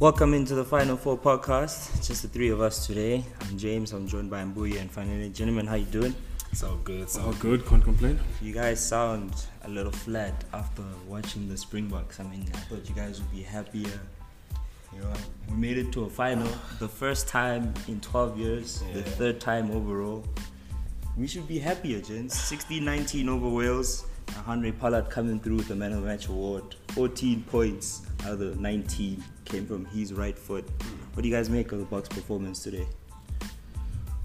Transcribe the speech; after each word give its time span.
Welcome 0.00 0.32
into 0.32 0.54
the 0.54 0.64
Final 0.64 0.96
Four 0.96 1.18
podcast. 1.18 1.92
It's 1.96 2.06
just 2.06 2.22
the 2.22 2.28
three 2.28 2.50
of 2.50 2.60
us 2.60 2.86
today. 2.86 3.24
I'm 3.40 3.58
James. 3.58 3.92
I'm 3.92 4.06
joined 4.06 4.30
by 4.30 4.44
Mbuya 4.44 4.80
and 4.80 4.88
finally, 4.88 5.28
gentlemen, 5.30 5.66
how 5.66 5.74
you 5.74 5.86
doing? 5.86 6.14
It's 6.52 6.62
all 6.62 6.76
good. 6.84 7.00
It's 7.00 7.18
all 7.18 7.32
good. 7.32 7.66
Can't 7.66 7.82
complain. 7.82 8.20
You 8.40 8.54
guys 8.54 8.78
sound 8.78 9.34
a 9.64 9.68
little 9.68 9.90
flat 9.90 10.44
after 10.54 10.84
watching 11.08 11.48
the 11.48 11.56
Springboks. 11.56 12.20
I 12.20 12.22
mean, 12.22 12.48
I 12.54 12.58
thought 12.58 12.88
you 12.88 12.94
guys 12.94 13.20
would 13.20 13.32
be 13.32 13.42
happier. 13.42 13.98
You 14.94 15.00
know, 15.00 15.12
we 15.50 15.56
made 15.56 15.78
it 15.78 15.90
to 15.94 16.04
a 16.04 16.08
final, 16.08 16.46
the 16.78 16.88
first 16.88 17.26
time 17.26 17.74
in 17.88 18.00
12 18.00 18.38
years, 18.38 18.84
yeah. 18.86 18.94
the 18.94 19.02
third 19.02 19.40
time 19.40 19.72
overall. 19.72 20.24
We 21.16 21.26
should 21.26 21.48
be 21.48 21.58
happier, 21.58 22.00
gents. 22.00 22.36
16-19 22.52 23.26
over 23.26 23.48
Wales. 23.48 24.06
Handré 24.46 24.78
Pollard 24.78 25.10
coming 25.10 25.40
through 25.40 25.56
with 25.56 25.66
the 25.66 25.74
Man 25.74 25.90
of 25.90 26.02
the 26.02 26.06
Match 26.06 26.28
award. 26.28 26.76
14 26.92 27.42
points 27.44 28.02
out 28.24 28.32
of 28.32 28.38
the 28.38 28.54
19 28.56 29.22
came 29.44 29.66
from 29.66 29.84
his 29.86 30.12
right 30.12 30.38
foot. 30.38 30.68
What 31.14 31.22
do 31.22 31.28
you 31.28 31.34
guys 31.34 31.48
make 31.50 31.72
of 31.72 31.78
the 31.78 31.84
Boks 31.84 32.08
performance 32.08 32.62
today? 32.62 32.86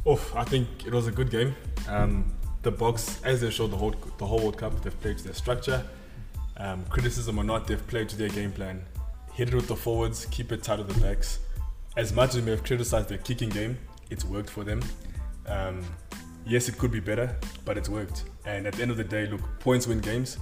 Oh, 0.05 0.19
I 0.35 0.43
think 0.43 0.85
it 0.85 0.93
was 0.93 1.07
a 1.07 1.11
good 1.11 1.29
game. 1.29 1.55
Um, 1.87 2.25
the 2.61 2.71
Boks, 2.71 3.23
as 3.25 3.41
they 3.41 3.49
showed 3.49 3.71
the 3.71 3.77
whole 3.77 3.95
the 4.17 4.25
whole 4.25 4.39
World 4.39 4.57
Cup, 4.57 4.81
they've 4.81 5.01
played 5.01 5.17
to 5.17 5.23
their 5.23 5.33
structure. 5.33 5.85
Um, 6.57 6.83
criticism 6.89 7.37
or 7.37 7.43
not, 7.43 7.67
they've 7.67 7.85
played 7.87 8.09
to 8.09 8.17
their 8.17 8.29
game 8.29 8.51
plan. 8.51 8.83
Hit 9.33 9.49
it 9.49 9.55
with 9.55 9.67
the 9.67 9.75
forwards, 9.75 10.25
keep 10.25 10.51
it 10.51 10.61
tight 10.61 10.79
with 10.79 10.87
the 10.87 10.99
backs. 11.01 11.39
As 11.97 12.13
much 12.13 12.31
as 12.31 12.35
we 12.37 12.41
may 12.43 12.51
have 12.51 12.63
criticized 12.63 13.09
their 13.09 13.17
kicking 13.17 13.49
game, 13.49 13.77
it's 14.09 14.25
worked 14.25 14.49
for 14.49 14.63
them. 14.63 14.81
Um, 15.47 15.81
yes, 16.45 16.69
it 16.69 16.77
could 16.77 16.91
be 16.91 16.99
better, 16.99 17.35
but 17.65 17.77
it's 17.77 17.89
worked. 17.89 18.23
And 18.45 18.67
at 18.67 18.73
the 18.73 18.81
end 18.81 18.91
of 18.91 18.97
the 18.97 19.03
day, 19.03 19.25
look, 19.27 19.41
points 19.59 19.87
win 19.87 19.99
games. 19.99 20.37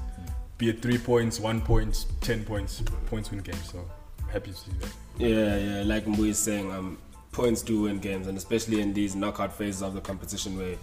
Be 0.62 0.70
it 0.70 0.80
three 0.80 1.00
points, 1.00 1.40
one 1.40 1.60
point, 1.60 2.06
ten 2.20 2.44
points, 2.44 2.84
points 3.08 3.31
win 3.31 3.40
games. 3.40 3.72
So 3.72 3.84
I'm 4.22 4.30
happy 4.30 4.52
to 4.52 4.56
see 4.56 4.72
that. 4.80 4.94
Yeah, 5.18 5.58
yeah. 5.58 5.84
Like 5.84 6.06
Mbu 6.06 6.28
is 6.28 6.38
saying, 6.38 6.72
um, 6.72 7.00
points 7.31 7.64
do 7.64 7.81
win 7.81 7.98
games, 7.98 8.28
and 8.28 8.38
especially 8.38 8.80
in 8.80 8.94
these 8.94 9.16
knockout 9.16 9.58
phases 9.58 9.81
of 9.81 9.95
the 9.95 10.02
competition, 10.02 10.56
where 10.56 10.76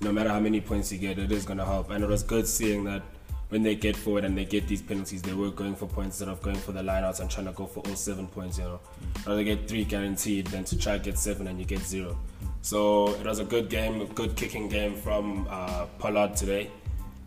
no 0.00 0.12
matter 0.12 0.30
how 0.30 0.40
many 0.40 0.62
points 0.62 0.90
you 0.90 0.96
get, 0.96 1.18
it 1.18 1.30
is 1.30 1.44
going 1.44 1.58
to 1.58 1.66
help. 1.66 1.90
And 1.90 2.02
it 2.02 2.08
was 2.08 2.22
good 2.22 2.46
seeing 2.46 2.84
that 2.84 3.02
when 3.50 3.62
they 3.62 3.74
get 3.74 3.96
forward 3.96 4.24
and 4.24 4.34
they 4.34 4.46
get 4.46 4.66
these 4.66 4.80
penalties, 4.80 5.20
they 5.20 5.34
were 5.34 5.50
going 5.50 5.74
for 5.74 5.86
points 5.86 6.18
instead 6.18 6.32
of 6.32 6.40
going 6.40 6.56
for 6.56 6.72
the 6.72 6.80
lineouts 6.80 7.20
and 7.20 7.30
trying 7.30 7.48
to 7.48 7.52
go 7.52 7.66
for 7.66 7.80
all 7.80 7.96
seven 7.96 8.28
points. 8.28 8.56
You 8.56 8.64
know, 8.64 8.80
mm. 8.80 9.26
rather 9.26 9.44
get 9.44 9.68
three 9.68 9.84
guaranteed 9.84 10.46
than 10.46 10.64
to 10.64 10.78
try 10.78 10.96
get 10.96 11.18
seven 11.18 11.48
and 11.48 11.58
you 11.58 11.66
get 11.66 11.80
zero. 11.80 12.16
So 12.62 13.08
it 13.16 13.26
was 13.26 13.40
a 13.40 13.44
good 13.44 13.68
game, 13.68 14.00
a 14.00 14.06
good 14.06 14.36
kicking 14.36 14.70
game 14.70 14.94
from 14.94 15.46
uh, 15.50 15.84
Pollard 15.98 16.34
today. 16.34 16.70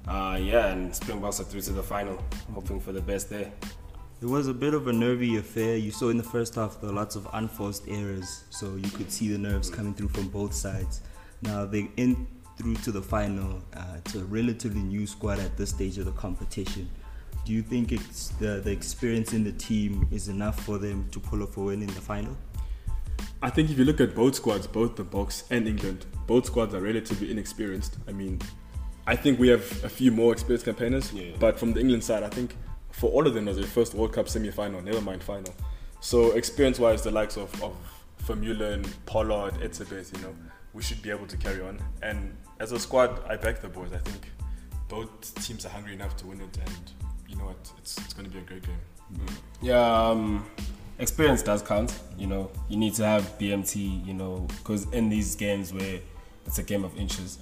Uh, 0.08 0.38
yeah, 0.42 0.68
and 0.68 0.94
Springboks 0.94 1.40
are 1.40 1.44
through 1.44 1.62
to 1.62 1.74
the 1.74 1.84
final, 1.84 2.24
hoping 2.54 2.80
for 2.80 2.92
the 2.92 3.02
best 3.02 3.30
there. 3.30 3.52
It 4.22 4.28
was 4.28 4.48
a 4.48 4.54
bit 4.54 4.74
of 4.74 4.88
a 4.88 4.94
nervy 4.94 5.38
affair. 5.38 5.78
You 5.78 5.92
saw 5.92 6.10
in 6.10 6.18
the 6.18 6.24
first 6.24 6.56
half 6.56 6.80
there 6.80 6.90
were 6.90 6.96
lots 6.96 7.16
of 7.16 7.28
unforced 7.34 7.88
errors, 7.88 8.44
so 8.50 8.76
you 8.76 8.90
could 8.92 9.12
see 9.12 9.30
the 9.30 9.38
nerves 9.38 9.70
coming 9.70 9.94
through 9.94 10.10
from 10.10 10.28
both 10.28 10.54
sides. 10.54 11.02
Now 11.42 11.66
they 11.66 11.90
in 11.98 12.28
through 12.58 12.76
to 12.76 12.92
the 12.92 13.02
final. 13.02 13.62
Uh, 13.76 13.98
it's 13.98 14.16
a 14.16 14.24
relatively 14.26 14.82
new 14.82 15.08
squad 15.08 15.40
at 15.40 15.58
this 15.58 15.72
stage 15.72 15.98
of 15.98 16.06
the 16.06 16.12
competition. 16.12 16.90
Do 17.46 17.54
you 17.54 17.64
think 17.64 17.92
it's 17.92 18.30
the, 18.40 18.62
the 18.64 18.72
experience 18.72 19.34
in 19.34 19.44
the 19.44 19.52
team 19.54 20.08
is 20.12 20.28
enough 20.28 20.64
for 20.64 20.78
them 20.78 21.10
to 21.12 21.20
pull 21.20 21.42
off 21.42 21.58
a 21.58 21.62
win 21.62 21.82
in 21.82 21.88
the 21.88 22.02
final? 22.02 22.38
I 23.42 23.50
think 23.50 23.72
if 23.72 23.80
you 23.80 23.86
look 23.86 24.00
at 24.00 24.14
both 24.14 24.36
squads, 24.36 24.68
both 24.68 24.96
the 24.96 25.04
Boks 25.04 25.44
and 25.50 25.68
England, 25.68 26.06
both 26.28 26.46
squads 26.46 26.76
are 26.76 26.82
relatively 26.82 27.32
inexperienced. 27.32 27.98
I 28.08 28.12
mean, 28.12 28.40
I 29.12 29.18
think 29.18 29.40
we 29.40 29.50
have 29.50 29.84
a 29.84 29.90
few 29.90 30.10
more 30.10 30.32
experienced 30.32 30.64
campaigners, 30.64 31.12
yeah. 31.12 31.32
but 31.38 31.60
from 31.60 31.74
the 31.74 31.82
England 31.82 32.02
side, 32.02 32.24
I 32.24 32.30
think 32.30 32.56
for 32.92 33.12
all 33.12 33.28
of 33.28 33.34
them, 33.34 33.46
it 33.46 33.52
was 33.52 33.58
their 33.58 33.68
first 33.68 33.94
World 33.94 34.14
Cup 34.14 34.30
semi-final, 34.30 34.82
never 34.82 35.02
mind 35.02 35.22
final. 35.22 35.54
So 36.00 36.32
experience-wise, 36.32 37.04
the 37.04 37.12
likes 37.12 37.36
of, 37.36 37.62
of 37.62 37.76
Vermeulen, 38.24 38.90
Pollard, 39.06 39.56
Etzebeth, 39.56 40.16
you 40.16 40.24
know, 40.24 40.34
we 40.72 40.82
should 40.82 41.02
be 41.02 41.10
able 41.10 41.28
to 41.28 41.36
carry 41.36 41.60
on. 41.60 41.78
And 42.02 42.38
as 42.62 42.72
a 42.72 42.80
squad, 42.80 43.22
I 43.28 43.36
back 43.36 43.60
the 43.60 43.68
boys. 43.68 43.92
I 43.92 43.98
think 43.98 44.32
both 44.88 45.36
teams 45.46 45.66
are 45.66 45.70
hungry 45.70 45.92
enough 45.92 46.16
to 46.16 46.28
win 46.28 46.40
it, 46.40 46.58
and 46.58 46.92
you 47.28 47.36
know 47.36 47.48
what, 47.48 47.70
it's, 47.80 47.98
it's 47.98 48.14
going 48.14 48.30
to 48.30 48.32
be 48.32 48.40
a 48.40 48.44
great 48.44 48.64
game. 48.64 49.28
Yeah, 49.62 50.08
um, 50.08 50.46
experience 51.00 51.44
does 51.44 51.62
count. 51.62 52.00
You 52.18 52.28
know, 52.28 52.50
you 52.70 52.78
need 52.78 52.94
to 52.94 53.06
have 53.06 53.38
BMT. 53.38 54.08
You 54.08 54.14
know, 54.14 54.48
because 54.60 54.90
in 54.94 55.10
these 55.10 55.36
games 55.36 55.74
where 55.74 56.00
it's 56.46 56.60
a 56.60 56.64
game 56.64 56.86
of 56.86 56.98
inches, 56.98 57.40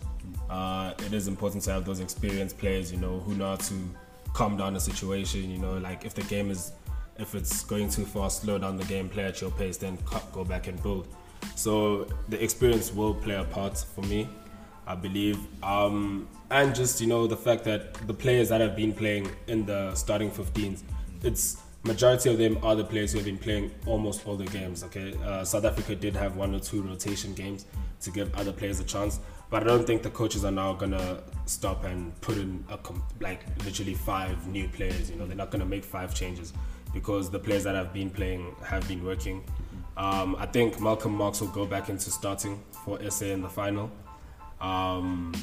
uh, 0.49 0.93
it 1.05 1.13
is 1.13 1.27
important 1.27 1.63
to 1.63 1.71
have 1.71 1.85
those 1.85 1.99
experienced 1.99 2.57
players. 2.57 2.91
You 2.91 2.99
know, 2.99 3.19
who 3.19 3.35
know 3.35 3.49
how 3.49 3.55
to 3.55 3.89
calm 4.33 4.57
down 4.57 4.73
the 4.73 4.79
situation. 4.79 5.49
You 5.49 5.59
know, 5.59 5.77
like 5.77 6.05
if 6.05 6.13
the 6.13 6.23
game 6.23 6.51
is 6.51 6.71
if 7.17 7.35
it's 7.35 7.63
going 7.63 7.89
too 7.89 8.05
fast, 8.05 8.41
slow 8.41 8.57
down 8.57 8.77
the 8.77 8.85
game, 8.85 9.09
play 9.09 9.25
at 9.25 9.41
your 9.41 9.51
pace, 9.51 9.77
then 9.77 9.97
cut, 10.05 10.31
go 10.31 10.43
back 10.43 10.67
and 10.67 10.81
build. 10.81 11.07
So 11.55 12.07
the 12.29 12.41
experience 12.41 12.93
will 12.93 13.13
play 13.13 13.35
a 13.35 13.43
part 13.43 13.77
for 13.77 14.01
me, 14.01 14.27
I 14.87 14.95
believe. 14.95 15.37
Um, 15.61 16.27
and 16.49 16.73
just 16.73 17.01
you 17.01 17.07
know 17.07 17.27
the 17.27 17.37
fact 17.37 17.63
that 17.65 17.93
the 18.07 18.13
players 18.13 18.49
that 18.49 18.61
have 18.61 18.75
been 18.75 18.93
playing 18.93 19.29
in 19.47 19.65
the 19.65 19.93
starting 19.95 20.31
15s, 20.31 20.81
it's 21.23 21.57
majority 21.83 22.29
of 22.29 22.37
them 22.37 22.57
are 22.63 22.75
the 22.75 22.83
players 22.83 23.11
who 23.11 23.19
have 23.19 23.25
been 23.25 23.37
playing 23.37 23.71
almost 23.85 24.27
all 24.27 24.35
the 24.35 24.45
games. 24.45 24.83
Okay, 24.83 25.13
uh, 25.23 25.43
South 25.43 25.65
Africa 25.65 25.95
did 25.95 26.15
have 26.15 26.35
one 26.35 26.53
or 26.53 26.59
two 26.59 26.81
rotation 26.81 27.33
games 27.33 27.65
to 28.01 28.11
give 28.11 28.33
other 28.35 28.51
players 28.51 28.79
a 28.79 28.83
chance, 28.83 29.19
but 29.49 29.63
I 29.63 29.65
don't 29.65 29.85
think 29.85 30.03
the 30.03 30.09
coaches 30.09 30.45
are 30.45 30.51
now 30.51 30.73
gonna 30.73 31.21
stop 31.45 31.83
and 31.85 32.19
put 32.21 32.37
in 32.37 32.63
a 32.69 32.77
like 33.19 33.41
literally 33.65 33.93
five 33.93 34.47
new 34.47 34.67
players. 34.69 35.09
You 35.09 35.17
know, 35.17 35.25
they're 35.25 35.35
not 35.35 35.51
gonna 35.51 35.65
make 35.65 35.83
five 35.83 36.13
changes 36.13 36.53
because 36.93 37.29
the 37.29 37.39
players 37.39 37.63
that 37.63 37.75
have 37.75 37.93
been 37.93 38.09
playing 38.09 38.55
have 38.63 38.87
been 38.87 39.03
working. 39.03 39.43
Um, 39.97 40.35
I 40.39 40.45
think 40.45 40.79
Malcolm 40.79 41.13
Marx 41.13 41.41
will 41.41 41.49
go 41.49 41.65
back 41.65 41.89
into 41.89 42.09
starting 42.09 42.63
for 42.85 42.99
SA 43.09 43.25
in 43.25 43.41
the 43.41 43.49
final. 43.49 43.91
Um, 44.61 45.33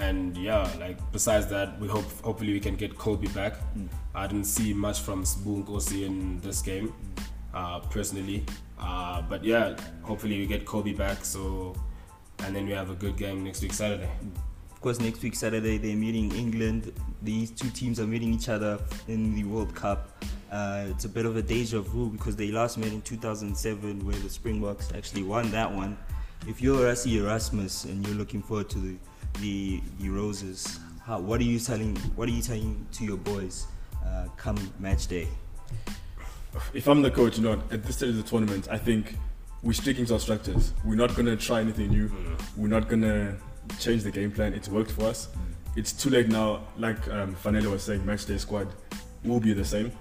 and 0.00 0.36
yeah, 0.36 0.68
like 0.80 0.98
besides 1.12 1.46
that, 1.48 1.78
we 1.78 1.86
hope 1.86 2.04
hopefully 2.22 2.52
we 2.52 2.60
can 2.60 2.74
get 2.74 2.96
Kolbe 2.96 3.32
back. 3.34 3.54
Mm. 3.76 3.88
I 4.14 4.26
didn't 4.26 4.46
see 4.46 4.72
much 4.72 5.00
from 5.00 5.24
Sbu 5.24 6.02
in 6.04 6.40
this 6.40 6.62
game, 6.62 6.92
uh, 7.54 7.80
personally. 7.80 8.44
Uh, 8.78 9.20
but 9.22 9.44
yeah, 9.44 9.76
hopefully 10.02 10.38
we 10.38 10.46
get 10.46 10.64
Kolbe 10.64 10.96
back. 10.96 11.24
So, 11.24 11.74
and 12.40 12.56
then 12.56 12.66
we 12.66 12.72
have 12.72 12.90
a 12.90 12.94
good 12.94 13.16
game 13.16 13.44
next 13.44 13.62
week 13.62 13.74
Saturday. 13.74 14.10
Of 14.72 14.80
course, 14.80 14.98
next 14.98 15.22
week 15.22 15.34
Saturday 15.34 15.76
they're 15.76 15.96
meeting 15.96 16.34
England. 16.34 16.92
These 17.22 17.50
two 17.50 17.68
teams 17.68 18.00
are 18.00 18.06
meeting 18.06 18.32
each 18.32 18.48
other 18.48 18.80
in 19.06 19.34
the 19.34 19.44
World 19.44 19.74
Cup. 19.74 20.24
Uh, 20.50 20.86
it's 20.88 21.04
a 21.04 21.08
bit 21.08 21.26
of 21.26 21.36
a 21.36 21.42
deja 21.42 21.80
vu 21.80 22.08
because 22.08 22.34
they 22.34 22.50
last 22.50 22.78
met 22.78 22.88
in 22.88 23.02
2007, 23.02 24.04
where 24.06 24.16
the 24.16 24.30
Springboks 24.30 24.90
actually 24.94 25.22
won 25.22 25.50
that 25.50 25.70
one. 25.70 25.98
If 26.48 26.62
you're 26.62 26.78
Rassie 26.78 27.20
Erasmus 27.20 27.84
and 27.84 28.04
you're 28.06 28.16
looking 28.16 28.40
forward 28.40 28.70
to 28.70 28.78
the 28.78 28.96
the 29.34 29.80
the 29.98 30.08
roses. 30.08 30.78
How, 31.04 31.18
what 31.20 31.40
are 31.40 31.44
you 31.44 31.58
telling 31.58 31.96
What 32.16 32.28
are 32.28 32.32
you 32.32 32.42
telling 32.42 32.86
to 32.92 33.04
your 33.04 33.16
boys 33.16 33.66
uh, 34.06 34.26
come 34.36 34.58
match 34.78 35.06
day? 35.06 35.28
If 36.74 36.88
I'm 36.88 37.02
the 37.02 37.10
coach, 37.10 37.38
you 37.38 37.44
know, 37.44 37.62
at 37.70 37.84
this 37.84 37.96
stage 37.96 38.10
of 38.10 38.16
the 38.16 38.22
tournament, 38.22 38.68
I 38.70 38.78
think 38.78 39.16
we're 39.62 39.72
sticking 39.72 40.04
to 40.06 40.14
our 40.14 40.20
structures. 40.20 40.72
We're 40.84 40.96
not 40.96 41.14
gonna 41.14 41.36
try 41.36 41.60
anything 41.60 41.90
new. 41.90 42.10
We're 42.56 42.68
not 42.68 42.88
gonna 42.88 43.36
change 43.78 44.02
the 44.02 44.10
game 44.10 44.32
plan. 44.32 44.52
It's 44.52 44.68
worked 44.68 44.90
for 44.90 45.04
us. 45.04 45.28
It's 45.76 45.92
too 45.92 46.10
late 46.10 46.28
now. 46.28 46.62
Like 46.76 47.08
um, 47.08 47.34
Fanele 47.36 47.70
was 47.70 47.82
saying, 47.82 48.04
match 48.04 48.26
day 48.26 48.38
squad 48.38 48.68
will 49.24 49.40
be 49.40 49.52
the 49.52 49.64
same. 49.64 49.92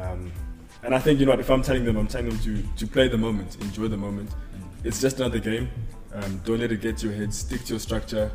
Um, 0.00 0.30
and 0.84 0.94
I 0.94 0.98
think 1.00 1.18
you 1.18 1.26
know 1.26 1.32
what, 1.32 1.40
if 1.40 1.50
I'm 1.50 1.62
telling 1.62 1.84
them, 1.84 1.96
I'm 1.96 2.06
telling 2.06 2.28
them 2.28 2.38
to 2.40 2.62
to 2.76 2.86
play 2.86 3.08
the 3.08 3.18
moment, 3.18 3.56
enjoy 3.60 3.88
the 3.88 3.96
moment. 3.96 4.30
It's 4.84 5.00
just 5.00 5.18
another 5.18 5.40
game. 5.40 5.68
Um, 6.14 6.40
don't 6.44 6.60
let 6.60 6.70
it 6.70 6.80
get 6.80 6.96
to 6.98 7.08
your 7.08 7.16
head. 7.16 7.34
Stick 7.34 7.64
to 7.64 7.74
your 7.74 7.80
structure 7.80 8.30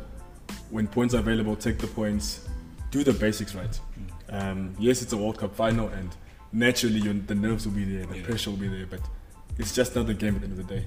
when 0.70 0.86
points 0.86 1.14
are 1.14 1.18
available, 1.18 1.56
take 1.56 1.78
the 1.78 1.86
points, 1.86 2.46
do 2.90 3.04
the 3.04 3.12
basics 3.12 3.54
right. 3.54 3.80
Um, 4.30 4.74
yes, 4.78 5.02
it's 5.02 5.12
a 5.12 5.16
World 5.16 5.38
Cup 5.38 5.54
final, 5.54 5.88
and 5.88 6.14
naturally 6.52 7.00
the 7.00 7.34
nerves 7.34 7.66
will 7.66 7.74
be 7.74 7.84
there, 7.84 8.06
the 8.06 8.18
yeah. 8.18 8.24
pressure 8.24 8.50
will 8.50 8.56
be 8.56 8.68
there, 8.68 8.86
but 8.86 9.00
it's 9.58 9.74
just 9.74 9.94
another 9.94 10.14
game 10.14 10.34
at 10.34 10.40
the 10.40 10.48
end 10.48 10.58
of 10.58 10.66
the 10.66 10.74
day. 10.74 10.86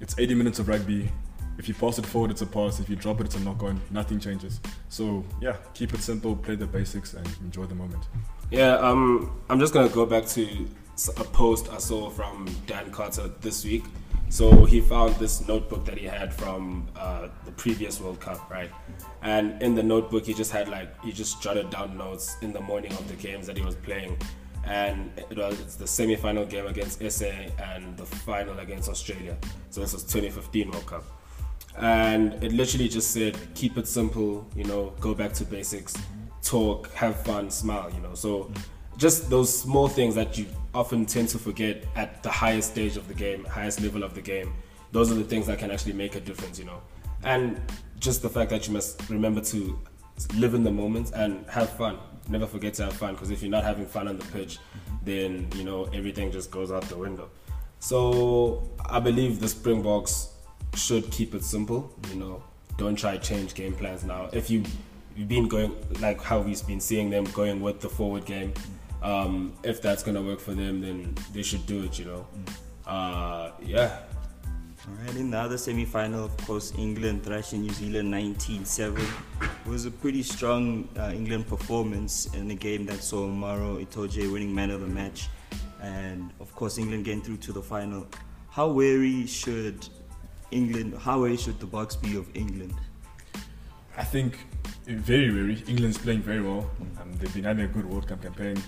It's 0.00 0.14
80 0.18 0.34
minutes 0.34 0.58
of 0.58 0.68
rugby. 0.68 1.10
If 1.56 1.68
you 1.68 1.74
pass 1.74 1.98
it 1.98 2.06
forward, 2.06 2.32
it's 2.32 2.42
a 2.42 2.46
pass. 2.46 2.80
If 2.80 2.90
you 2.90 2.96
drop 2.96 3.20
it, 3.20 3.26
it's 3.26 3.36
a 3.36 3.40
knock 3.40 3.62
on. 3.62 3.80
Nothing 3.90 4.18
changes. 4.18 4.60
So 4.88 5.24
yeah, 5.40 5.56
keep 5.72 5.94
it 5.94 6.00
simple, 6.00 6.34
play 6.34 6.56
the 6.56 6.66
basics, 6.66 7.14
and 7.14 7.26
enjoy 7.42 7.66
the 7.66 7.76
moment. 7.76 8.02
Yeah, 8.50 8.74
um, 8.78 9.40
I'm 9.48 9.60
just 9.60 9.72
gonna 9.72 9.88
go 9.88 10.04
back 10.04 10.26
to 10.26 10.66
a 11.16 11.24
post 11.24 11.68
I 11.72 11.78
saw 11.78 12.10
from 12.10 12.46
Dan 12.66 12.90
Carter 12.90 13.28
this 13.40 13.64
week. 13.64 13.84
So 14.34 14.64
he 14.64 14.80
found 14.80 15.14
this 15.14 15.46
notebook 15.46 15.84
that 15.84 15.96
he 15.96 16.06
had 16.06 16.34
from 16.34 16.88
uh, 16.96 17.28
the 17.44 17.52
previous 17.52 18.00
World 18.00 18.18
Cup, 18.18 18.50
right? 18.50 18.68
And 19.22 19.62
in 19.62 19.76
the 19.76 19.82
notebook, 19.84 20.26
he 20.26 20.34
just 20.34 20.50
had 20.50 20.68
like 20.68 20.88
he 21.04 21.12
just 21.12 21.40
jotted 21.40 21.70
down 21.70 21.96
notes 21.96 22.36
in 22.42 22.52
the 22.52 22.60
morning 22.60 22.90
of 22.94 23.06
the 23.06 23.14
games 23.14 23.46
that 23.46 23.56
he 23.56 23.62
was 23.62 23.76
playing, 23.76 24.18
and 24.64 25.12
it 25.30 25.36
was 25.36 25.76
the 25.76 25.86
semi-final 25.86 26.46
game 26.46 26.66
against 26.66 26.98
SA 27.12 27.30
and 27.62 27.96
the 27.96 28.04
final 28.04 28.58
against 28.58 28.88
Australia. 28.88 29.36
So 29.70 29.80
this 29.80 29.92
was 29.92 30.02
2015 30.02 30.68
World 30.68 30.86
Cup, 30.86 31.04
and 31.78 32.34
it 32.42 32.52
literally 32.52 32.88
just 32.88 33.12
said 33.12 33.38
keep 33.54 33.78
it 33.78 33.86
simple, 33.86 34.44
you 34.56 34.64
know, 34.64 34.94
go 34.98 35.14
back 35.14 35.32
to 35.34 35.44
basics, 35.44 35.94
talk, 36.42 36.92
have 36.94 37.22
fun, 37.22 37.50
smile, 37.52 37.88
you 37.94 38.00
know. 38.00 38.14
So 38.14 38.50
just 38.96 39.30
those 39.30 39.56
small 39.56 39.86
things 39.86 40.16
that 40.16 40.36
you 40.36 40.46
often 40.74 41.06
tend 41.06 41.28
to 41.30 41.38
forget 41.38 41.84
at 41.96 42.22
the 42.22 42.30
highest 42.30 42.72
stage 42.72 42.96
of 42.96 43.08
the 43.08 43.14
game, 43.14 43.44
highest 43.44 43.80
level 43.80 44.02
of 44.02 44.14
the 44.14 44.20
game. 44.20 44.52
Those 44.92 45.10
are 45.10 45.14
the 45.14 45.24
things 45.24 45.46
that 45.46 45.58
can 45.58 45.70
actually 45.70 45.94
make 45.94 46.14
a 46.14 46.20
difference, 46.20 46.58
you 46.58 46.64
know. 46.64 46.80
And 47.22 47.60
just 47.98 48.22
the 48.22 48.28
fact 48.28 48.50
that 48.50 48.66
you 48.66 48.72
must 48.72 49.08
remember 49.08 49.40
to 49.40 49.78
live 50.36 50.54
in 50.54 50.62
the 50.62 50.70
moment 50.70 51.12
and 51.14 51.46
have 51.48 51.70
fun. 51.70 51.98
Never 52.28 52.46
forget 52.46 52.74
to 52.74 52.84
have 52.84 52.94
fun 52.94 53.14
because 53.14 53.30
if 53.30 53.42
you're 53.42 53.50
not 53.50 53.64
having 53.64 53.86
fun 53.86 54.08
on 54.08 54.18
the 54.18 54.24
pitch, 54.26 54.58
then 55.04 55.48
you 55.54 55.64
know 55.64 55.84
everything 55.92 56.32
just 56.32 56.50
goes 56.50 56.70
out 56.70 56.82
the 56.84 56.96
window. 56.96 57.28
So 57.80 58.62
I 58.86 59.00
believe 59.00 59.40
the 59.40 59.48
Springboks 59.48 60.30
should 60.74 61.10
keep 61.10 61.34
it 61.34 61.44
simple. 61.44 61.94
You 62.10 62.16
know, 62.16 62.42
don't 62.78 62.96
try 62.96 63.16
change 63.18 63.54
game 63.54 63.74
plans 63.74 64.04
now. 64.04 64.28
If 64.32 64.50
you 64.50 64.62
you've 65.16 65.28
been 65.28 65.48
going 65.48 65.74
like 66.00 66.20
how 66.20 66.40
we've 66.40 66.66
been 66.66 66.80
seeing 66.80 67.10
them 67.10 67.24
going 67.24 67.60
with 67.60 67.80
the 67.80 67.88
forward 67.88 68.24
game, 68.24 68.54
um, 69.04 69.52
if 69.62 69.80
that's 69.80 70.02
gonna 70.02 70.22
work 70.22 70.40
for 70.40 70.54
them, 70.54 70.80
then 70.80 71.14
they 71.32 71.42
should 71.42 71.64
do 71.66 71.84
it. 71.84 71.98
You 71.98 72.06
know, 72.06 72.26
uh, 72.86 73.52
yeah. 73.62 74.00
All 74.86 74.94
right, 75.06 75.16
in 75.16 75.30
the 75.30 75.38
other 75.38 75.56
semi-final, 75.56 76.26
of 76.26 76.36
course, 76.38 76.74
England 76.76 77.24
thrashing 77.24 77.62
New 77.62 77.72
Zealand 77.72 78.12
19-7. 78.12 78.98
It 79.40 79.66
was 79.66 79.86
a 79.86 79.90
pretty 79.90 80.22
strong 80.22 80.86
uh, 80.98 81.10
England 81.14 81.48
performance 81.48 82.26
in 82.34 82.50
a 82.50 82.54
game 82.54 82.84
that 82.86 83.02
saw 83.02 83.26
Maro 83.26 83.78
Itoje 83.78 84.30
winning 84.30 84.54
man 84.54 84.68
of 84.68 84.82
the 84.82 84.86
match, 84.86 85.28
and 85.80 86.30
of 86.38 86.54
course, 86.54 86.76
England 86.76 87.06
getting 87.06 87.22
through 87.22 87.38
to 87.38 87.52
the 87.52 87.62
final. 87.62 88.06
How 88.50 88.68
wary 88.68 89.26
should 89.26 89.88
England? 90.50 90.98
How 90.98 91.20
wary 91.22 91.38
should 91.38 91.58
the 91.60 91.66
Boks 91.66 92.00
be 92.00 92.16
of 92.16 92.28
England? 92.36 92.74
I 93.96 94.04
think 94.04 94.38
very 94.86 95.32
wary. 95.32 95.64
England's 95.66 95.96
playing 95.96 96.20
very 96.20 96.42
well. 96.42 96.70
Um, 97.00 97.10
they've 97.14 97.32
been 97.32 97.44
having 97.44 97.64
a 97.64 97.68
good 97.68 97.86
World 97.86 98.06
Cup 98.06 98.20
campaign, 98.22 98.62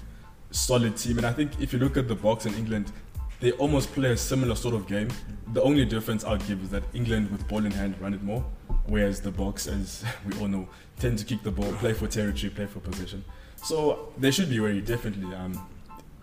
solid 0.56 0.96
team, 0.96 1.18
and 1.18 1.26
I 1.26 1.32
think 1.32 1.60
if 1.60 1.72
you 1.72 1.78
look 1.78 1.96
at 1.96 2.08
the 2.08 2.16
Boks 2.16 2.46
in 2.46 2.54
England, 2.54 2.92
they 3.40 3.52
almost 3.52 3.92
play 3.92 4.12
a 4.12 4.16
similar 4.16 4.54
sort 4.54 4.74
of 4.74 4.86
game. 4.86 5.08
The 5.52 5.62
only 5.62 5.84
difference 5.84 6.24
I'll 6.24 6.38
give 6.38 6.62
is 6.62 6.70
that 6.70 6.82
England, 6.94 7.30
with 7.30 7.46
ball 7.48 7.64
in 7.64 7.70
hand, 7.70 7.94
run 8.00 8.14
it 8.14 8.22
more, 8.22 8.44
whereas 8.86 9.20
the 9.20 9.30
Boks, 9.30 9.68
as 9.68 10.04
we 10.26 10.38
all 10.40 10.48
know, 10.48 10.68
tend 10.98 11.18
to 11.18 11.24
kick 11.24 11.42
the 11.42 11.50
ball, 11.50 11.70
play 11.74 11.92
for 11.92 12.06
territory, 12.06 12.50
play 12.50 12.66
for 12.66 12.80
position. 12.80 13.24
So 13.62 14.12
they 14.18 14.30
should 14.30 14.48
be 14.48 14.60
wary, 14.60 14.80
definitely. 14.80 15.34
Um, 15.34 15.66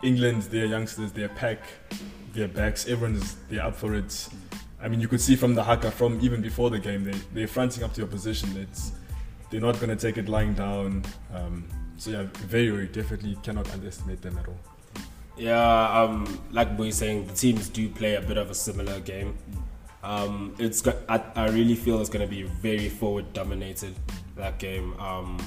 England, 0.02 0.44
their 0.44 0.66
youngsters, 0.66 1.12
their 1.12 1.30
pack, 1.30 1.60
their 2.34 2.48
backs, 2.48 2.88
everyone's 2.88 3.36
they're 3.50 3.64
up 3.64 3.76
for 3.76 3.94
it. 3.94 4.28
I 4.82 4.90
mean, 4.90 5.00
you 5.00 5.08
could 5.08 5.22
see 5.22 5.36
from 5.36 5.56
the 5.56 5.64
haka, 5.64 5.92
from 5.92 6.20
even 6.22 6.42
before 6.42 6.70
the 6.70 6.80
game, 6.80 7.04
they 7.06 7.18
they're 7.34 7.48
fronting 7.48 7.84
up 7.84 7.94
to 7.94 8.02
your 8.02 8.08
position. 8.08 8.50
It's 8.58 8.92
they're 9.50 9.62
not 9.62 9.80
going 9.80 9.90
to 9.90 9.96
take 9.96 10.18
it 10.18 10.28
lying 10.28 10.54
down. 10.54 11.04
Um, 11.34 11.64
so 11.98 12.12
yeah, 12.12 12.24
very, 12.48 12.70
very 12.70 12.88
definitely 12.88 13.38
cannot 13.44 13.72
underestimate 13.72 14.22
them 14.22 14.38
at 14.38 14.48
all. 14.48 14.58
Yeah, 15.36 16.02
um, 16.02 16.40
like 16.52 16.78
we 16.78 16.92
saying, 16.92 17.28
the 17.28 17.34
teams 17.34 17.70
do 17.70 17.90
play 17.90 18.16
a 18.16 18.22
bit 18.22 18.38
of 18.38 18.52
a 18.52 18.56
similar 18.56 19.00
game. 19.00 19.36
Um, 20.04 20.54
it's 20.60 20.82
go- 20.82 21.00
I, 21.10 21.24
I 21.36 21.48
really 21.50 21.76
feel 21.76 22.00
it's 22.02 22.10
going 22.10 22.28
to 22.28 22.30
be 22.30 22.44
very 22.44 22.90
forward 22.90 23.32
dominated 23.34 23.96
that 24.36 24.60
game, 24.60 25.00
um, 25.00 25.38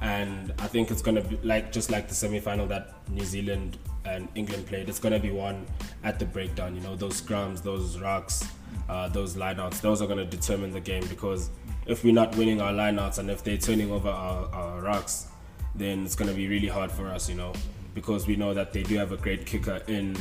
and 0.00 0.52
I 0.58 0.66
think 0.66 0.90
it's 0.90 1.02
going 1.02 1.16
to 1.16 1.22
be 1.22 1.38
like 1.44 1.70
just 1.70 1.90
like 1.90 2.08
the 2.08 2.14
semi 2.14 2.40
final 2.40 2.66
that 2.68 2.94
New 3.10 3.24
Zealand 3.24 3.78
and 4.04 4.28
England 4.34 4.66
played. 4.66 4.88
It's 4.88 4.98
going 4.98 5.12
to 5.12 5.20
be 5.20 5.30
one 5.30 5.66
at 6.02 6.18
the 6.18 6.24
breakdown. 6.24 6.74
You 6.74 6.80
know, 6.80 6.96
those 6.96 7.20
scrums, 7.20 7.62
those 7.62 7.98
rocks, 7.98 8.44
uh, 8.88 9.08
those 9.08 9.36
lineouts. 9.36 9.80
Those 9.80 10.02
are 10.02 10.06
going 10.06 10.18
to 10.18 10.24
determine 10.24 10.72
the 10.72 10.80
game 10.80 11.06
because 11.08 11.50
if 11.86 12.02
we're 12.02 12.14
not 12.14 12.34
winning 12.36 12.60
our 12.60 12.72
lineouts 12.72 13.18
and 13.18 13.30
if 13.30 13.44
they're 13.44 13.58
turning 13.58 13.92
over 13.92 14.08
our, 14.08 14.52
our 14.52 14.80
rocks, 14.80 15.28
then 15.74 16.04
it's 16.04 16.14
going 16.14 16.30
to 16.30 16.36
be 16.36 16.48
really 16.48 16.68
hard 16.68 16.90
for 16.90 17.08
us. 17.08 17.28
You 17.28 17.36
know 17.36 17.52
because 17.94 18.26
we 18.26 18.36
know 18.36 18.54
that 18.54 18.72
they 18.72 18.82
do 18.82 18.96
have 18.96 19.12
a 19.12 19.16
great 19.16 19.46
kicker 19.46 19.80
in 19.86 20.16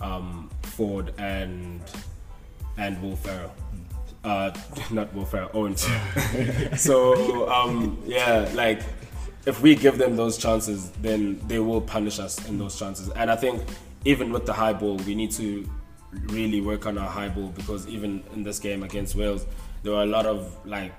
um, 0.00 0.50
Ford 0.62 1.12
and 1.18 1.80
and 2.76 3.00
Will 3.02 3.16
Ferrell. 3.16 3.52
Uh, 4.22 4.50
not 4.90 5.12
Will 5.14 5.24
Ferrell, 5.24 5.50
Owens. 5.54 5.86
so 6.76 7.50
um, 7.50 8.00
yeah, 8.06 8.48
like 8.54 8.82
if 9.46 9.60
we 9.62 9.74
give 9.74 9.98
them 9.98 10.16
those 10.16 10.38
chances, 10.38 10.90
then 11.02 11.40
they 11.46 11.58
will 11.58 11.80
punish 11.80 12.18
us 12.18 12.46
in 12.48 12.58
those 12.58 12.78
chances. 12.78 13.08
And 13.10 13.30
I 13.30 13.36
think 13.36 13.62
even 14.04 14.32
with 14.32 14.46
the 14.46 14.52
high 14.52 14.72
ball, 14.72 14.96
we 14.98 15.14
need 15.14 15.32
to 15.32 15.68
really 16.26 16.60
work 16.60 16.86
on 16.86 16.98
our 16.98 17.08
high 17.08 17.28
ball 17.28 17.48
because 17.48 17.86
even 17.86 18.22
in 18.34 18.42
this 18.42 18.58
game 18.58 18.82
against 18.82 19.14
Wales, 19.14 19.46
there 19.82 19.92
were 19.92 20.02
a 20.02 20.06
lot 20.06 20.26
of 20.26 20.56
like 20.66 20.92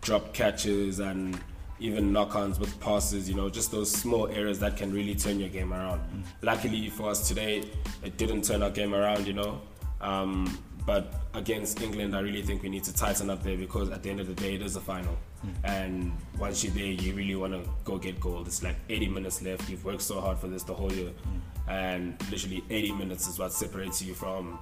drop 0.00 0.32
catches 0.32 0.98
and 0.98 1.38
even 1.82 2.12
knock-ons 2.12 2.58
with 2.58 2.78
passes, 2.80 3.28
you 3.28 3.34
know, 3.34 3.50
just 3.50 3.70
those 3.70 3.90
small 3.90 4.28
errors 4.28 4.58
that 4.60 4.76
can 4.76 4.92
really 4.92 5.14
turn 5.14 5.40
your 5.40 5.48
game 5.48 5.72
around. 5.72 6.00
Mm. 6.00 6.22
Luckily 6.42 6.88
for 6.88 7.10
us 7.10 7.26
today, 7.28 7.64
it 8.02 8.16
didn't 8.16 8.42
turn 8.42 8.62
our 8.62 8.70
game 8.70 8.94
around, 8.94 9.26
you 9.26 9.32
know. 9.32 9.60
Um, 10.00 10.58
but 10.86 11.14
against 11.34 11.80
England, 11.80 12.16
I 12.16 12.20
really 12.20 12.42
think 12.42 12.62
we 12.62 12.68
need 12.68 12.84
to 12.84 12.94
tighten 12.94 13.30
up 13.30 13.42
there 13.42 13.56
because 13.56 13.90
at 13.90 14.02
the 14.02 14.10
end 14.10 14.20
of 14.20 14.26
the 14.26 14.34
day, 14.34 14.54
it 14.54 14.62
is 14.62 14.76
a 14.76 14.80
final. 14.80 15.16
Mm. 15.44 15.54
And 15.64 16.12
once 16.38 16.62
you're 16.62 16.72
there, 16.72 16.84
you 16.84 17.14
really 17.14 17.34
want 17.36 17.52
to 17.52 17.68
go 17.84 17.98
get 17.98 18.20
gold. 18.20 18.46
It's 18.46 18.62
like 18.62 18.76
80 18.88 19.08
minutes 19.08 19.42
left. 19.42 19.68
You've 19.68 19.84
worked 19.84 20.02
so 20.02 20.20
hard 20.20 20.38
for 20.38 20.48
this 20.48 20.62
the 20.62 20.74
whole 20.74 20.92
year. 20.92 21.10
Mm. 21.10 21.72
And 21.72 22.30
literally 22.30 22.62
80 22.70 22.92
minutes 22.92 23.28
is 23.28 23.38
what 23.38 23.52
separates 23.52 24.02
you 24.02 24.14
from 24.14 24.58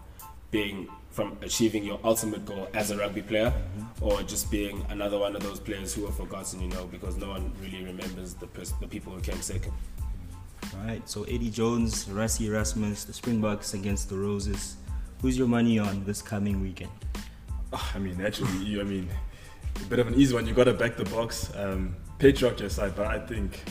being 0.50 0.88
from 1.10 1.36
achieving 1.42 1.84
your 1.84 1.98
ultimate 2.04 2.44
goal 2.46 2.68
as 2.72 2.90
a 2.90 2.96
rugby 2.96 3.22
player 3.22 3.52
mm-hmm. 3.52 4.04
or 4.04 4.22
just 4.22 4.50
being 4.50 4.84
another 4.90 5.18
one 5.18 5.34
of 5.34 5.42
those 5.42 5.58
players 5.58 5.92
who 5.92 6.06
are 6.06 6.12
forgotten, 6.12 6.60
you 6.60 6.68
know, 6.68 6.86
because 6.86 7.16
no 7.16 7.28
one 7.28 7.52
really 7.60 7.84
remembers 7.84 8.34
the, 8.34 8.46
pers- 8.46 8.72
the 8.80 8.86
people 8.86 9.12
who 9.12 9.20
came 9.20 9.40
second. 9.42 9.72
All 10.72 10.86
right, 10.86 11.06
so 11.08 11.24
Eddie 11.24 11.50
Jones, 11.50 12.04
Rassie 12.06 12.46
Erasmus, 12.46 13.04
the 13.04 13.12
Springboks 13.12 13.74
against 13.74 14.08
the 14.08 14.16
Roses. 14.16 14.76
Who's 15.20 15.36
your 15.36 15.48
money 15.48 15.78
on 15.78 16.04
this 16.04 16.22
coming 16.22 16.60
weekend? 16.60 16.92
Oh, 17.72 17.90
I 17.94 17.98
mean, 17.98 18.16
naturally, 18.16 18.64
you, 18.64 18.80
I 18.80 18.84
mean, 18.84 19.08
a 19.76 19.84
bit 19.84 19.98
of 19.98 20.06
an 20.06 20.14
easy 20.14 20.34
one. 20.34 20.46
You 20.46 20.54
got 20.54 20.64
to 20.64 20.74
back 20.74 20.96
the 20.96 21.04
Boks. 21.04 21.58
Um, 21.58 21.96
patriarch 22.18 22.60
aside, 22.60 22.94
but 22.94 23.06
I 23.06 23.18
think, 23.18 23.62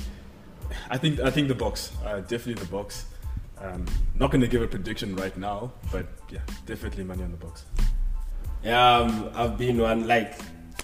I 0.89 0.97
think, 0.97 1.19
I 1.21 1.29
think 1.29 1.47
the 1.47 1.55
Boks, 1.55 1.91
Uh, 2.05 2.19
definitely 2.21 2.55
the 2.55 2.65
Boks. 2.65 3.03
Um, 3.61 3.85
not 4.15 4.31
going 4.31 4.41
to 4.41 4.47
give 4.47 4.61
a 4.61 4.67
prediction 4.67 5.15
right 5.15 5.35
now, 5.37 5.71
but 5.91 6.05
yeah, 6.29 6.39
definitely 6.65 7.03
money 7.03 7.23
on 7.23 7.31
the 7.31 7.37
Boks. 7.37 7.63
Yeah, 8.63 8.97
um, 8.97 9.29
I've 9.35 9.57
been 9.57 9.77
one 9.77 10.07
like 10.07 10.35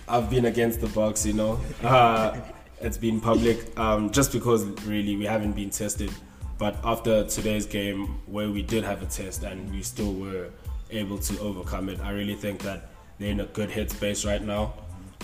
I've 0.08 0.30
been 0.30 0.46
against 0.46 0.82
the 0.82 0.88
Boks, 0.88 1.26
You 1.26 1.34
know, 1.34 1.60
uh, 1.84 2.38
it's 2.82 2.98
been 2.98 3.20
public 3.20 3.78
um, 3.80 4.12
just 4.12 4.32
because 4.32 4.66
really 4.84 5.16
we 5.16 5.26
haven't 5.26 5.54
been 5.54 5.70
tested. 5.70 6.12
But 6.58 6.78
after 6.84 7.26
today's 7.26 7.66
game, 7.66 8.22
where 8.28 8.50
we 8.50 8.62
did 8.62 8.84
have 8.84 9.02
a 9.02 9.06
test 9.06 9.44
and 9.44 9.70
we 9.72 9.82
still 9.82 10.14
were 10.14 10.50
able 10.90 11.18
to 11.20 11.40
overcome 11.40 11.90
it, 11.90 12.00
I 12.00 12.12
really 12.12 12.36
think 12.36 12.62
that 12.62 12.90
they're 13.20 13.32
in 13.32 13.42
a 13.42 13.46
good 13.46 13.70
headspace 13.70 14.26
right 14.26 14.42
now. 14.42 14.74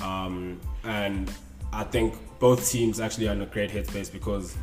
Um, 0.01 0.59
and 0.83 1.31
I 1.71 1.83
think 1.83 2.15
both 2.39 2.69
teams 2.69 2.99
actually 2.99 3.29
are 3.29 3.33
in 3.33 3.41
a 3.41 3.45
great 3.45 3.69
headspace 3.69 4.11
because 4.11 4.57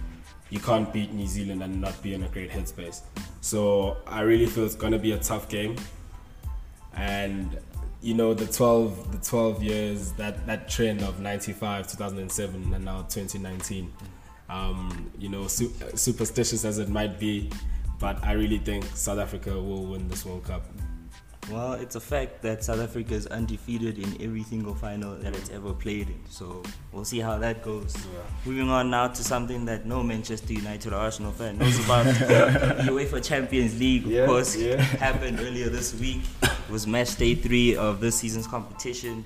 you 0.51 0.61
can't 0.61 0.93
beat 0.93 1.13
New 1.13 1.27
Zealand 1.27 1.63
and 1.63 1.81
not 1.81 2.01
be 2.03 2.15
in 2.15 2.23
a 2.23 2.29
great 2.29 2.51
headspace. 2.51 3.03
So 3.41 3.99
I 4.07 4.21
really 4.23 4.47
feel 4.47 4.65
it's 4.65 4.75
going 4.75 4.93
to 4.93 4.99
be 4.99 5.13
a 5.13 5.19
tough 5.19 5.49
game. 5.49 5.77
And 6.95 7.59
you 8.01 8.15
know 8.15 8.33
the 8.33 8.47
12 8.47 9.13
the 9.13 9.19
12 9.19 9.63
years 9.63 10.13
that 10.13 10.47
that 10.47 10.69
trend 10.69 11.03
of 11.03 11.19
95 11.19 11.89
2007 11.91 12.75
and 12.75 12.85
now 12.85 13.03
2019 13.03 13.93
um, 14.49 15.11
you 15.19 15.29
know 15.29 15.49
su- 15.49 15.73
superstitious 15.95 16.65
as 16.65 16.79
it 16.79 16.89
might 16.89 17.19
be 17.19 17.51
but 17.99 18.23
i 18.25 18.33
really 18.33 18.59
think 18.59 18.85
south 18.95 19.19
africa 19.19 19.51
will 19.51 19.85
win 19.85 20.07
this 20.07 20.25
world 20.25 20.45
cup 20.45 20.65
well, 21.51 21.73
it's 21.75 21.97
a 21.97 22.01
fact 22.01 22.43
that 22.43 22.65
South 22.65 22.81
Africa 22.81 23.15
is 23.15 23.27
undefeated 23.27 23.99
in 23.99 24.21
every 24.23 24.43
single 24.43 24.75
final 24.75 25.15
that 25.17 25.35
it's 25.35 25.51
ever 25.51 25.73
played 25.73 26.09
in. 26.09 26.21
So 26.29 26.63
we'll 26.93 27.05
see 27.05 27.21
how 27.21 27.39
that 27.39 27.63
goes. 27.63 27.97
Yeah. 27.97 28.21
Moving 28.45 28.71
on 28.71 28.91
now 28.91 29.09
to 29.09 29.25
something 29.25 29.65
that 29.65 29.87
no 29.87 30.03
Manchester 30.03 30.53
United 30.53 30.93
or 30.93 30.97
Arsenal 30.97 31.33
fan 31.33 31.59
knows 31.59 31.83
about 31.85 32.05
the 32.05 32.85
UEFA 32.89 33.25
Champions 33.25 33.79
League, 33.79 34.05
of 34.05 34.11
yeah, 34.11 34.27
course, 34.27 34.57
yeah. 34.57 34.81
happened 34.81 35.41
earlier 35.41 35.69
this 35.69 35.95
week. 35.95 36.23
It 36.43 36.71
was 36.71 36.87
match 36.87 37.17
day 37.17 37.35
three 37.35 37.77
of 37.77 38.01
this 38.01 38.17
season's 38.17 38.47
competition. 38.47 39.25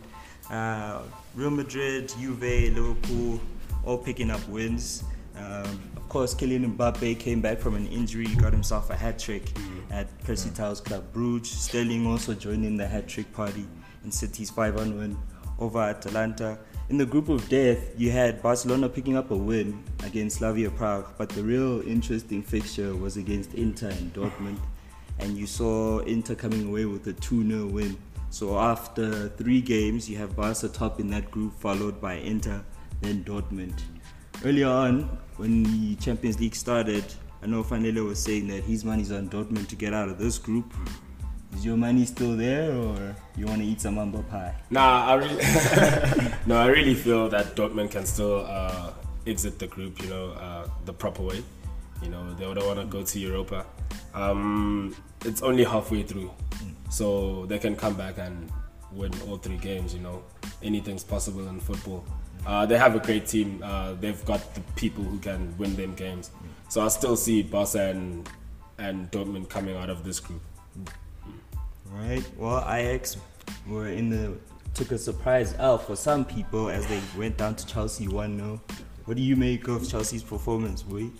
Uh, 0.50 1.02
Real 1.34 1.50
Madrid, 1.50 2.12
Juve, 2.20 2.74
Liverpool, 2.74 3.40
all 3.84 3.98
picking 3.98 4.30
up 4.30 4.46
wins. 4.48 5.02
Um, 5.42 5.80
of 5.96 6.08
course, 6.08 6.34
Kylian 6.34 6.76
Mbappe 6.76 7.18
came 7.18 7.40
back 7.40 7.58
from 7.58 7.74
an 7.74 7.86
injury, 7.88 8.26
got 8.36 8.52
himself 8.52 8.90
a 8.90 8.96
hat 8.96 9.18
trick 9.18 9.46
mm-hmm. 9.46 9.92
at 9.92 10.06
Percy 10.24 10.50
Tau's 10.50 10.80
club 10.80 11.04
Bruges. 11.12 11.50
Sterling 11.50 12.06
also 12.06 12.34
joined 12.34 12.64
in 12.64 12.76
the 12.76 12.86
hat 12.86 13.08
trick 13.08 13.32
party 13.32 13.66
in 14.04 14.12
City's 14.12 14.50
5 14.50 14.74
1 14.74 14.98
win 14.98 15.18
over 15.58 15.80
Atalanta. 15.80 16.58
In 16.90 16.98
the 16.98 17.06
group 17.06 17.28
of 17.28 17.48
death, 17.48 17.98
you 17.98 18.10
had 18.10 18.42
Barcelona 18.42 18.88
picking 18.88 19.16
up 19.16 19.30
a 19.30 19.36
win 19.36 19.82
against 20.04 20.38
Slavia 20.38 20.70
Prague, 20.70 21.08
but 21.16 21.28
the 21.30 21.42
real 21.42 21.80
interesting 21.88 22.42
fixture 22.42 22.94
was 22.94 23.16
against 23.16 23.54
Inter 23.54 23.88
and 23.88 24.12
Dortmund, 24.12 24.58
and 25.18 25.36
you 25.36 25.46
saw 25.46 26.00
Inter 26.00 26.34
coming 26.34 26.68
away 26.68 26.84
with 26.84 27.06
a 27.06 27.14
2 27.14 27.48
0 27.48 27.66
win. 27.66 27.96
So 28.30 28.58
after 28.58 29.28
three 29.30 29.60
games, 29.60 30.08
you 30.08 30.16
have 30.18 30.36
Barca 30.36 30.68
top 30.68 31.00
in 31.00 31.08
that 31.10 31.30
group, 31.30 31.58
followed 31.58 32.00
by 32.00 32.14
Inter, 32.14 32.64
then 33.00 33.24
Dortmund 33.24 33.80
earlier 34.44 34.68
on 34.68 35.08
when 35.42 35.64
the 35.64 35.96
Champions 35.96 36.38
League 36.38 36.54
started, 36.54 37.04
I 37.42 37.46
know 37.46 37.64
Fanele 37.64 38.06
was 38.06 38.20
saying 38.22 38.46
that 38.46 38.62
his 38.62 38.84
money's 38.84 39.10
on 39.10 39.28
Dortmund 39.28 39.66
to 39.70 39.74
get 39.74 39.92
out 39.92 40.08
of 40.08 40.16
this 40.16 40.38
group. 40.38 40.72
Is 41.56 41.64
your 41.64 41.76
money 41.76 42.04
still 42.04 42.36
there, 42.36 42.70
or 42.72 43.16
you 43.36 43.46
want 43.46 43.58
to 43.58 43.66
eat 43.66 43.80
some 43.80 43.98
amber 43.98 44.22
pie? 44.22 44.54
Nah, 44.70 45.04
I 45.04 45.14
really, 45.14 46.34
no, 46.46 46.56
I 46.56 46.66
really 46.66 46.94
feel 46.94 47.28
that 47.30 47.56
Dortmund 47.56 47.90
can 47.90 48.06
still 48.06 48.46
uh, 48.48 48.92
exit 49.26 49.58
the 49.58 49.66
group, 49.66 50.00
you 50.00 50.10
know, 50.10 50.30
uh, 50.30 50.68
the 50.84 50.92
proper 50.92 51.22
way. 51.22 51.42
You 52.04 52.10
know, 52.10 52.34
they 52.34 52.44
don't 52.44 52.64
want 52.64 52.78
to 52.78 52.86
go 52.86 53.02
to 53.02 53.18
Europa. 53.18 53.66
Um, 54.14 54.94
it's 55.24 55.42
only 55.42 55.64
halfway 55.64 56.04
through, 56.04 56.30
so 56.88 57.46
they 57.46 57.58
can 57.58 57.74
come 57.74 57.94
back 57.94 58.18
and 58.18 58.48
win 58.92 59.10
all 59.26 59.38
three 59.38 59.58
games. 59.58 59.92
You 59.92 60.02
know, 60.02 60.22
anything's 60.62 61.02
possible 61.02 61.48
in 61.48 61.58
football. 61.58 62.04
Uh, 62.46 62.66
they 62.66 62.76
have 62.76 62.94
a 62.94 62.98
great 62.98 63.26
team. 63.26 63.60
Uh, 63.62 63.94
they've 63.94 64.24
got 64.24 64.54
the 64.54 64.60
people 64.74 65.04
who 65.04 65.18
can 65.18 65.56
win 65.58 65.76
them 65.76 65.94
games. 65.94 66.30
So 66.68 66.82
I 66.82 66.88
still 66.88 67.16
see 67.16 67.42
Barca 67.42 67.90
and 67.90 68.28
and 68.78 69.10
Dortmund 69.10 69.48
coming 69.48 69.76
out 69.76 69.90
of 69.90 70.02
this 70.02 70.18
group. 70.18 70.42
Right. 71.86 72.24
Well, 72.36 72.64
Ajax 72.68 73.16
were 73.68 73.88
in 73.88 74.10
the 74.10 74.36
took 74.74 74.90
a 74.90 74.98
surprise 74.98 75.54
out 75.58 75.86
for 75.86 75.96
some 75.96 76.24
people 76.24 76.70
as 76.70 76.86
they 76.86 77.00
went 77.16 77.36
down 77.36 77.54
to 77.54 77.66
Chelsea 77.66 78.06
1-0. 78.06 78.58
What 79.04 79.16
do 79.16 79.22
you 79.22 79.36
make 79.36 79.68
of 79.68 79.86
Chelsea's 79.88 80.22
performance, 80.22 80.82
boy? 80.82 81.10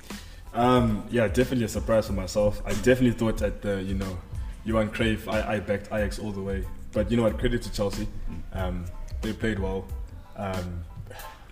Um, 0.55 1.07
yeah, 1.11 1.29
definitely 1.29 1.65
a 1.65 1.69
surprise 1.69 2.07
for 2.07 2.15
myself. 2.15 2.63
I 2.65 2.71
definitely 2.75 3.13
thought 3.13 3.39
that 3.39 3.63
the 3.63 3.83
you 3.83 3.95
know 3.95 4.19
Johan 4.65 4.91
Cruyff, 4.91 5.27
I, 5.27 5.55
I 5.55 5.61
backed 5.61 5.89
Ajax 5.93 6.19
all 6.19 6.31
the 6.31 6.43
way. 6.43 6.65
But 6.93 7.11
you 7.11 7.17
know 7.17 7.25
what? 7.25 7.39
Credit 7.39 7.61
to 7.63 7.73
Chelsea. 7.73 8.07
Um, 8.53 8.85
they 9.23 9.33
played 9.33 9.59
well. 9.59 9.87
Um, 10.37 10.85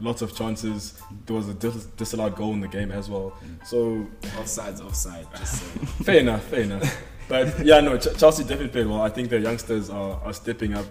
lots 0.01 0.23
of 0.23 0.35
chances. 0.35 1.01
There 1.27 1.37
was 1.37 1.49
a 1.49 1.55
dis- 1.55 1.87
disallowed 1.97 2.37
goal 2.37 2.53
in 2.53 2.61
the 2.61 2.69
game 2.69 2.91
as 2.91 3.09
well. 3.09 3.37
So 3.65 4.07
Offsides, 4.23 4.85
offside. 4.85 5.27
Just 5.37 5.63
saying. 5.63 5.87
fair 6.05 6.19
enough, 6.19 6.45
fair 6.45 6.61
enough. 6.61 7.03
But 7.29 7.65
yeah, 7.65 7.81
no, 7.81 7.97
Ch- 7.97 8.17
Chelsea 8.19 8.43
definitely 8.43 8.69
played 8.71 8.87
well. 8.87 9.03
I 9.03 9.09
think 9.09 9.31
the 9.31 9.39
youngsters 9.39 9.89
are, 9.91 10.21
are 10.25 10.33
stepping 10.33 10.75
up, 10.75 10.87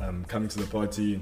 um, 0.00 0.24
coming 0.26 0.48
to 0.48 0.58
the 0.58 0.66
party. 0.66 1.20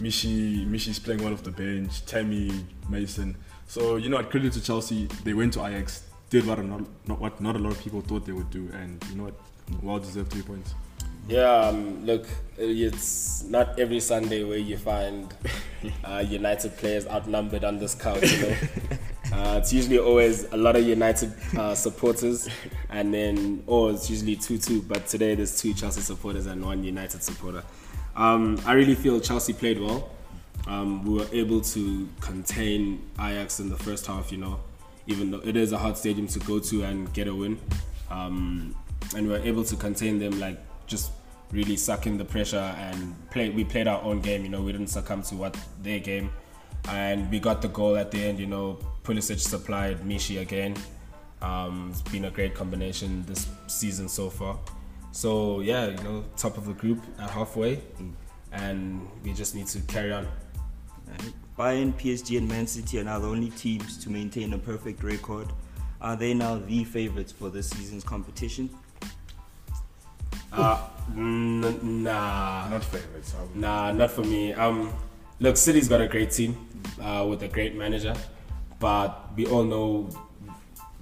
Michy, 0.00 0.66
Michy's 0.66 0.98
playing 0.98 1.22
well 1.22 1.32
off 1.32 1.42
the 1.42 1.50
bench. 1.50 2.04
Tammy, 2.06 2.64
Mason. 2.88 3.36
So 3.66 3.96
you 3.96 4.08
know, 4.08 4.16
what, 4.18 4.30
credit 4.30 4.52
to 4.54 4.62
Chelsea. 4.62 5.06
They 5.24 5.34
went 5.34 5.54
to 5.54 5.66
Ajax, 5.66 6.04
did 6.30 6.46
what 6.46 6.64
not, 6.64 6.82
not 7.06 7.18
what 7.20 7.40
not 7.40 7.56
a 7.56 7.58
lot 7.58 7.72
of 7.72 7.80
people 7.80 8.00
thought 8.00 8.24
they 8.24 8.32
would 8.32 8.50
do, 8.50 8.70
and 8.72 9.02
you 9.10 9.16
know 9.16 9.24
what, 9.24 9.34
well 9.82 9.98
deserved 9.98 10.32
three 10.32 10.42
points. 10.42 10.74
Yeah, 11.28 11.68
um, 11.68 12.04
look, 12.04 12.26
it's 12.58 13.44
not 13.44 13.78
every 13.78 14.00
Sunday 14.00 14.42
where 14.42 14.58
you 14.58 14.76
find 14.76 15.32
uh, 16.04 16.24
United 16.26 16.76
players 16.76 17.06
outnumbered 17.06 17.64
on 17.64 17.78
this 17.78 17.94
couch. 17.94 18.22
You 18.22 18.48
know, 18.48 18.56
uh, 19.32 19.58
it's 19.58 19.72
usually 19.72 19.98
always 19.98 20.44
a 20.52 20.56
lot 20.56 20.74
of 20.74 20.84
United 20.84 21.32
uh, 21.56 21.74
supporters, 21.74 22.48
and 22.90 23.14
then 23.14 23.62
or 23.66 23.92
it's 23.92 24.10
usually 24.10 24.34
two-two. 24.34 24.82
But 24.82 25.06
today 25.06 25.34
there's 25.36 25.60
two 25.60 25.74
Chelsea 25.74 26.00
supporters 26.00 26.46
and 26.46 26.64
one 26.64 26.82
United 26.82 27.22
supporter. 27.22 27.62
Um, 28.16 28.60
I 28.66 28.72
really 28.72 28.96
feel 28.96 29.20
Chelsea 29.20 29.52
played 29.52 29.80
well. 29.80 30.10
Um, 30.66 31.04
we 31.04 31.18
were 31.18 31.28
able 31.32 31.60
to 31.60 32.08
contain 32.20 33.02
Ajax 33.18 33.60
in 33.60 33.70
the 33.70 33.78
first 33.78 34.06
half. 34.06 34.32
You 34.32 34.38
know, 34.38 34.60
even 35.06 35.30
though 35.30 35.40
it 35.44 35.56
is 35.56 35.70
a 35.70 35.78
hard 35.78 35.96
stadium 35.96 36.26
to 36.26 36.40
go 36.40 36.58
to 36.58 36.82
and 36.82 37.12
get 37.12 37.28
a 37.28 37.34
win. 37.34 37.60
Um, 38.10 38.74
and 39.16 39.26
we 39.26 39.32
were 39.32 39.44
able 39.44 39.64
to 39.64 39.76
contain 39.76 40.18
them 40.18 40.38
like 40.38 40.58
just 40.92 41.10
really 41.50 41.76
sucking 41.76 42.16
the 42.16 42.24
pressure 42.24 42.68
and 42.86 42.98
play 43.30 43.50
we 43.50 43.64
played 43.64 43.88
our 43.88 44.00
own 44.02 44.20
game 44.20 44.44
you 44.44 44.48
know 44.54 44.62
we 44.62 44.72
didn't 44.72 44.92
succumb 44.98 45.22
to 45.22 45.34
what 45.34 45.56
their 45.82 45.98
game 45.98 46.30
and 46.88 47.30
we 47.30 47.40
got 47.40 47.60
the 47.60 47.68
goal 47.68 47.96
at 47.96 48.10
the 48.10 48.22
end 48.22 48.38
you 48.38 48.46
know 48.46 48.78
Pulisic 49.02 49.40
supplied 49.40 49.98
Michy 50.10 50.40
again 50.40 50.76
um, 51.42 51.88
it's 51.90 52.02
been 52.02 52.26
a 52.26 52.30
great 52.30 52.54
combination 52.54 53.24
this 53.26 53.48
season 53.66 54.08
so 54.08 54.30
far 54.30 54.58
so 55.10 55.60
yeah 55.60 55.86
you 55.88 56.02
know 56.04 56.24
top 56.36 56.56
of 56.56 56.64
the 56.66 56.74
group 56.74 57.00
at 57.18 57.30
halfway 57.30 57.80
and 58.52 59.08
we 59.24 59.32
just 59.32 59.54
need 59.54 59.66
to 59.68 59.80
carry 59.82 60.12
on. 60.12 60.28
Bayern, 61.58 61.92
PSG, 61.94 62.38
and 62.38 62.48
Man 62.48 62.66
City 62.66 62.98
are 63.00 63.04
now 63.04 63.18
the 63.18 63.28
only 63.28 63.50
teams 63.50 63.98
to 63.98 64.10
maintain 64.10 64.52
a 64.52 64.58
perfect 64.58 65.02
record. 65.02 65.48
Are 66.00 66.16
they 66.16 66.34
now 66.34 66.58
the 66.58 66.84
favorites 66.84 67.32
for 67.32 67.48
this 67.48 67.70
season's 67.70 68.04
competition? 68.04 68.70
Uh, 70.52 70.88
n- 71.16 72.02
nah 72.02 72.68
Not 72.68 72.84
favorites. 72.84 73.34
Nah, 73.54 73.92
not 73.92 74.10
for 74.10 74.22
me. 74.22 74.52
Um, 74.52 74.92
look, 75.40 75.56
City's 75.56 75.88
got 75.88 76.00
a 76.00 76.08
great 76.08 76.30
team 76.30 76.56
uh, 77.00 77.26
with 77.28 77.42
a 77.42 77.48
great 77.48 77.74
manager, 77.74 78.14
but 78.78 79.34
we 79.36 79.46
all 79.46 79.64
know 79.64 80.08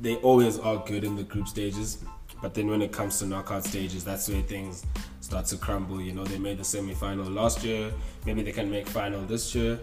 they 0.00 0.16
always 0.16 0.58
are 0.58 0.82
good 0.86 1.04
in 1.04 1.16
the 1.16 1.22
group 1.24 1.48
stages. 1.48 1.98
But 2.42 2.54
then 2.54 2.68
when 2.68 2.80
it 2.80 2.90
comes 2.90 3.18
to 3.18 3.26
knockout 3.26 3.64
stages, 3.64 4.02
that's 4.02 4.26
where 4.28 4.40
things 4.40 4.86
start 5.20 5.44
to 5.46 5.56
crumble. 5.58 6.00
You 6.00 6.12
know, 6.12 6.24
they 6.24 6.38
made 6.38 6.56
the 6.56 6.64
semi-final 6.64 7.26
last 7.30 7.62
year. 7.62 7.92
Maybe 8.24 8.42
they 8.42 8.52
can 8.52 8.70
make 8.70 8.88
final 8.88 9.20
this 9.26 9.54
year. 9.54 9.78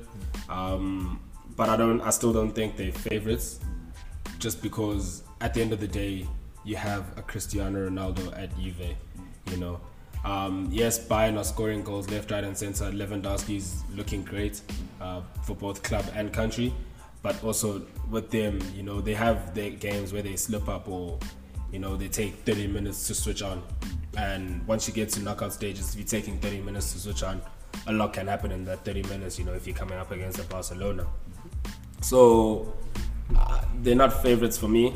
Um, 0.49 1.19
but 1.55 1.69
I 1.69 1.77
don't. 1.77 2.01
I 2.01 2.09
still 2.09 2.33
don't 2.33 2.51
think 2.51 2.75
they're 2.75 2.91
favorites, 2.91 3.59
just 4.39 4.61
because 4.63 5.23
at 5.41 5.53
the 5.53 5.61
end 5.61 5.71
of 5.71 5.79
the 5.79 5.87
day, 5.87 6.25
you 6.63 6.75
have 6.75 7.17
a 7.17 7.21
Cristiano 7.21 7.89
Ronaldo 7.89 8.35
at 8.37 8.55
Juve. 8.59 8.95
You 9.51 9.57
know, 9.57 9.79
um, 10.25 10.67
yes, 10.71 10.99
Bayern 10.99 11.37
are 11.37 11.43
scoring 11.43 11.83
goals 11.83 12.09
left, 12.09 12.31
right, 12.31 12.43
and 12.43 12.57
center. 12.57 12.85
Lewandowski 12.91 13.57
is 13.57 13.83
looking 13.95 14.23
great 14.23 14.61
uh, 14.99 15.21
for 15.43 15.55
both 15.55 15.83
club 15.83 16.05
and 16.13 16.33
country, 16.33 16.73
but 17.21 17.41
also 17.43 17.85
with 18.09 18.29
them, 18.29 18.59
you 18.75 18.83
know, 18.83 18.99
they 19.01 19.13
have 19.13 19.53
their 19.55 19.69
games 19.69 20.11
where 20.13 20.21
they 20.21 20.35
slip 20.35 20.67
up 20.67 20.87
or, 20.87 21.17
you 21.71 21.79
know, 21.79 21.95
they 21.95 22.07
take 22.07 22.33
30 22.45 22.67
minutes 22.67 23.07
to 23.07 23.15
switch 23.15 23.41
on. 23.41 23.63
And 24.17 24.65
once 24.67 24.87
you 24.87 24.93
get 24.93 25.09
to 25.09 25.21
knockout 25.21 25.53
stages, 25.53 25.93
if 25.93 25.99
you're 25.99 26.07
taking 26.07 26.39
30 26.39 26.61
minutes 26.61 26.91
to 26.93 26.99
switch 26.99 27.23
on, 27.23 27.41
a 27.85 27.93
lot 27.93 28.13
can 28.13 28.27
happen 28.27 28.51
in 28.51 28.65
that 28.65 28.83
30 28.83 29.03
minutes. 29.03 29.37
You 29.37 29.45
know, 29.45 29.53
if 29.53 29.67
you're 29.67 29.75
coming 29.75 29.97
up 29.97 30.11
against 30.11 30.39
a 30.39 30.43
Barcelona. 30.43 31.05
So 32.01 32.73
uh, 33.35 33.61
they're 33.81 33.95
not 33.95 34.21
favorites 34.21 34.57
for 34.57 34.67
me. 34.67 34.95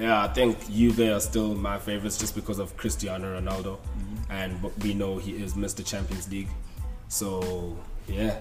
Yeah, 0.00 0.22
I 0.22 0.28
think 0.28 0.66
Juve 0.70 1.00
are 1.14 1.20
still 1.20 1.54
my 1.54 1.78
favorites 1.78 2.16
just 2.16 2.34
because 2.34 2.58
of 2.58 2.74
Cristiano 2.78 3.38
Ronaldo, 3.38 3.78
and 4.30 4.62
we 4.82 4.94
know 4.94 5.18
he 5.18 5.32
is 5.32 5.52
Mr. 5.52 5.84
Champions 5.84 6.30
League. 6.30 6.48
So 7.08 7.76
yeah, 8.08 8.38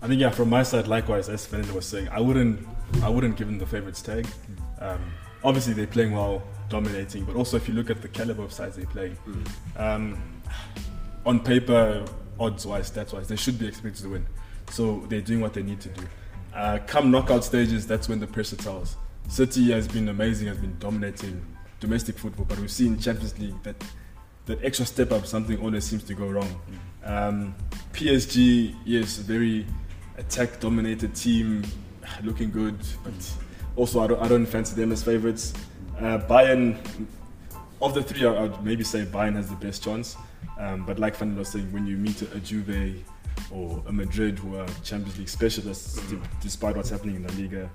I 0.00 0.06
think 0.06 0.20
yeah, 0.20 0.30
from 0.30 0.48
my 0.48 0.62
side, 0.62 0.86
likewise, 0.86 1.28
as 1.28 1.46
Fernando 1.46 1.74
was 1.74 1.84
saying, 1.84 2.08
I 2.10 2.20
wouldn't, 2.20 2.64
I 3.02 3.08
wouldn't 3.08 3.38
give 3.38 3.48
them 3.48 3.58
the 3.58 3.66
favorites 3.66 4.02
tag. 4.02 4.24
Um, 4.78 5.00
obviously, 5.42 5.72
they're 5.72 5.88
playing 5.88 6.12
well, 6.12 6.44
dominating, 6.68 7.24
but 7.24 7.34
also 7.34 7.56
if 7.56 7.66
you 7.66 7.74
look 7.74 7.90
at 7.90 8.00
the 8.00 8.08
caliber 8.08 8.44
of 8.44 8.52
sides 8.52 8.76
they 8.76 8.84
play, 8.84 9.16
um, 9.76 10.16
on 11.26 11.40
paper, 11.40 12.04
odds-wise, 12.38 12.88
stats-wise, 12.88 13.26
they 13.26 13.34
should 13.34 13.58
be 13.58 13.66
expected 13.66 14.02
to 14.02 14.10
win. 14.10 14.26
So 14.70 15.04
they're 15.08 15.20
doing 15.20 15.40
what 15.40 15.54
they 15.54 15.64
need 15.64 15.80
to 15.80 15.88
do. 15.88 16.02
Uh, 16.54 16.78
come 16.86 17.10
knockout 17.10 17.42
stages, 17.42 17.84
that's 17.84 18.08
when 18.08 18.20
the 18.20 18.28
pressure 18.28 18.54
tells. 18.54 18.96
City 19.28 19.70
has 19.72 19.86
been 19.86 20.08
amazing, 20.08 20.48
has 20.48 20.58
been 20.58 20.76
dominating 20.78 21.40
domestic 21.78 22.18
football, 22.18 22.44
but 22.46 22.58
we've 22.58 22.70
seen 22.70 22.98
Champions 22.98 23.38
League 23.38 23.62
that 23.62 23.76
that 24.46 24.64
extra 24.64 24.84
step 24.84 25.12
up, 25.12 25.26
something 25.26 25.58
always 25.60 25.84
seems 25.84 26.02
to 26.04 26.14
go 26.14 26.26
wrong. 26.28 26.60
Um, 27.04 27.54
PSG, 27.92 28.74
yes, 28.84 29.18
a 29.18 29.22
very 29.22 29.66
attack 30.18 30.58
dominated 30.60 31.14
team, 31.14 31.62
looking 32.24 32.50
good, 32.50 32.76
but 33.04 33.12
also 33.76 34.00
I 34.00 34.08
don't, 34.08 34.20
I 34.20 34.28
don't 34.28 34.46
fancy 34.46 34.74
them 34.74 34.92
as 34.92 35.04
favorites. 35.04 35.52
Uh, 35.98 36.18
Bayern, 36.18 36.78
of 37.80 37.94
the 37.94 38.02
three, 38.02 38.26
I 38.26 38.42
would 38.42 38.62
maybe 38.64 38.82
say 38.82 39.04
Bayern 39.04 39.34
has 39.36 39.48
the 39.48 39.56
best 39.56 39.84
chance. 39.84 40.16
Um, 40.58 40.84
but 40.84 40.98
like 40.98 41.14
Fernando 41.14 41.40
was 41.40 41.48
saying, 41.48 41.72
when 41.72 41.86
you 41.86 41.96
meet 41.96 42.20
a, 42.22 42.32
a 42.34 42.40
Juve 42.40 43.02
or 43.50 43.82
a 43.86 43.92
Madrid 43.92 44.38
who 44.38 44.56
are 44.56 44.66
Champions 44.82 45.18
League 45.18 45.28
specialists, 45.28 46.00
d- 46.10 46.18
despite 46.40 46.76
what's 46.76 46.90
happening 46.90 47.16
in 47.16 47.22
La 47.26 47.32
Liga, 47.34 47.70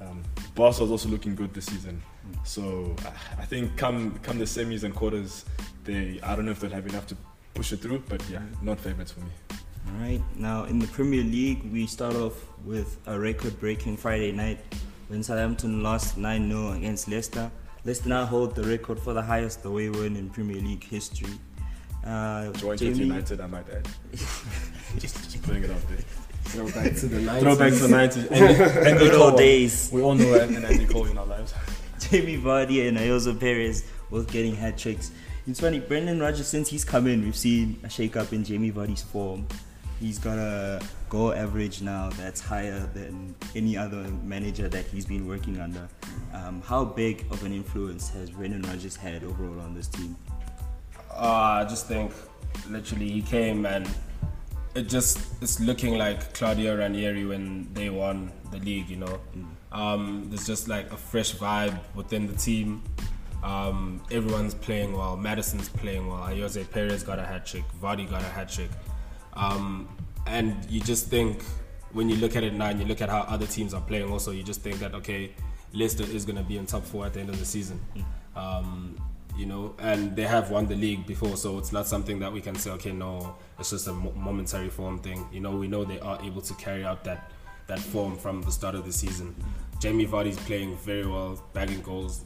um, 0.00 0.22
Barca 0.54 0.84
is 0.84 0.90
also 0.90 1.08
looking 1.08 1.34
good 1.34 1.52
this 1.54 1.66
season. 1.66 2.02
So 2.44 2.94
I 3.38 3.44
think 3.44 3.76
come 3.76 4.18
come 4.22 4.38
the 4.38 4.44
semis 4.44 4.84
and 4.84 4.94
quarters, 4.94 5.44
they 5.84 6.20
I 6.22 6.36
don't 6.36 6.44
know 6.44 6.52
if 6.52 6.60
they'll 6.60 6.70
have 6.70 6.86
enough 6.86 7.06
to 7.08 7.16
push 7.54 7.72
it 7.72 7.80
through, 7.80 8.02
but 8.08 8.22
yeah, 8.30 8.42
not 8.62 8.78
favorites 8.80 9.12
for 9.12 9.20
me. 9.20 9.30
All 9.50 10.00
right. 10.00 10.22
Now 10.36 10.64
in 10.64 10.78
the 10.78 10.86
Premier 10.88 11.22
League, 11.22 11.62
we 11.72 11.86
start 11.86 12.14
off 12.14 12.34
with 12.64 12.98
a 13.06 13.18
record-breaking 13.18 13.96
Friday 13.96 14.32
night 14.32 14.58
when 15.08 15.22
Southampton 15.22 15.82
lost 15.82 16.18
9-0 16.18 16.76
against 16.76 17.08
Leicester. 17.08 17.50
Leicester 17.84 18.08
now 18.08 18.26
hold 18.26 18.54
the 18.54 18.64
record 18.64 18.98
for 19.00 19.14
the 19.14 19.22
highest 19.22 19.64
away 19.64 19.88
win 19.88 20.16
in 20.16 20.28
Premier 20.28 20.60
League 20.60 20.84
history. 20.84 21.32
Uh, 22.04 22.50
with 22.62 22.82
United, 22.82 23.40
I 23.40 23.46
might 23.46 23.68
add. 23.70 23.88
just, 24.98 25.30
just 25.30 25.42
putting 25.42 25.64
it 25.64 25.70
out 25.70 25.88
there. 25.88 25.98
Throw 26.48 26.66
back 26.66 26.94
to 26.96 27.06
the 27.06 27.20
90s. 27.20 27.40
Throwback 27.40 27.72
to 27.74 27.78
the 27.78 27.88
90s. 27.88 28.30
And, 28.30 28.86
and 28.88 28.98
Good 29.04 29.14
old 29.14 29.36
days. 29.36 29.90
We 29.92 30.02
all 30.02 30.14
know 30.14 30.34
an 30.34 30.56
an 30.56 30.64
Andy 30.64 30.86
Cole 30.86 31.06
in 31.06 31.18
our 31.18 31.26
lives. 31.26 31.52
Jamie 31.98 32.38
Vardy 32.38 32.88
and 32.88 32.96
Ayoze 32.96 33.38
Perez 33.38 33.84
both 34.10 34.30
getting 34.32 34.54
hat 34.56 34.78
tricks. 34.78 35.10
It's 35.46 35.60
funny, 35.60 35.80
Brendan 35.80 36.20
Rodgers, 36.20 36.46
since 36.46 36.68
he's 36.68 36.84
come 36.84 37.06
in, 37.06 37.22
we've 37.22 37.36
seen 37.36 37.78
a 37.82 37.88
shake 37.88 38.16
up 38.16 38.32
in 38.32 38.44
Jamie 38.44 38.70
Vardy's 38.70 39.02
form. 39.02 39.46
he's 40.00 40.18
got 40.18 40.38
a 40.38 40.80
goal 41.08 41.34
average 41.34 41.80
now 41.82 42.10
that's 42.10 42.40
higher 42.40 42.80
than 42.94 43.34
any 43.54 43.76
other 43.76 44.02
manager 44.22 44.68
that 44.68 44.84
he's 44.86 45.06
been 45.06 45.26
working 45.26 45.58
under. 45.60 45.88
Um, 46.32 46.62
how 46.62 46.84
big 46.84 47.24
of 47.30 47.42
an 47.44 47.52
influence 47.52 48.10
has 48.10 48.30
Brendan 48.30 48.62
Rodgers 48.62 48.94
had 48.96 49.24
overall 49.24 49.60
on 49.60 49.74
this 49.74 49.88
team? 49.88 50.16
Uh, 51.10 51.62
I 51.62 51.66
just 51.68 51.86
think 51.86 52.12
literally 52.68 53.10
he 53.10 53.22
came 53.22 53.66
and 53.66 53.88
it 54.78 54.88
just 54.88 55.18
it's 55.42 55.60
looking 55.60 55.98
like 55.98 56.32
Claudio 56.34 56.76
Ranieri 56.76 57.26
when 57.26 57.68
they 57.74 57.90
won 57.90 58.32
the 58.50 58.58
league. 58.58 58.88
You 58.88 58.96
know, 58.96 59.20
um, 59.72 60.26
there's 60.28 60.46
just 60.46 60.68
like 60.68 60.92
a 60.92 60.96
fresh 60.96 61.34
vibe 61.34 61.78
within 61.94 62.26
the 62.26 62.34
team. 62.34 62.82
Um, 63.42 64.00
everyone's 64.10 64.54
playing 64.54 64.92
well. 64.92 65.16
Maddison's 65.16 65.68
playing 65.68 66.06
well. 66.06 66.20
Ayoze 66.20 66.68
Perez 66.70 67.02
got 67.02 67.18
a 67.18 67.26
hat 67.26 67.46
trick. 67.46 67.64
Vardy 67.82 68.08
got 68.08 68.22
a 68.22 68.28
hat 68.28 68.48
trick. 68.48 68.70
Um, 69.34 69.88
and 70.26 70.54
you 70.70 70.80
just 70.80 71.08
think 71.08 71.42
when 71.92 72.08
you 72.08 72.16
look 72.16 72.36
at 72.36 72.44
it 72.44 72.54
now 72.54 72.66
and 72.66 72.80
you 72.80 72.86
look 72.86 73.00
at 73.00 73.08
how 73.08 73.20
other 73.20 73.46
teams 73.46 73.74
are 73.74 73.80
playing, 73.80 74.10
also 74.10 74.30
you 74.30 74.42
just 74.42 74.60
think 74.60 74.78
that 74.78 74.94
okay, 74.94 75.32
Leicester 75.72 76.04
is 76.04 76.24
going 76.24 76.36
to 76.36 76.44
be 76.44 76.56
in 76.56 76.66
top 76.66 76.84
four 76.84 77.06
at 77.06 77.14
the 77.14 77.20
end 77.20 77.30
of 77.30 77.38
the 77.38 77.44
season. 77.44 77.80
Um, 78.36 78.96
you 79.38 79.46
know, 79.46 79.74
and 79.78 80.16
they 80.16 80.24
have 80.24 80.50
won 80.50 80.66
the 80.66 80.74
league 80.74 81.06
before, 81.06 81.36
so 81.36 81.58
it's 81.58 81.70
not 81.70 81.86
something 81.86 82.18
that 82.18 82.32
we 82.32 82.40
can 82.40 82.56
say, 82.56 82.70
okay, 82.72 82.90
no, 82.90 83.36
it's 83.58 83.70
just 83.70 83.86
a 83.86 83.92
momentary 83.92 84.68
form 84.68 84.98
thing. 84.98 85.26
You 85.32 85.38
know, 85.38 85.56
we 85.56 85.68
know 85.68 85.84
they 85.84 86.00
are 86.00 86.20
able 86.24 86.42
to 86.42 86.54
carry 86.54 86.84
out 86.84 87.04
that 87.04 87.30
that 87.68 87.78
form 87.78 88.16
from 88.16 88.42
the 88.42 88.50
start 88.50 88.74
of 88.74 88.84
the 88.84 88.92
season. 88.92 89.34
Jamie 89.78 90.06
Vardy's 90.06 90.38
playing 90.38 90.76
very 90.78 91.06
well, 91.06 91.40
bagging 91.52 91.82
goals, 91.82 92.24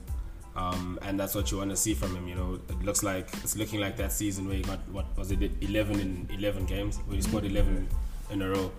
um, 0.57 0.99
and 1.03 1.21
that's 1.21 1.35
what 1.35 1.51
you 1.51 1.59
want 1.59 1.69
to 1.69 1.77
see 1.77 1.93
from 1.93 2.17
him. 2.17 2.27
You 2.27 2.35
know, 2.35 2.61
it 2.69 2.83
looks 2.83 3.03
like 3.03 3.29
it's 3.45 3.57
looking 3.57 3.79
like 3.79 3.99
that 3.99 4.11
season 4.11 4.47
where 4.47 4.57
he 4.57 4.63
got 4.63 4.79
what 4.89 5.07
was 5.19 5.31
it, 5.33 5.53
11 5.61 6.01
in 6.01 6.29
11 6.33 6.65
games, 6.65 6.97
where 7.07 7.17
he 7.17 7.23
scored 7.23 7.45
11 7.45 7.89
in 8.31 8.41
a 8.41 8.49
row. 8.49 8.73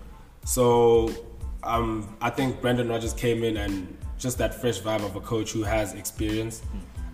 So 0.44 1.08
um, 1.62 2.16
I 2.20 2.30
think 2.30 2.60
Brendan 2.60 2.88
Rodgers 2.88 3.12
came 3.12 3.44
in 3.44 3.58
and 3.58 3.96
just 4.18 4.38
that 4.38 4.54
fresh 4.54 4.80
vibe 4.80 5.04
of 5.04 5.14
a 5.14 5.20
coach 5.20 5.52
who 5.52 5.62
has 5.62 5.94
experience. 5.94 6.62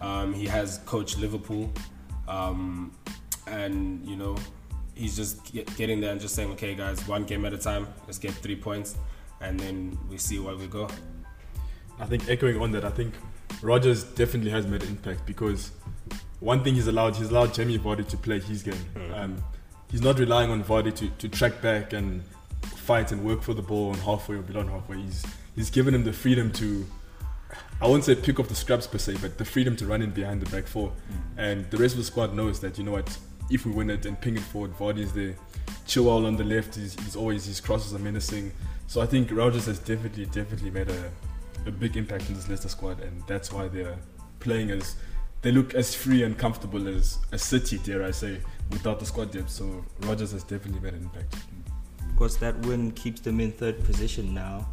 Um, 0.00 0.32
he 0.32 0.46
has 0.46 0.78
coached 0.86 1.18
Liverpool, 1.18 1.70
um, 2.28 2.92
and 3.46 4.06
you 4.06 4.16
know 4.16 4.36
he's 4.94 5.16
just 5.16 5.52
get, 5.52 5.74
getting 5.76 6.00
there 6.00 6.12
and 6.12 6.20
just 6.20 6.34
saying, 6.34 6.50
okay, 6.52 6.74
guys, 6.74 7.06
one 7.08 7.24
game 7.24 7.44
at 7.44 7.52
a 7.52 7.58
time. 7.58 7.86
Let's 8.06 8.18
get 8.18 8.32
three 8.32 8.56
points, 8.56 8.96
and 9.40 9.58
then 9.58 9.98
we 10.08 10.18
see 10.18 10.38
where 10.38 10.56
we 10.56 10.66
go. 10.66 10.88
I 11.98 12.06
think 12.06 12.28
echoing 12.28 12.60
on 12.60 12.70
that, 12.72 12.84
I 12.84 12.90
think 12.90 13.14
Rodgers 13.62 14.04
definitely 14.04 14.50
has 14.50 14.66
made 14.66 14.82
an 14.82 14.88
impact 14.88 15.26
because 15.26 15.70
one 16.40 16.64
thing 16.64 16.74
he's 16.74 16.86
allowed, 16.86 17.16
he's 17.16 17.30
allowed 17.30 17.52
Jamie 17.52 17.78
Vardy 17.78 18.08
to 18.08 18.16
play 18.16 18.40
his 18.40 18.62
game. 18.62 18.74
Um, 19.14 19.42
he's 19.90 20.00
not 20.00 20.18
relying 20.18 20.50
on 20.50 20.64
Vardy 20.64 20.94
to, 20.96 21.08
to 21.08 21.28
track 21.28 21.60
back 21.60 21.92
and 21.92 22.22
fight 22.62 23.12
and 23.12 23.22
work 23.22 23.42
for 23.42 23.54
the 23.54 23.62
ball 23.62 23.90
on 23.90 23.98
halfway 23.98 24.36
or 24.36 24.42
beyond 24.42 24.70
halfway. 24.70 24.96
He's 24.98 25.24
he's 25.54 25.70
given 25.70 25.94
him 25.94 26.04
the 26.04 26.12
freedom 26.12 26.50
to, 26.52 26.86
I 27.80 27.86
won't 27.86 28.04
say 28.04 28.14
pick 28.14 28.38
up 28.38 28.48
the 28.48 28.54
scraps 28.54 28.86
per 28.86 28.98
se, 28.98 29.16
but 29.20 29.38
the 29.38 29.44
freedom 29.44 29.76
to 29.76 29.86
run 29.86 30.02
in 30.02 30.10
behind 30.10 30.42
the 30.42 30.50
back 30.50 30.66
four. 30.66 30.88
Mm. 30.88 31.38
And 31.38 31.70
the 31.70 31.76
rest 31.76 31.94
of 31.94 31.98
the 31.98 32.04
squad 32.04 32.34
knows 32.34 32.60
that, 32.60 32.78
you 32.78 32.84
know 32.84 32.92
what, 32.92 33.18
if 33.50 33.66
we 33.66 33.72
win 33.72 33.90
it 33.90 34.06
and 34.06 34.20
ping 34.20 34.36
it 34.36 34.42
forward, 34.42 34.76
Vardy's 34.76 35.12
there. 35.12 35.34
Chilwell 35.86 36.26
on 36.26 36.36
the 36.36 36.44
left, 36.44 36.76
he's, 36.76 36.94
he's 37.00 37.16
always, 37.16 37.46
his 37.46 37.60
crosses 37.60 37.94
are 37.94 37.98
menacing. 37.98 38.52
So 38.86 39.00
I 39.00 39.06
think 39.06 39.30
Rodgers 39.32 39.66
has 39.66 39.78
definitely, 39.78 40.26
definitely 40.26 40.70
made 40.70 40.88
a, 40.88 41.10
a 41.66 41.70
big 41.70 41.96
impact 41.96 42.28
in 42.28 42.34
this 42.34 42.48
Leicester 42.48 42.68
squad, 42.68 43.00
and 43.00 43.22
that's 43.26 43.52
why 43.52 43.68
they're 43.68 43.98
playing 44.38 44.70
as 44.70 44.96
they 45.42 45.52
look 45.52 45.74
as 45.74 45.94
free 45.94 46.22
and 46.22 46.36
comfortable 46.36 46.86
as 46.86 47.18
a 47.32 47.38
City, 47.38 47.78
dare 47.78 48.04
I 48.04 48.10
say, 48.10 48.40
without 48.70 49.00
the 49.00 49.06
squad 49.06 49.32
depth. 49.32 49.50
So 49.50 49.84
Rodgers 50.02 50.32
has 50.32 50.44
definitely 50.44 50.80
made 50.80 50.94
an 50.94 51.02
impact. 51.02 51.34
Of 52.08 52.16
course, 52.16 52.36
that 52.36 52.58
win 52.66 52.92
keeps 52.92 53.20
them 53.20 53.40
in 53.40 53.52
third 53.52 53.82
position 53.84 54.34
now. 54.34 54.68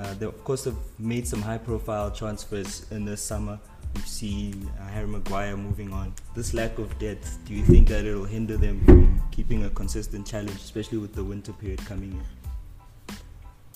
Uh, 0.00 0.14
they, 0.14 0.24
of 0.24 0.44
course, 0.44 0.64
have 0.64 0.76
made 0.98 1.28
some 1.28 1.42
high-profile 1.42 2.10
transfers 2.10 2.86
in 2.90 3.04
the 3.04 3.14
summer. 3.16 3.58
We've 3.94 4.06
seen 4.06 4.70
uh, 4.80 4.88
Harry 4.88 5.06
Maguire 5.06 5.56
moving 5.58 5.92
on. 5.92 6.14
This 6.34 6.54
lack 6.54 6.78
of 6.78 6.98
depth, 6.98 7.38
do 7.44 7.52
you 7.52 7.62
think 7.64 7.88
that 7.88 8.06
it'll 8.06 8.24
hinder 8.24 8.56
them 8.56 8.82
from 8.86 9.22
keeping 9.30 9.64
a 9.64 9.70
consistent 9.70 10.26
challenge, 10.26 10.56
especially 10.56 10.96
with 10.96 11.14
the 11.14 11.22
winter 11.22 11.52
period 11.52 11.84
coming 11.84 12.12
in? 12.12 13.16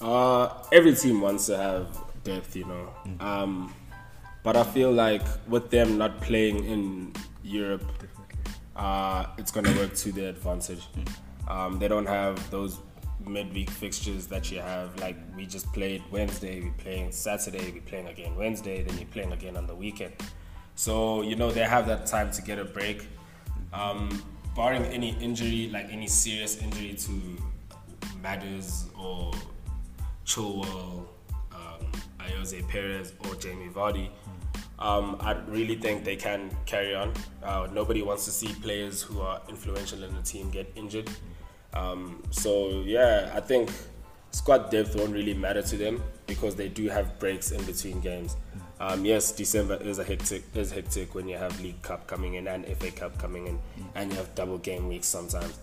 Uh, 0.01 0.63
every 0.73 0.95
team 0.95 1.21
wants 1.21 1.47
to 1.47 1.59
have 1.59 1.99
depth, 2.23 2.57
you 2.57 2.65
know. 2.65 2.89
Um, 3.21 3.75
but 4.43 4.57
I 4.57 4.63
feel 4.63 4.93
like 4.93 5.23
with 5.47 5.69
them 5.69 5.99
not 5.99 6.23
playing 6.23 6.65
in 6.65 7.13
Europe, 7.43 7.85
uh, 8.77 9.27
it's 9.37 9.51
going 9.51 9.67
to 9.67 9.75
work 9.77 9.95
to 9.97 10.13
their 10.13 10.31
advantage. 10.31 10.87
Um, 11.49 11.79
they 11.79 11.89
don't 11.89 12.07
have 12.07 12.51
those 12.51 12.79
midweek 13.25 13.71
fixtures 13.71 14.27
that 14.29 14.51
you 14.51 14.61
have. 14.61 14.99
Like 15.01 15.17
we 15.37 15.47
just 15.47 15.73
played 15.73 16.03
Wednesday, 16.11 16.61
we're 16.61 16.73
playing 16.73 17.13
Saturday, 17.13 17.71
we're 17.73 17.83
playing 17.83 18.09
again 18.09 18.37
Wednesday, 18.37 18.83
then 18.83 18.97
you're 18.99 19.07
playing 19.09 19.33
again 19.33 19.57
on 19.57 19.67
the 19.67 19.75
weekend. 19.75 20.15
So 20.75 21.23
you 21.23 21.37
know 21.37 21.51
they 21.51 21.65
have 21.65 21.87
that 21.87 22.07
time 22.07 22.31
to 22.33 22.43
get 22.43 22.59
a 22.59 22.65
break. 22.65 23.07
Um, 23.73 24.23
barring 24.55 24.85
any 24.87 25.17
injury, 25.21 25.69
like 25.73 25.89
any 25.91 26.07
serious 26.07 26.61
injury 26.63 26.95
to 26.95 27.21
Matters 28.23 28.87
or 28.99 29.33
Chilwell, 30.25 31.07
um, 31.53 31.93
Ayoze 32.21 32.67
Perez, 32.69 33.13
or 33.25 33.35
Jamie 33.35 33.69
Vardy, 33.69 34.11
um, 34.79 35.17
I 35.21 35.33
really 35.49 35.77
think 35.77 36.05
they 36.05 36.17
can 36.17 36.51
carry 36.67 36.95
on. 36.95 37.13
Uh, 37.43 37.69
nobody 37.73 38.03
wants 38.03 38.25
to 38.25 38.31
see 38.31 38.49
players 38.63 39.03
who 39.03 39.21
are 39.21 39.41
influential 39.49 40.03
in 40.03 40.15
the 40.15 40.23
team 40.23 40.51
get 40.51 40.71
injured. 40.75 41.11
Um, 41.75 42.23
so 42.31 42.83
yeah, 42.87 43.33
I 43.35 43.41
think 43.41 43.71
squad 44.31 44.71
depth 44.71 44.97
won't 44.97 45.13
really 45.13 45.35
matter 45.35 45.63
to 45.63 45.77
them 45.77 46.03
because 46.27 46.57
they 46.57 46.69
do 46.69 46.89
have 46.89 47.19
breaks 47.19 47.51
in 47.51 47.63
between 47.65 48.01
games. 48.01 48.37
Um, 48.81 49.05
yes, 49.05 49.33
December 49.33 49.77
is 49.77 49.99
a 49.99 50.05
hectic 50.05 50.45
is 50.55 50.71
hectic 50.73 51.15
when 51.15 51.29
you 51.29 51.37
have 51.37 51.61
League 51.61 51.81
Cup 51.83 52.07
coming 52.07 52.35
in 52.35 52.49
and 52.49 52.67
FA 52.79 52.91
Cup 52.91 53.19
coming 53.19 53.47
in, 53.47 53.59
and 53.95 54.11
you 54.11 54.17
have 54.17 54.35
double 54.35 54.59
game 54.59 54.89
weeks 54.89 55.07
sometimes. 55.07 55.59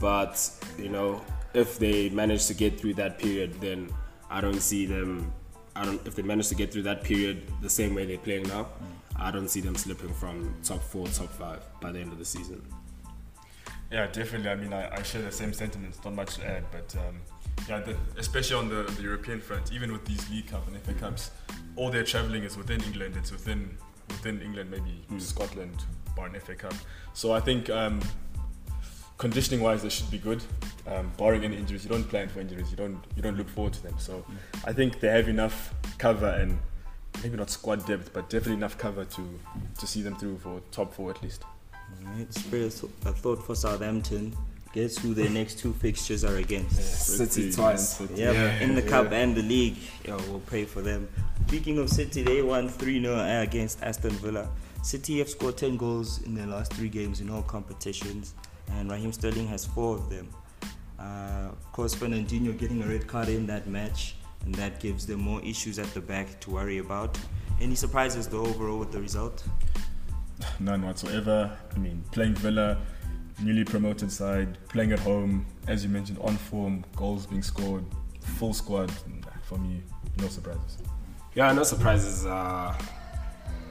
But 0.00 0.50
you 0.78 0.88
know, 0.88 1.20
if 1.52 1.78
they 1.78 2.08
manage 2.10 2.46
to 2.46 2.54
get 2.54 2.80
through 2.80 2.94
that 2.94 3.18
period, 3.18 3.60
then 3.60 3.90
I 4.30 4.40
don't 4.40 4.60
see 4.60 4.86
them. 4.86 5.32
I 5.76 5.84
don't. 5.84 6.04
If 6.06 6.14
they 6.14 6.22
manage 6.22 6.48
to 6.48 6.54
get 6.54 6.72
through 6.72 6.82
that 6.82 7.04
period 7.04 7.42
the 7.60 7.70
same 7.70 7.94
way 7.94 8.06
they're 8.06 8.18
playing 8.18 8.48
now, 8.48 8.68
I 9.16 9.30
don't 9.30 9.48
see 9.48 9.60
them 9.60 9.76
slipping 9.76 10.12
from 10.14 10.54
top 10.64 10.82
four, 10.82 11.06
top 11.08 11.30
five 11.30 11.62
by 11.80 11.92
the 11.92 12.00
end 12.00 12.12
of 12.12 12.18
the 12.18 12.24
season. 12.24 12.62
Yeah, 13.94 14.08
definitely. 14.08 14.50
I 14.50 14.56
mean, 14.56 14.72
I, 14.72 14.92
I 14.92 15.02
share 15.04 15.22
the 15.22 15.30
same 15.30 15.52
sentiments. 15.52 16.00
Not 16.04 16.14
much 16.14 16.34
to 16.34 16.44
add, 16.44 16.64
but 16.72 16.96
um, 16.96 17.14
yeah, 17.68 17.78
the, 17.78 17.96
especially 18.18 18.56
on 18.56 18.68
the, 18.68 18.82
the 18.82 19.02
European 19.02 19.40
front, 19.40 19.72
even 19.72 19.92
with 19.92 20.04
these 20.04 20.28
League 20.30 20.48
Cup 20.48 20.66
and 20.66 20.76
FA 20.82 20.94
Cups, 20.94 21.30
all 21.76 21.92
their 21.92 22.02
travelling 22.02 22.42
is 22.42 22.56
within 22.56 22.82
England. 22.82 23.14
It's 23.16 23.30
within 23.30 23.78
within 24.08 24.42
England, 24.42 24.72
maybe 24.72 25.20
Scotland, 25.20 25.84
bar 26.16 26.26
an 26.26 26.40
FA 26.40 26.56
Cup. 26.56 26.74
So 27.12 27.30
I 27.30 27.38
think 27.38 27.70
um, 27.70 28.00
conditioning 29.16 29.60
wise, 29.60 29.84
they 29.84 29.90
should 29.90 30.10
be 30.10 30.18
good. 30.18 30.42
Um, 30.88 31.12
barring 31.16 31.44
any 31.44 31.56
injuries, 31.56 31.84
you 31.84 31.90
don't 31.90 32.08
plan 32.08 32.28
for 32.28 32.40
injuries. 32.40 32.72
You 32.72 32.76
don't 32.76 32.98
you 33.14 33.22
don't 33.22 33.36
look 33.36 33.48
forward 33.48 33.74
to 33.74 33.82
them. 33.84 33.94
So 33.98 34.26
I 34.64 34.72
think 34.72 34.98
they 34.98 35.10
have 35.10 35.28
enough 35.28 35.72
cover 35.98 36.30
and 36.30 36.58
maybe 37.22 37.36
not 37.36 37.48
squad 37.48 37.86
depth, 37.86 38.12
but 38.12 38.28
definitely 38.28 38.54
enough 38.54 38.76
cover 38.76 39.04
to 39.04 39.40
to 39.78 39.86
see 39.86 40.02
them 40.02 40.16
through 40.16 40.38
for 40.38 40.60
top 40.72 40.92
four 40.92 41.12
at 41.12 41.22
least. 41.22 41.44
Alright, 42.06 42.32
spare 42.34 42.66
a 42.66 42.70
th- 42.70 42.92
a 43.04 43.12
thought 43.12 43.44
for 43.44 43.54
Southampton. 43.54 44.36
Guess 44.72 44.98
who 44.98 45.14
their 45.14 45.30
next 45.30 45.60
two 45.60 45.72
fixtures 45.72 46.24
are 46.24 46.36
against? 46.36 46.80
City 47.16 47.52
twice. 47.52 48.00
Yeah, 48.14 48.58
in 48.60 48.74
the 48.74 48.82
cup 48.82 49.12
and 49.12 49.34
the 49.36 49.42
league. 49.42 49.76
Yo, 50.04 50.16
we'll 50.28 50.40
pray 50.40 50.64
for 50.64 50.82
them. 50.82 51.08
Speaking 51.46 51.78
of 51.78 51.88
City, 51.88 52.22
they 52.22 52.42
won 52.42 52.68
3 52.68 53.00
0 53.00 53.40
against 53.40 53.82
Aston 53.82 54.10
Villa. 54.12 54.48
City 54.82 55.18
have 55.18 55.28
scored 55.28 55.56
10 55.56 55.76
goals 55.76 56.20
in 56.22 56.34
their 56.34 56.46
last 56.46 56.72
three 56.72 56.88
games 56.88 57.20
in 57.20 57.30
all 57.30 57.42
competitions, 57.42 58.34
and 58.72 58.90
Raheem 58.90 59.12
Sterling 59.12 59.46
has 59.46 59.64
four 59.64 59.94
of 59.96 60.10
them. 60.10 60.28
Uh, 60.98 61.48
of 61.50 61.72
course, 61.72 61.94
Fernandinho 61.94 62.58
getting 62.58 62.82
a 62.82 62.86
red 62.86 63.06
card 63.06 63.28
in 63.28 63.46
that 63.46 63.66
match, 63.68 64.16
and 64.44 64.54
that 64.56 64.80
gives 64.80 65.06
them 65.06 65.20
more 65.20 65.40
issues 65.42 65.78
at 65.78 65.86
the 65.94 66.00
back 66.00 66.40
to 66.40 66.50
worry 66.50 66.78
about. 66.78 67.16
Any 67.60 67.76
surprises, 67.76 68.26
though, 68.26 68.44
overall 68.44 68.78
with 68.80 68.90
the 68.90 69.00
result? 69.00 69.44
None 70.60 70.82
whatsoever. 70.82 71.56
I 71.74 71.78
mean, 71.78 72.04
playing 72.12 72.34
Villa, 72.34 72.78
newly 73.42 73.64
promoted 73.64 74.10
side, 74.10 74.58
playing 74.68 74.92
at 74.92 74.98
home, 75.00 75.46
as 75.66 75.82
you 75.82 75.90
mentioned, 75.90 76.18
on 76.20 76.36
form, 76.36 76.84
goals 76.96 77.26
being 77.26 77.42
scored, 77.42 77.84
full 78.20 78.54
squad. 78.54 78.90
For 79.44 79.58
me, 79.58 79.82
no 80.18 80.28
surprises. 80.28 80.78
Yeah, 81.34 81.52
no 81.52 81.64
surprises. 81.64 82.24
Uh, 82.24 82.74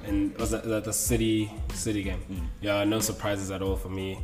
and 0.06 0.38
was 0.38 0.52
that 0.52 0.64
the, 0.64 0.82
the 0.82 0.94
city 0.94 1.52
city 1.74 2.04
game? 2.04 2.22
Yeah, 2.62 2.84
no 2.84 3.00
surprises 3.00 3.50
at 3.52 3.62
all 3.62 3.76
for 3.76 3.90
me. 3.90 4.20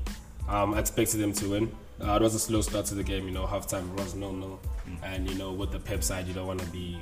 Um, 0.47 0.73
I 0.73 0.79
expected 0.79 1.19
them 1.19 1.33
to 1.33 1.49
win. 1.49 1.71
Uh, 2.01 2.13
it 2.13 2.21
was 2.21 2.35
a 2.35 2.39
slow 2.39 2.61
start 2.61 2.85
to 2.87 2.95
the 2.95 3.03
game. 3.03 3.25
You 3.25 3.31
know, 3.31 3.45
halftime 3.45 3.91
was 3.97 4.15
no 4.15 4.31
no, 4.31 4.59
and 5.03 5.29
you 5.29 5.37
know 5.37 5.51
with 5.51 5.71
the 5.71 5.79
Pep 5.79 6.03
side, 6.03 6.27
you 6.27 6.33
don't 6.33 6.47
want 6.47 6.59
to 6.59 6.67
be 6.67 6.99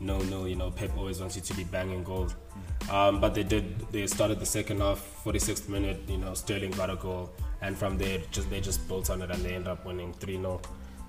no 0.00 0.18
no. 0.18 0.46
You 0.46 0.56
know, 0.56 0.70
Pep 0.70 0.96
always 0.96 1.20
wants 1.20 1.36
you 1.36 1.42
to 1.42 1.54
be 1.54 1.64
banging 1.64 2.02
goals. 2.04 2.34
Um, 2.90 3.20
but 3.20 3.34
they 3.34 3.44
did. 3.44 3.78
They 3.92 4.06
started 4.06 4.40
the 4.40 4.46
second 4.46 4.80
half, 4.80 5.00
46th 5.24 5.68
minute. 5.68 6.00
You 6.08 6.18
know, 6.18 6.34
Sterling 6.34 6.72
got 6.72 6.90
a 6.90 6.96
goal, 6.96 7.30
and 7.62 7.76
from 7.76 7.98
there, 7.98 8.20
just 8.30 8.50
they 8.50 8.60
just 8.60 8.86
built 8.88 9.10
on 9.10 9.22
it, 9.22 9.30
and 9.30 9.44
they 9.44 9.54
end 9.54 9.68
up 9.68 9.84
winning 9.84 10.12
3 10.14 10.36
0 10.36 10.60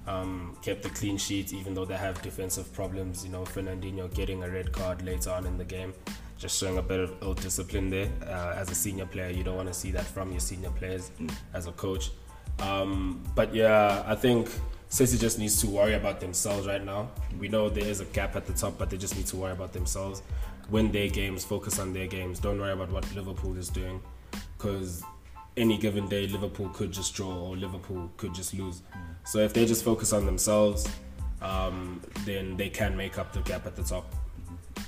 um, 0.08 0.58
kept 0.62 0.84
the 0.84 0.90
clean 0.90 1.18
sheet 1.18 1.54
even 1.54 1.74
though 1.74 1.86
they 1.86 1.98
have 1.98 2.22
defensive 2.22 2.72
problems. 2.74 3.24
You 3.24 3.32
know, 3.32 3.44
Fernandinho 3.44 4.14
getting 4.14 4.44
a 4.44 4.50
red 4.50 4.72
card 4.72 5.04
later 5.04 5.32
on 5.32 5.46
in 5.46 5.58
the 5.58 5.66
game, 5.66 5.94
just 6.38 6.60
showing 6.60 6.78
a 6.78 6.82
bit 6.82 7.00
of 7.00 7.14
ill 7.22 7.34
discipline 7.34 7.90
there. 7.90 8.10
Uh, 8.26 8.56
as 8.56 8.70
a 8.72 8.76
senior 8.76 9.06
player, 9.06 9.30
you 9.30 9.44
don't 9.44 9.56
want 9.56 9.68
to 9.68 9.74
see 9.74 9.92
that 9.92 10.06
from 10.06 10.32
your 10.32 10.40
senior 10.40 10.72
players 10.72 11.12
as 11.54 11.68
a 11.68 11.72
coach. 11.74 12.12
Um, 12.60 13.24
but 13.36 13.54
yeah, 13.54 14.04
I 14.06 14.16
think 14.16 14.50
City 14.92 15.18
just 15.18 15.40
needs 15.40 15.62
to 15.62 15.68
worry 15.68 15.94
about 15.94 16.20
themselves 16.20 16.68
right 16.68 16.84
now. 16.84 17.10
We 17.40 17.48
know 17.48 17.70
there 17.70 17.88
is 17.88 18.02
a 18.02 18.06
gap 18.06 18.36
at 18.36 18.46
the 18.46 18.52
top, 18.52 18.78
but 18.78 18.90
they 18.90 18.98
just 18.98 19.16
need 19.16 19.26
to 19.28 19.38
worry 19.38 19.54
about 19.54 19.72
themselves. 19.72 20.22
Win 20.70 20.92
their 20.92 21.08
games, 21.08 21.46
focus 21.46 21.80
on 21.80 21.94
their 21.94 22.08
games. 22.08 22.42
Don't 22.42 22.60
worry 22.60 22.74
about 22.74 22.92
what 22.92 23.16
Liverpool 23.16 23.58
is 23.58 23.70
doing, 23.70 24.02
because 24.58 25.02
any 25.56 25.78
given 25.78 26.10
day 26.10 26.28
Liverpool 26.28 26.68
could 26.74 26.92
just 26.92 27.16
draw 27.16 27.34
or 27.34 27.56
Liverpool 27.56 28.12
could 28.18 28.34
just 28.34 28.54
lose. 28.54 28.82
So 29.24 29.40
if 29.40 29.54
they 29.54 29.66
just 29.66 29.86
focus 29.86 30.12
on 30.12 30.26
themselves, 30.26 30.86
um, 31.42 32.02
then 32.26 32.58
they 32.58 32.68
can 32.68 32.98
make 32.98 33.18
up 33.18 33.32
the 33.32 33.40
gap 33.44 33.66
at 33.66 33.78
the 33.78 33.84
top. 33.84 34.14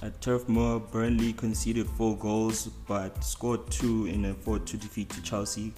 At 0.01 0.19
Turf 0.19 0.49
Moor, 0.49 0.81
Burnley 0.81 1.31
conceded 1.31 1.87
four 1.87 2.17
goals 2.17 2.67
but 2.89 3.23
scored 3.23 3.71
two 3.71 4.07
in 4.07 4.25
a 4.25 4.33
4 4.33 4.59
2 4.59 4.77
defeat 4.77 5.09
to 5.11 5.21
Chelsea. 5.21 5.71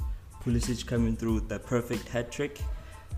Pulisic 0.43 0.87
coming 0.87 1.15
through 1.15 1.35
with 1.35 1.49
that 1.49 1.63
perfect 1.67 2.07
hat 2.07 2.31
trick. 2.31 2.59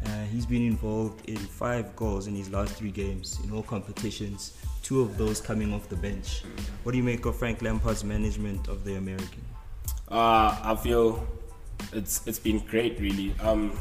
Uh, 0.05 0.23
he's 0.31 0.45
been 0.45 0.65
involved 0.65 1.27
in 1.29 1.37
five 1.37 1.95
goals 1.95 2.27
in 2.27 2.35
his 2.35 2.49
last 2.49 2.75
three 2.75 2.91
games 2.91 3.39
in 3.43 3.51
all 3.51 3.63
competitions, 3.63 4.57
two 4.83 5.01
of 5.01 5.17
those 5.17 5.41
coming 5.41 5.73
off 5.73 5.89
the 5.89 5.95
bench. 5.95 6.43
What 6.83 6.91
do 6.91 6.97
you 6.97 7.03
make 7.03 7.25
of 7.25 7.35
Frank 7.35 7.61
Lampard's 7.61 8.03
management 8.03 8.67
of 8.67 8.83
the 8.83 8.95
American? 8.95 9.43
Uh, 10.09 10.57
I 10.63 10.75
feel 10.81 11.25
it's 11.91 12.25
it's 12.27 12.39
been 12.39 12.59
great, 12.59 12.99
really. 12.99 13.33
Um, 13.41 13.77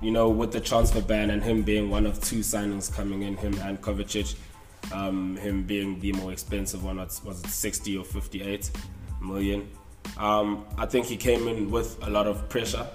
you 0.00 0.10
know, 0.10 0.28
with 0.28 0.52
the 0.52 0.60
transfer 0.60 1.00
ban 1.00 1.30
and 1.30 1.42
him 1.42 1.62
being 1.62 1.90
one 1.90 2.06
of 2.06 2.20
two 2.22 2.38
signings 2.38 2.92
coming 2.92 3.22
in, 3.22 3.36
him 3.36 3.58
and 3.62 3.80
Kovacic, 3.80 4.36
um, 4.92 5.36
him 5.36 5.64
being 5.64 5.98
the 6.00 6.12
more 6.12 6.32
expensive 6.32 6.84
one, 6.84 6.98
was 6.98 7.42
it 7.44 7.48
60 7.48 7.96
or 7.96 8.04
58 8.04 8.70
million? 9.20 9.68
Um, 10.16 10.64
I 10.76 10.86
think 10.86 11.06
he 11.06 11.16
came 11.16 11.48
in 11.48 11.70
with 11.70 11.98
a 12.06 12.10
lot 12.10 12.26
of 12.26 12.48
pressure, 12.48 12.86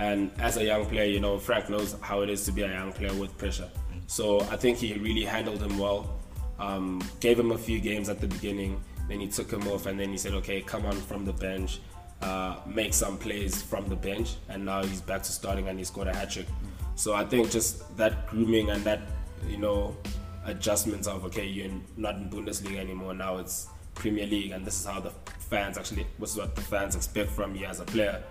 and 0.00 0.30
as 0.38 0.56
a 0.56 0.64
young 0.64 0.86
player, 0.86 1.04
you 1.04 1.20
know, 1.20 1.38
Frank 1.38 1.70
knows 1.70 1.94
how 2.00 2.22
it 2.22 2.30
is 2.30 2.44
to 2.46 2.52
be 2.52 2.62
a 2.62 2.68
young 2.68 2.92
player 2.92 3.14
with 3.14 3.36
pressure. 3.38 3.70
So 4.06 4.40
I 4.54 4.56
think 4.56 4.78
he 4.78 4.94
really 4.94 5.24
handled 5.24 5.62
him 5.62 5.78
well. 5.78 6.18
Um, 6.58 7.00
gave 7.20 7.38
him 7.38 7.52
a 7.52 7.58
few 7.58 7.78
games 7.80 8.08
at 8.08 8.20
the 8.20 8.26
beginning, 8.26 8.82
then 9.08 9.20
he 9.20 9.28
took 9.28 9.50
him 9.50 9.66
off, 9.68 9.86
and 9.86 9.98
then 9.98 10.10
he 10.10 10.18
said, 10.18 10.34
"Okay, 10.34 10.60
come 10.60 10.84
on 10.84 10.96
from 11.08 11.24
the 11.24 11.32
bench." 11.32 11.80
uh, 12.22 12.56
make 12.66 12.92
some 12.92 13.16
plays 13.16 13.62
from 13.62 13.88
the 13.88 13.96
bench, 13.96 14.36
and 14.48 14.64
now 14.64 14.82
he's 14.82 15.00
back 15.00 15.22
to 15.22 15.32
starting 15.32 15.68
and 15.68 15.78
he 15.78 15.84
scored 15.84 16.08
a 16.08 16.14
hat 16.14 16.30
trick. 16.30 16.46
So 16.94 17.14
I 17.14 17.24
think 17.24 17.50
just 17.50 17.96
that 17.96 18.26
grooming 18.26 18.70
and 18.70 18.84
that 18.84 19.00
you 19.48 19.56
know 19.56 19.96
adjustments 20.44 21.06
of 21.06 21.24
okay, 21.26 21.46
you're 21.46 21.70
not 21.96 22.16
in 22.16 22.28
Bundesliga 22.28 22.78
anymore. 22.78 23.14
Now 23.14 23.38
it's 23.38 23.68
Premier 23.94 24.26
League, 24.26 24.52
and 24.52 24.66
this 24.66 24.80
is 24.80 24.86
how 24.86 25.00
the 25.00 25.12
fans 25.38 25.78
actually, 25.78 26.06
this 26.18 26.32
is 26.32 26.36
what 26.36 26.54
the 26.54 26.62
fans 26.62 26.94
expect 26.94 27.30
from 27.30 27.54
you 27.54 27.66
as 27.66 27.80
a 27.80 27.84
player, 27.84 28.22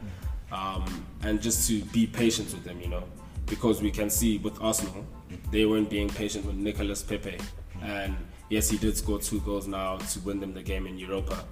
um, 0.52 1.06
and 1.24 1.42
just 1.42 1.68
to 1.68 1.84
be 1.86 2.08
patient 2.08 2.52
with 2.52 2.64
them, 2.64 2.80
you 2.82 2.88
know, 2.88 3.04
because 3.46 3.82
we 3.82 3.92
can 3.92 4.10
see 4.10 4.38
with 4.40 4.62
Arsenal, 4.62 5.06
they 5.52 5.66
weren't 5.66 5.90
being 5.90 6.10
patient 6.10 6.46
with 6.46 6.56
Nicolas 6.56 7.02
Pepe, 7.04 7.38
and 7.82 8.16
yes, 8.50 8.70
he 8.70 8.78
did 8.78 8.98
score 8.98 9.20
two 9.20 9.40
goals 9.42 9.68
now 9.68 9.98
to 9.98 10.20
win 10.22 10.40
them 10.40 10.54
the 10.54 10.64
game 10.64 10.88
in 10.88 10.98
Europa. 10.98 11.44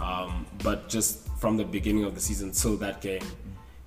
Um, 0.00 0.46
but 0.62 0.88
just 0.88 1.28
from 1.38 1.56
the 1.56 1.64
beginning 1.64 2.04
of 2.04 2.14
the 2.14 2.20
season 2.20 2.52
till 2.52 2.76
that 2.78 3.00
game, 3.00 3.22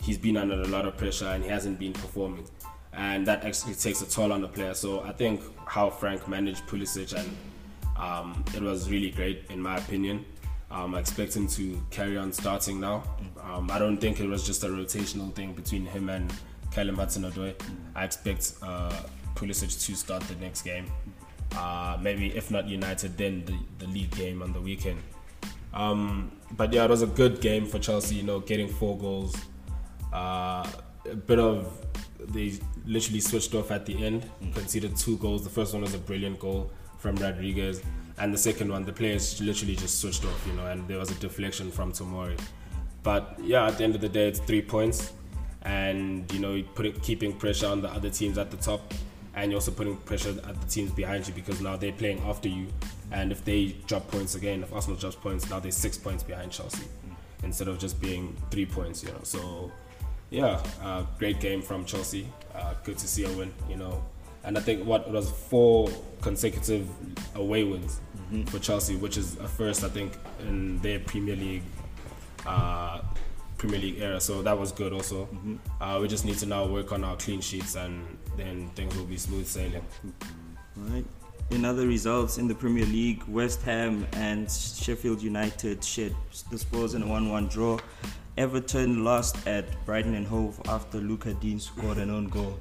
he's 0.01 0.17
been 0.17 0.37
under 0.37 0.61
a 0.61 0.67
lot 0.67 0.85
of 0.85 0.97
pressure 0.97 1.27
and 1.27 1.43
he 1.43 1.49
hasn't 1.49 1.79
been 1.79 1.93
performing. 1.93 2.45
And 2.93 3.25
that 3.27 3.45
actually 3.45 3.75
takes 3.75 4.01
a 4.01 4.09
toll 4.09 4.33
on 4.33 4.41
the 4.41 4.47
player. 4.47 4.73
So 4.73 5.01
I 5.01 5.13
think 5.13 5.41
how 5.65 5.89
Frank 5.89 6.27
managed 6.27 6.67
Pulisic 6.67 7.17
and 7.17 7.37
um, 7.97 8.43
it 8.53 8.61
was 8.61 8.89
really 8.89 9.11
great 9.11 9.45
in 9.49 9.61
my 9.61 9.77
opinion. 9.77 10.25
Um, 10.71 10.95
I 10.95 10.99
expect 10.99 11.35
him 11.35 11.47
to 11.49 11.81
carry 11.89 12.17
on 12.17 12.31
starting 12.31 12.79
now. 12.79 13.03
Um, 13.43 13.69
I 13.69 13.77
don't 13.77 13.97
think 13.97 14.19
it 14.19 14.27
was 14.27 14.45
just 14.45 14.63
a 14.63 14.67
rotational 14.67 15.33
thing 15.33 15.53
between 15.53 15.85
him 15.85 16.09
and 16.09 16.33
Callum 16.71 16.95
Hudson-Odoi. 16.95 17.53
I 17.93 18.05
expect 18.05 18.53
uh, 18.63 19.03
Pulisic 19.35 19.85
to 19.85 19.95
start 19.95 20.23
the 20.23 20.35
next 20.35 20.61
game. 20.61 20.85
Uh, 21.55 21.97
maybe 22.01 22.27
if 22.35 22.49
not 22.49 22.67
United, 22.67 23.17
then 23.17 23.43
the, 23.45 23.85
the 23.85 23.91
league 23.91 24.15
game 24.15 24.41
on 24.41 24.53
the 24.53 24.61
weekend. 24.61 25.01
Um, 25.73 26.31
but 26.51 26.71
yeah, 26.71 26.85
it 26.85 26.89
was 26.89 27.01
a 27.01 27.07
good 27.07 27.41
game 27.41 27.65
for 27.65 27.77
Chelsea. 27.77 28.15
You 28.15 28.23
know, 28.23 28.39
getting 28.39 28.69
four 28.69 28.97
goals. 28.97 29.35
Uh, 30.13 30.69
a 31.09 31.15
bit 31.15 31.39
of 31.39 31.85
they 32.19 32.53
literally 32.85 33.19
switched 33.19 33.53
off 33.55 33.71
at 33.71 33.85
the 33.85 34.05
end. 34.05 34.29
Conceded 34.53 34.95
two 34.95 35.17
goals. 35.17 35.43
The 35.43 35.49
first 35.49 35.73
one 35.73 35.81
was 35.81 35.93
a 35.93 35.97
brilliant 35.97 36.39
goal 36.39 36.71
from 36.99 37.15
Rodriguez, 37.15 37.81
and 38.21 38.33
the 38.33 38.37
second 38.37 38.71
one, 38.71 38.85
the 38.85 38.93
players 38.93 39.41
literally 39.41 39.75
just 39.75 39.99
switched 39.99 40.23
off. 40.25 40.47
You 40.47 40.53
know, 40.53 40.67
and 40.67 40.87
there 40.87 40.97
was 40.97 41.11
a 41.11 41.15
deflection 41.15 41.71
from 41.71 41.91
Tomori. 41.91 42.39
But 43.03 43.37
yeah, 43.41 43.67
at 43.67 43.77
the 43.77 43.83
end 43.83 43.95
of 43.95 44.01
the 44.01 44.09
day, 44.09 44.27
it's 44.27 44.39
three 44.39 44.61
points, 44.61 45.11
and 45.63 46.31
you 46.31 46.39
know, 46.39 46.63
putting 46.75 46.93
keeping 47.01 47.33
pressure 47.33 47.67
on 47.67 47.81
the 47.81 47.89
other 47.89 48.09
teams 48.09 48.37
at 48.37 48.51
the 48.51 48.57
top 48.57 48.93
and 49.35 49.51
you're 49.51 49.57
also 49.57 49.71
putting 49.71 49.95
pressure 49.97 50.29
at 50.29 50.61
the 50.61 50.67
teams 50.67 50.91
behind 50.91 51.27
you 51.27 51.33
because 51.33 51.61
now 51.61 51.77
they're 51.77 51.91
playing 51.93 52.19
after 52.21 52.49
you. 52.49 52.67
And 53.11 53.31
if 53.31 53.43
they 53.45 53.75
drop 53.87 54.07
points 54.09 54.35
again, 54.35 54.63
if 54.63 54.73
Arsenal 54.73 54.97
drops 54.97 55.15
points, 55.15 55.49
now 55.49 55.59
they're 55.59 55.71
six 55.71 55.97
points 55.97 56.23
behind 56.23 56.51
Chelsea 56.51 56.83
instead 57.43 57.67
of 57.67 57.79
just 57.79 57.99
being 58.01 58.35
three 58.51 58.65
points, 58.65 59.03
you 59.03 59.09
know. 59.09 59.19
So, 59.23 59.71
yeah, 60.29 60.61
uh, 60.81 61.05
great 61.17 61.39
game 61.39 61.61
from 61.61 61.85
Chelsea. 61.85 62.27
Uh, 62.53 62.73
good 62.83 62.97
to 62.97 63.07
see 63.07 63.25
a 63.25 63.31
win, 63.37 63.53
you 63.69 63.77
know. 63.77 64.03
And 64.43 64.57
I 64.57 64.61
think 64.61 64.85
what 64.85 65.09
was 65.09 65.29
four 65.29 65.89
consecutive 66.21 66.87
away 67.35 67.63
wins 67.63 67.99
mm-hmm. 68.31 68.43
for 68.43 68.59
Chelsea, 68.59 68.95
which 68.95 69.17
is 69.17 69.37
a 69.37 69.47
first, 69.47 69.83
I 69.83 69.89
think, 69.89 70.13
in 70.39 70.79
their 70.79 70.99
Premier 70.99 71.35
League 71.35 71.63
uh, 72.45 73.01
Premier 73.57 73.79
League 73.79 73.99
era. 73.99 74.19
So 74.19 74.41
that 74.41 74.57
was 74.57 74.71
good 74.71 74.93
also. 74.93 75.25
Mm-hmm. 75.25 75.55
Uh, 75.79 75.99
we 75.99 76.07
just 76.07 76.25
need 76.25 76.37
to 76.39 76.45
now 76.45 76.65
work 76.65 76.91
on 76.91 77.03
our 77.03 77.15
clean 77.17 77.41
sheets 77.41 77.75
and 77.75 78.05
then 78.35 78.69
things 78.69 78.95
will 78.95 79.05
be 79.05 79.17
smooth 79.17 79.45
sailing. 79.45 79.85
Right. 80.75 81.05
In 81.51 81.65
other 81.65 81.85
results 81.85 82.37
in 82.37 82.47
the 82.47 82.55
Premier 82.55 82.85
League, 82.85 83.23
West 83.27 83.61
Ham 83.63 84.07
and 84.13 84.49
Sheffield 84.49 85.21
United 85.21 85.83
shared 85.83 86.15
the 86.49 86.57
scores 86.57 86.93
in 86.93 87.03
a 87.03 87.07
1 87.07 87.29
1 87.29 87.47
draw. 87.47 87.77
Everton 88.37 89.03
lost 89.03 89.35
at 89.45 89.65
Brighton 89.85 90.15
and 90.15 90.25
Hove 90.25 90.59
after 90.67 90.97
Luca 90.97 91.33
Digne 91.33 91.59
scored 91.59 91.97
an 91.97 92.09
own 92.09 92.29
goal. 92.29 92.57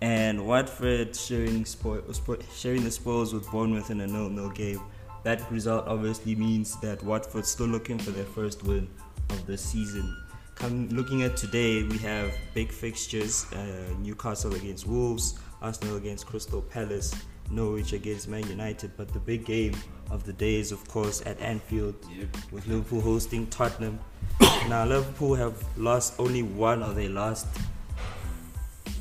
And 0.00 0.44
Watford 0.44 1.14
sharing, 1.14 1.62
spo- 1.62 2.42
sharing 2.52 2.82
the 2.82 2.90
spoils 2.90 3.32
with 3.32 3.48
Bournemouth 3.50 3.90
in 3.90 4.00
a 4.00 4.08
0 4.08 4.34
0 4.34 4.48
game. 4.50 4.80
That 5.22 5.48
result 5.50 5.86
obviously 5.86 6.34
means 6.34 6.76
that 6.80 7.02
Watford's 7.02 7.48
still 7.48 7.66
looking 7.66 7.98
for 7.98 8.10
their 8.10 8.24
first 8.24 8.64
win 8.64 8.88
of 9.30 9.46
the 9.46 9.56
season. 9.56 10.16
Come 10.56 10.88
looking 10.90 11.22
at 11.22 11.36
today, 11.36 11.84
we 11.84 11.98
have 11.98 12.32
big 12.54 12.72
fixtures: 12.72 13.46
uh, 13.52 13.94
Newcastle 14.00 14.54
against 14.54 14.86
Wolves, 14.86 15.38
Arsenal 15.60 15.96
against 15.96 16.26
Crystal 16.26 16.60
Palace, 16.60 17.14
Norwich 17.50 17.92
against 17.92 18.28
Man 18.28 18.46
United. 18.48 18.92
But 18.96 19.12
the 19.12 19.20
big 19.20 19.44
game 19.44 19.74
of 20.10 20.24
the 20.24 20.32
day 20.32 20.56
is, 20.56 20.72
of 20.72 20.86
course, 20.88 21.22
at 21.24 21.40
Anfield, 21.40 21.94
yep. 22.16 22.28
with 22.50 22.66
Liverpool 22.66 23.00
hosting 23.00 23.46
Tottenham. 23.46 23.98
now, 24.68 24.84
Liverpool 24.84 25.34
have 25.34 25.64
lost 25.76 26.14
only 26.18 26.42
one 26.42 26.82
of 26.82 26.96
their 26.96 27.08
last 27.08 27.46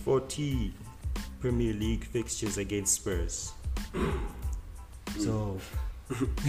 40 0.05 0.73
Premier 1.39 1.73
League 1.73 2.05
fixtures 2.05 2.57
against 2.57 2.95
Spurs. 2.95 3.53
so, 5.19 5.60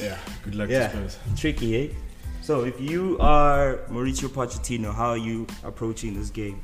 yeah, 0.00 0.16
good 0.44 0.54
luck 0.54 0.68
yeah, 0.68 0.88
to 0.88 1.10
Spurs. 1.10 1.18
Tricky, 1.36 1.76
eh? 1.76 1.94
So, 2.40 2.64
if 2.64 2.80
you 2.80 3.18
are 3.18 3.78
Mauricio 3.88 4.28
Pochettino, 4.28 4.94
how 4.94 5.10
are 5.10 5.16
you 5.16 5.46
approaching 5.64 6.14
this 6.14 6.30
game? 6.30 6.60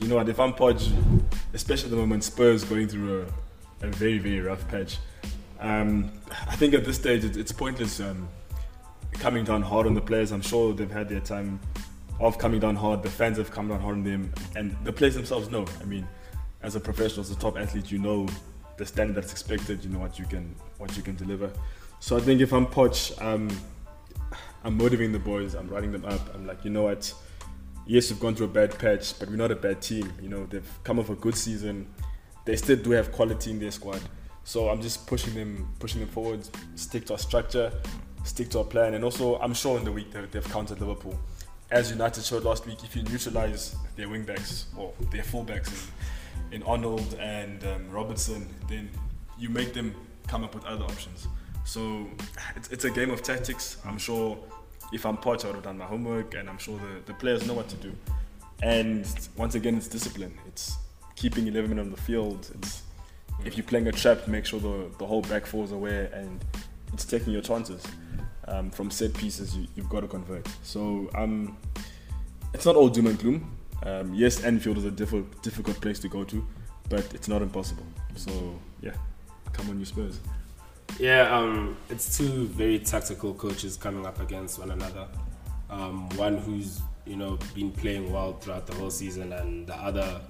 You 0.00 0.08
know 0.08 0.16
what? 0.16 0.28
If 0.28 0.38
I'm 0.38 0.54
especially 1.52 1.86
at 1.86 1.90
the 1.90 1.96
moment, 1.96 2.22
Spurs 2.24 2.64
going 2.64 2.88
through 2.88 3.26
a, 3.82 3.86
a 3.86 3.90
very 3.90 4.18
very 4.18 4.40
rough 4.40 4.66
patch. 4.68 4.98
Um, 5.58 6.10
I 6.46 6.56
think 6.56 6.74
at 6.74 6.84
this 6.84 6.96
stage 6.96 7.24
it, 7.24 7.36
it's 7.36 7.52
pointless 7.52 8.00
um, 8.00 8.28
coming 9.14 9.44
down 9.44 9.62
hard 9.62 9.86
on 9.86 9.94
the 9.94 10.00
players. 10.00 10.30
I'm 10.30 10.42
sure 10.42 10.72
they've 10.72 10.90
had 10.90 11.08
their 11.08 11.20
time 11.20 11.60
of 12.20 12.38
coming 12.38 12.60
down 12.60 12.76
hard. 12.76 13.02
The 13.02 13.10
fans 13.10 13.38
have 13.38 13.50
come 13.50 13.68
down 13.68 13.80
hard 13.80 13.96
on 13.96 14.04
them, 14.04 14.32
and 14.54 14.76
the 14.84 14.92
players 14.92 15.14
themselves 15.14 15.50
know. 15.50 15.66
I 15.80 15.84
mean, 15.84 16.06
as 16.62 16.76
a 16.76 16.80
professional, 16.80 17.20
as 17.22 17.30
a 17.30 17.36
top 17.36 17.58
athlete, 17.58 17.90
you 17.90 17.98
know 17.98 18.28
the 18.76 18.86
standard 18.86 19.16
that's 19.16 19.32
expected. 19.32 19.84
You 19.84 19.90
know 19.90 19.98
what 19.98 20.18
you 20.18 20.24
can 20.26 20.54
what 20.78 20.96
you 20.96 21.02
can 21.02 21.16
deliver. 21.16 21.50
So 22.00 22.16
I 22.16 22.20
think 22.20 22.40
if 22.40 22.52
I'm 22.52 22.66
Poch, 22.66 23.20
um, 23.22 23.48
I'm 24.64 24.76
motivating 24.76 25.12
the 25.12 25.18
boys. 25.18 25.54
I'm 25.54 25.68
riding 25.68 25.92
them 25.92 26.04
up. 26.04 26.34
I'm 26.34 26.46
like, 26.46 26.64
you 26.64 26.70
know 26.70 26.82
what? 26.82 27.12
Yes, 27.86 28.10
we've 28.10 28.20
gone 28.20 28.34
through 28.34 28.46
a 28.46 28.50
bad 28.50 28.78
patch, 28.78 29.18
but 29.18 29.28
we're 29.28 29.36
not 29.36 29.50
a 29.50 29.56
bad 29.56 29.82
team. 29.82 30.12
You 30.20 30.28
know, 30.28 30.46
they've 30.46 30.68
come 30.84 30.98
off 30.98 31.10
a 31.10 31.14
good 31.14 31.36
season. 31.36 31.86
They 32.44 32.56
still 32.56 32.76
do 32.76 32.90
have 32.90 33.12
quality 33.12 33.50
in 33.50 33.58
their 33.58 33.70
squad. 33.70 34.00
So 34.44 34.68
I'm 34.68 34.82
just 34.82 35.06
pushing 35.06 35.34
them, 35.34 35.72
pushing 35.78 36.00
them 36.00 36.08
forward. 36.08 36.48
Stick 36.74 37.06
to 37.06 37.12
our 37.12 37.18
structure, 37.18 37.72
stick 38.24 38.50
to 38.50 38.58
our 38.58 38.64
plan, 38.64 38.94
and 38.94 39.04
also 39.04 39.38
I'm 39.38 39.54
sure 39.54 39.78
in 39.78 39.84
the 39.84 39.92
week 39.92 40.10
they've, 40.12 40.28
they've 40.30 40.48
counted 40.48 40.80
Liverpool, 40.80 41.18
as 41.72 41.90
United 41.90 42.22
showed 42.22 42.44
last 42.44 42.66
week, 42.66 42.84
if 42.84 42.94
you 42.94 43.02
neutralize 43.04 43.74
their 43.96 44.08
wing 44.08 44.24
backs 44.24 44.66
or 44.76 44.92
their 45.10 45.22
fullbacks 45.22 45.86
in, 46.50 46.62
Arnold 46.64 47.16
and 47.20 47.64
um, 47.64 47.90
Robertson, 47.90 48.48
then 48.68 48.90
you 49.38 49.48
make 49.48 49.72
them 49.72 49.94
come 50.26 50.44
up 50.44 50.54
with 50.54 50.64
other 50.64 50.84
options. 50.84 51.26
So 51.64 52.06
it's, 52.56 52.68
it's 52.68 52.84
a 52.84 52.90
game 52.90 53.10
of 53.10 53.22
tactics. 53.22 53.78
I'm 53.84 53.98
sure 53.98 54.38
if 54.92 55.06
I'm 55.06 55.16
Poch, 55.16 55.44
I 55.44 55.48
would 55.48 55.56
have 55.56 55.64
done 55.64 55.78
my 55.78 55.84
homework, 55.84 56.34
and 56.34 56.48
I'm 56.48 56.58
sure 56.58 56.78
the, 56.78 57.00
the 57.06 57.14
players 57.14 57.46
know 57.46 57.54
what 57.54 57.68
to 57.68 57.76
do. 57.76 57.92
And 58.62 59.06
once 59.36 59.54
again, 59.54 59.76
it's 59.76 59.88
discipline. 59.88 60.36
It's 60.46 60.76
keeping 61.16 61.46
11 61.46 61.70
men 61.70 61.78
on 61.78 61.90
the 61.90 61.96
field. 61.96 62.50
It's 62.58 62.82
if 63.44 63.56
you're 63.56 63.66
playing 63.66 63.88
a 63.88 63.92
trap, 63.92 64.28
make 64.28 64.46
sure 64.46 64.60
the, 64.60 64.90
the 64.98 65.06
whole 65.06 65.22
back 65.22 65.52
is 65.52 65.72
aware 65.72 66.04
and 66.12 66.44
it's 66.92 67.04
taking 67.04 67.32
your 67.32 67.42
chances. 67.42 67.82
Um, 68.48 68.70
from 68.70 68.90
set 68.90 69.14
pieces, 69.14 69.56
you, 69.56 69.66
you've 69.76 69.88
got 69.88 70.00
to 70.00 70.08
convert. 70.08 70.46
So 70.62 71.10
um, 71.14 71.56
it's 72.54 72.66
not 72.66 72.76
all 72.76 72.88
doom 72.88 73.06
and 73.06 73.18
gloom. 73.18 73.50
Um, 73.84 74.14
yes, 74.14 74.44
Anfield 74.44 74.78
is 74.78 74.84
a 74.84 74.90
diff- 74.90 75.42
difficult 75.42 75.80
place 75.80 75.98
to 76.00 76.08
go 76.08 76.24
to, 76.24 76.46
but 76.88 77.12
it's 77.14 77.28
not 77.28 77.42
impossible. 77.42 77.84
So 78.16 78.58
yeah, 78.80 78.94
come 79.52 79.70
on, 79.70 79.78
you 79.78 79.84
Spurs. 79.84 80.20
Yeah, 80.98 81.36
um, 81.36 81.76
it's 81.88 82.16
two 82.16 82.46
very 82.48 82.78
tactical 82.78 83.34
coaches 83.34 83.76
coming 83.76 84.06
up 84.06 84.20
against 84.20 84.58
one 84.58 84.70
another. 84.70 85.08
Um, 85.70 86.08
one 86.10 86.36
who's 86.38 86.80
you 87.06 87.16
know 87.16 87.38
been 87.54 87.72
playing 87.72 88.12
well 88.12 88.34
throughout 88.34 88.66
the 88.66 88.74
whole 88.74 88.90
season, 88.90 89.32
and 89.32 89.66
the 89.66 89.74
other, 89.74 90.20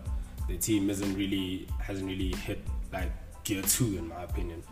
the 0.49 0.57
team 0.57 0.88
isn't 0.88 1.15
really 1.15 1.67
hasn't 1.81 2.07
really 2.07 2.33
hit 2.37 2.61
like 2.93 3.11
gear 3.45 3.62
two 3.62 3.99
in 3.99 4.09
my 4.09 4.23
opinion. 4.23 4.62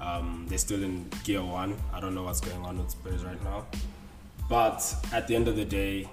Um, 0.00 0.46
they're 0.48 0.58
still 0.58 0.82
in 0.82 1.08
gear 1.24 1.42
one. 1.42 1.76
I 1.92 2.00
don't 2.00 2.14
know 2.14 2.22
what's 2.22 2.40
going 2.40 2.64
on 2.64 2.78
with 2.78 2.90
Spurs 2.90 3.24
right 3.24 3.42
now, 3.44 3.66
but 4.48 4.82
at 5.12 5.26
the 5.26 5.34
end 5.34 5.48
of 5.48 5.56
the 5.56 5.64
day, 5.64 6.08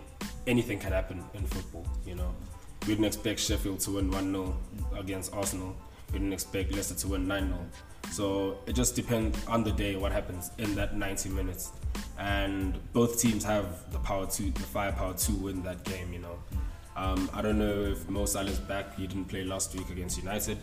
anything 0.48 0.80
can 0.80 0.92
happen 0.92 1.24
in 1.34 1.46
football. 1.46 1.86
You 2.06 2.16
know, 2.16 2.34
we 2.82 2.88
didn't 2.88 3.06
expect 3.06 3.40
Sheffield 3.40 3.80
to 3.82 3.92
win 3.92 4.10
one 4.10 4.32
0 4.32 4.58
against 4.98 5.34
Arsenal. 5.34 5.76
We 6.12 6.20
didn't 6.20 6.34
expect 6.34 6.74
Leicester 6.74 6.96
to 6.96 7.08
win 7.10 7.28
nine 7.28 7.50
0 7.50 7.60
so 8.12 8.58
it 8.66 8.74
just 8.74 8.96
depends 8.96 9.38
on 9.48 9.64
the 9.64 9.72
day 9.72 9.96
what 9.96 10.12
happens 10.12 10.52
in 10.58 10.76
that 10.76 10.96
90 10.96 11.30
minutes. 11.30 11.72
And 12.18 12.80
both 12.94 13.20
teams 13.20 13.44
have 13.44 13.92
the 13.92 14.00
power 14.00 14.26
to, 14.26 14.44
the 14.44 14.60
firepower 14.60 15.14
to 15.14 15.32
win 15.34 15.62
that 15.64 15.84
game. 15.84 16.12
You 16.12 16.20
know, 16.20 16.40
um, 16.96 17.30
I 17.34 17.42
don't 17.42 17.60
know 17.60 17.84
if 17.84 18.10
Mo 18.10 18.26
Salah's 18.26 18.60
back. 18.60 18.96
He 18.96 19.08
didn't 19.08 19.26
play 19.26 19.44
last 19.44 19.76
week 19.76 19.90
against 19.90 20.18
United. 20.18 20.58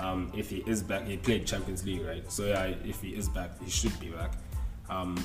Um, 0.00 0.32
if 0.34 0.50
he 0.50 0.58
is 0.66 0.82
back, 0.82 1.06
he 1.06 1.16
played 1.16 1.46
Champions 1.46 1.84
League, 1.84 2.04
right? 2.04 2.30
So 2.30 2.46
yeah, 2.46 2.64
if 2.84 3.00
he 3.00 3.10
is 3.10 3.28
back, 3.28 3.62
he 3.62 3.70
should 3.70 3.98
be 4.00 4.08
back. 4.08 4.32
Um, 4.88 5.16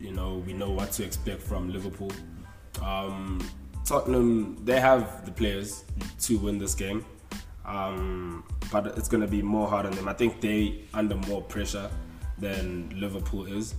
you 0.00 0.12
know, 0.12 0.42
we 0.46 0.52
know 0.52 0.70
what 0.70 0.92
to 0.92 1.04
expect 1.04 1.42
from 1.42 1.72
Liverpool. 1.72 2.12
Um, 2.82 3.40
Tottenham, 3.84 4.64
they 4.64 4.80
have 4.80 5.24
the 5.24 5.30
players 5.30 5.84
to 6.22 6.38
win 6.38 6.58
this 6.58 6.74
game. 6.74 7.04
Um, 7.64 8.44
but 8.70 8.86
it's 8.98 9.08
going 9.08 9.20
to 9.20 9.28
be 9.28 9.42
more 9.42 9.68
hard 9.68 9.86
on 9.86 9.92
them. 9.92 10.08
I 10.08 10.12
think 10.12 10.40
they 10.40 10.84
under 10.94 11.16
more 11.16 11.42
pressure 11.42 11.90
than 12.38 12.92
Liverpool 12.98 13.46
is. 13.46 13.74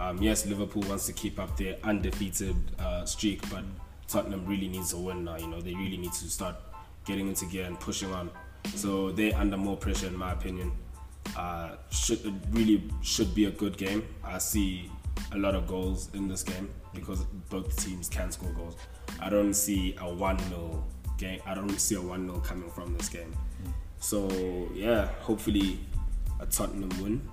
Um, 0.00 0.20
yes, 0.20 0.46
Liverpool 0.46 0.82
wants 0.82 1.06
to 1.06 1.12
keep 1.12 1.38
up 1.38 1.56
their 1.56 1.76
undefeated 1.84 2.56
uh, 2.78 3.04
streak, 3.04 3.48
but 3.50 3.64
Tottenham 4.08 4.44
really 4.46 4.68
needs 4.68 4.92
a 4.92 4.98
win 4.98 5.24
now. 5.24 5.36
You 5.36 5.46
know, 5.48 5.60
they 5.60 5.74
really 5.74 5.96
need 5.96 6.12
to 6.12 6.30
start 6.30 6.56
getting 7.04 7.28
into 7.28 7.46
gear 7.46 7.64
and 7.64 7.78
pushing 7.78 8.12
on. 8.12 8.30
So 8.74 9.10
they're 9.12 9.36
under 9.36 9.56
more 9.56 9.76
pressure, 9.76 10.06
in 10.06 10.16
my 10.16 10.32
opinion. 10.32 10.72
Uh, 11.36 11.76
should 11.90 12.20
really 12.54 12.82
should 13.02 13.34
be 13.34 13.46
a 13.46 13.50
good 13.50 13.76
game. 13.76 14.06
I 14.22 14.38
see 14.38 14.90
a 15.32 15.38
lot 15.38 15.54
of 15.54 15.66
goals 15.66 16.10
in 16.14 16.28
this 16.28 16.42
game 16.42 16.70
because 16.92 17.24
both 17.50 17.76
teams 17.84 18.08
can 18.08 18.30
score 18.30 18.52
goals. 18.52 18.76
I 19.20 19.28
don't 19.28 19.54
see 19.54 19.96
a 20.00 20.12
one 20.12 20.38
0 20.48 20.84
game. 21.18 21.40
I 21.46 21.54
don't 21.54 21.78
see 21.78 21.94
a 21.96 22.00
one 22.00 22.26
0 22.26 22.40
coming 22.40 22.70
from 22.70 22.96
this 22.96 23.08
game. 23.08 23.34
So 23.98 24.28
yeah, 24.74 25.06
hopefully 25.20 25.80
a 26.40 26.46
Tottenham 26.46 26.90
win. 27.02 27.28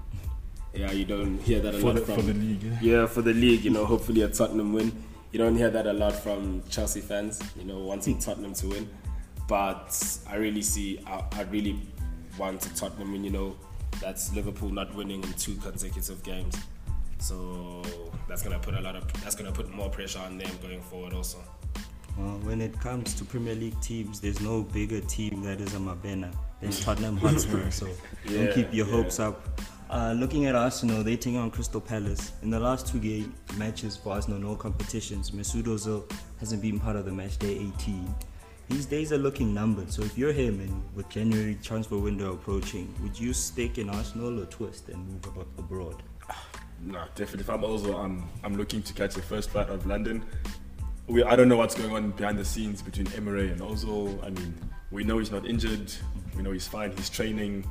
Yeah, 0.73 0.91
you 0.91 1.05
don't 1.05 1.37
hear 1.39 1.59
that 1.59 1.75
a 1.75 1.79
for 1.79 1.87
lot 1.87 1.95
the, 1.95 2.01
from 2.01 2.15
for 2.15 2.21
the 2.21 2.33
league. 2.33 2.63
Yeah. 2.63 2.79
yeah, 2.81 3.05
for 3.05 3.21
the 3.21 3.33
league, 3.33 3.63
you 3.65 3.71
know, 3.71 3.85
hopefully 3.85 4.21
a 4.21 4.29
Tottenham 4.29 4.73
win. 4.73 4.91
You 5.31 5.39
don't 5.39 5.55
hear 5.55 5.69
that 5.69 5.85
a 5.85 5.93
lot 5.93 6.13
from 6.13 6.63
Chelsea 6.69 7.01
fans, 7.01 7.41
you 7.57 7.65
know, 7.65 7.79
wanting 7.79 8.19
Tottenham 8.19 8.53
to 8.55 8.67
win. 8.67 8.89
But 9.47 10.17
I 10.29 10.35
really 10.35 10.61
see, 10.61 10.99
I, 11.05 11.23
I 11.33 11.41
really 11.43 11.79
want 12.37 12.65
a 12.65 12.73
Tottenham 12.73 13.11
win, 13.11 13.23
you 13.23 13.31
know, 13.31 13.55
that's 13.99 14.33
Liverpool 14.33 14.69
not 14.69 14.93
winning 14.95 15.23
in 15.23 15.33
two 15.33 15.55
consecutive 15.55 16.23
games. 16.23 16.55
So 17.21 17.83
that's 18.27 18.41
gonna 18.41 18.59
put 18.59 18.73
a 18.73 18.81
lot 18.81 18.95
of, 18.95 19.11
that's 19.21 19.35
gonna 19.35 19.51
put 19.51 19.69
more 19.69 19.89
pressure 19.89 20.19
on 20.19 20.37
them 20.37 20.49
going 20.61 20.81
forward 20.81 21.13
also. 21.13 21.37
Well, 22.17 22.39
when 22.43 22.61
it 22.61 22.77
comes 22.79 23.13
to 23.15 23.23
Premier 23.23 23.55
League 23.55 23.79
teams, 23.79 24.19
there's 24.19 24.41
no 24.41 24.63
bigger 24.63 24.99
team 25.01 25.43
that 25.43 25.61
is 25.61 25.73
a 25.75 25.77
Mabena 25.77 26.33
than 26.59 26.71
Tottenham 26.71 27.17
Hotspur. 27.17 27.69
So 27.71 27.87
Yeah, 28.25 28.45
don't 28.45 28.53
keep 28.53 28.73
your 28.73 28.87
yeah. 28.87 28.93
hopes 28.93 29.19
up. 29.19 29.47
Uh, 29.89 30.13
looking 30.17 30.45
at 30.45 30.55
Arsenal, 30.55 31.03
they 31.03 31.15
taking 31.15 31.37
on 31.37 31.51
Crystal 31.51 31.81
Palace. 31.81 32.31
In 32.43 32.49
the 32.49 32.59
last 32.59 32.87
two 32.87 32.99
game 32.99 33.33
matches 33.57 33.97
for 33.97 34.13
Arsenal, 34.13 34.39
no 34.39 34.55
competitions. 34.55 35.31
Mesut 35.31 35.63
Ozil 35.63 36.09
hasn't 36.39 36.61
been 36.61 36.79
part 36.79 36.95
of 36.95 37.05
the 37.05 37.11
match 37.11 37.37
day 37.37 37.71
18. 37.77 38.15
These 38.69 38.85
days 38.85 39.11
are 39.11 39.17
looking 39.17 39.53
numbered. 39.53 39.91
So 39.91 40.01
if 40.01 40.17
you're 40.17 40.31
him 40.31 40.61
and 40.61 40.81
with 40.95 41.09
January 41.09 41.57
transfer 41.61 41.97
window 41.97 42.33
approaching, 42.33 42.93
would 43.03 43.19
you 43.19 43.33
stick 43.33 43.77
in 43.77 43.89
Arsenal 43.89 44.39
or 44.39 44.45
twist 44.45 44.87
and 44.89 45.05
move 45.07 45.45
abroad? 45.57 46.01
No, 46.83 47.03
definitely. 47.15 47.41
If 47.41 47.49
I'm 47.49 47.63
also, 47.63 47.97
I'm, 47.97 48.27
I'm 48.43 48.55
looking 48.55 48.81
to 48.83 48.93
catch 48.93 49.13
the 49.13 49.21
first 49.21 49.51
flight 49.51 49.67
out 49.69 49.75
of 49.75 49.85
London. 49.85 50.23
We, 51.07 51.23
I 51.23 51.35
don't 51.35 51.47
know 51.47 51.57
what's 51.57 51.75
going 51.75 51.91
on 51.91 52.11
behind 52.11 52.37
the 52.37 52.45
scenes 52.45 52.81
between 52.81 53.07
Emery 53.13 53.51
and 53.51 53.61
Ozil. 53.61 54.23
I 54.25 54.29
mean, 54.29 54.53
we 54.89 55.03
know 55.03 55.19
he's 55.19 55.31
not 55.31 55.45
injured. 55.45 55.93
We 56.35 56.41
know 56.41 56.51
he's 56.51 56.67
fine. 56.67 56.91
He's 56.95 57.09
training. 57.09 57.65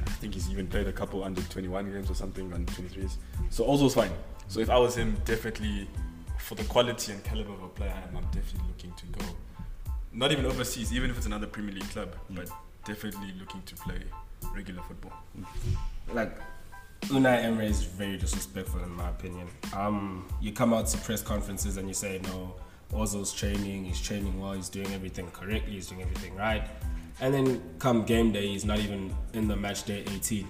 I 0.00 0.10
think 0.10 0.34
he's 0.34 0.50
even 0.50 0.66
played 0.66 0.86
a 0.86 0.92
couple 0.92 1.24
under 1.24 1.42
21 1.42 1.92
games 1.92 2.10
or 2.10 2.14
something, 2.14 2.52
under 2.52 2.70
23s. 2.72 3.16
So 3.50 3.64
Ozil's 3.64 3.94
fine. 3.94 4.10
So 4.48 4.60
if 4.60 4.70
I 4.70 4.78
was 4.78 4.96
him, 4.96 5.16
definitely 5.24 5.88
for 6.38 6.54
the 6.54 6.64
quality 6.64 7.12
and 7.12 7.22
caliber 7.22 7.52
of 7.52 7.62
a 7.62 7.68
player 7.68 7.94
I 7.94 8.08
am, 8.08 8.16
I'm 8.16 8.24
definitely 8.24 8.68
looking 8.68 8.92
to 8.92 9.06
go. 9.18 9.24
Not 10.12 10.32
even 10.32 10.44
overseas, 10.44 10.92
even 10.92 11.10
if 11.10 11.16
it's 11.16 11.26
another 11.26 11.46
Premier 11.46 11.74
League 11.74 11.88
club, 11.90 12.16
but 12.30 12.48
definitely 12.84 13.32
looking 13.38 13.62
to 13.62 13.74
play 13.76 14.00
regular 14.54 14.82
football. 14.82 15.12
like 16.12 16.36
Unai 17.08 17.44
Emery 17.44 17.66
is 17.66 17.82
very 17.82 18.16
disrespectful 18.16 18.82
in 18.82 18.90
my 18.90 19.08
opinion. 19.08 19.48
Um, 19.74 20.28
you 20.40 20.52
come 20.52 20.72
out 20.72 20.86
to 20.88 20.98
press 20.98 21.22
conferences 21.22 21.76
and 21.76 21.88
you 21.88 21.94
say 21.94 22.20
no, 22.24 22.54
Ozil's 22.92 23.32
training, 23.32 23.84
he's 23.84 24.00
training 24.00 24.38
well, 24.40 24.52
he's 24.52 24.68
doing 24.68 24.92
everything 24.92 25.30
correctly, 25.30 25.72
he's 25.72 25.88
doing 25.88 26.02
everything 26.02 26.36
right, 26.36 26.62
and 27.20 27.34
then 27.34 27.62
come 27.78 28.04
game 28.04 28.32
day, 28.32 28.46
he's 28.48 28.64
not 28.64 28.78
even 28.78 29.14
in 29.32 29.48
the 29.48 29.56
match 29.56 29.84
day 29.84 30.04
18. 30.14 30.46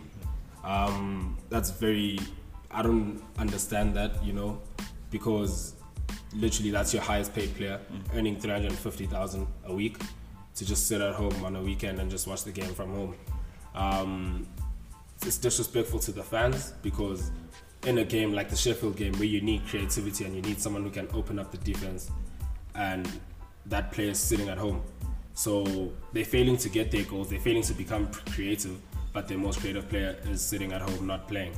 Um, 0.65 1.39
that's 1.49 1.71
very, 1.71 2.19
I 2.71 2.83
don't 2.83 3.23
understand 3.39 3.95
that, 3.97 4.23
you 4.25 4.33
know, 4.33 4.61
because 5.11 5.75
literally 6.35 6.71
that's 6.71 6.93
your 6.93 7.03
highest 7.03 7.35
paid 7.35 7.55
player, 7.57 7.81
earning 8.15 8.39
350,000 8.39 9.47
a 9.65 9.75
week 9.75 9.99
to 10.55 10.65
just 10.65 10.87
sit 10.87 11.01
at 11.01 11.15
home 11.15 11.45
on 11.45 11.57
a 11.57 11.63
weekend 11.63 11.99
and 11.99 12.11
just 12.11 12.27
watch 12.27 12.45
the 12.45 12.53
game 12.53 12.75
from 12.75 12.91
home. 12.95 13.15
Um, 13.75 14.47
it's 15.27 15.39
disrespectful 15.39 15.99
to 16.01 16.13
the 16.13 16.23
fans 16.23 16.73
because 16.83 17.31
in 17.87 17.99
a 17.99 18.05
game 18.05 18.33
like 18.33 18.49
the 18.49 18.57
Sheffield 18.57 18.97
game 18.97 19.13
where 19.15 19.25
you 19.25 19.41
need 19.41 19.67
creativity 19.67 20.25
and 20.25 20.35
you 20.35 20.43
need 20.43 20.61
someone 20.61 20.83
who 20.83 20.91
can 20.91 21.09
open 21.15 21.39
up 21.39 21.51
the 21.51 21.59
defense 21.59 22.11
and 22.75 23.09
that 23.67 23.93
player 23.93 24.11
is 24.11 24.19
sitting 24.19 24.49
at 24.49 24.59
home. 24.59 24.83
So 25.35 25.93
they're 26.13 26.25
failing 26.25 26.57
to 26.59 26.69
get 26.69 26.91
their 26.91 27.05
goals, 27.05 27.31
they're 27.31 27.41
failing 27.41 27.63
to 27.63 27.75
become 27.75 28.11
creative, 28.33 28.77
but 29.13 29.29
their 29.29 29.39
most 29.39 29.61
creative 29.61 29.89
player 29.89 30.17
is 30.25 30.43
sitting 30.43 30.73
at 30.73 30.83
home 30.83 31.07
not 31.07 31.29
playing. 31.29 31.55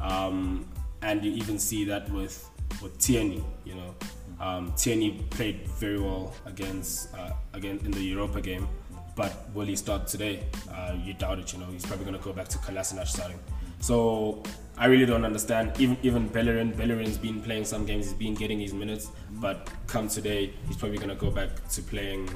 Um, 0.00 0.68
and 1.02 1.24
you 1.24 1.32
even 1.32 1.58
see 1.58 1.84
that 1.84 2.10
with 2.10 2.48
with 2.80 2.98
Tierney, 2.98 3.44
you 3.64 3.74
know. 3.74 3.94
Um, 4.40 4.72
Tierney 4.76 5.24
played 5.30 5.68
very 5.68 6.00
well 6.00 6.34
against 6.46 7.14
uh, 7.14 7.32
again 7.52 7.80
in 7.84 7.90
the 7.90 8.02
Europa 8.02 8.40
game, 8.40 8.68
but 9.14 9.50
will 9.54 9.66
he 9.66 9.76
start 9.76 10.06
today? 10.06 10.44
Uh, 10.70 10.94
you 11.02 11.14
doubt 11.14 11.38
it. 11.38 11.52
You 11.52 11.58
know, 11.58 11.66
he's 11.66 11.84
probably 11.84 12.04
going 12.04 12.18
to 12.18 12.24
go 12.24 12.32
back 12.32 12.48
to 12.48 12.58
Kolasinac 12.58 13.06
starting. 13.06 13.38
So 13.80 14.42
I 14.78 14.86
really 14.86 15.06
don't 15.06 15.24
understand. 15.24 15.72
Even 15.78 15.98
even 16.02 16.28
Bellerin, 16.28 16.72
Bellerin's 16.72 17.18
been 17.18 17.42
playing 17.42 17.64
some 17.64 17.84
games. 17.84 18.06
He's 18.06 18.14
been 18.14 18.34
getting 18.34 18.60
his 18.60 18.72
minutes, 18.72 19.10
but 19.32 19.68
come 19.86 20.08
today, 20.08 20.52
he's 20.66 20.76
probably 20.76 20.98
going 20.98 21.10
to 21.10 21.16
go 21.16 21.30
back 21.30 21.68
to 21.68 21.82
playing 21.82 22.28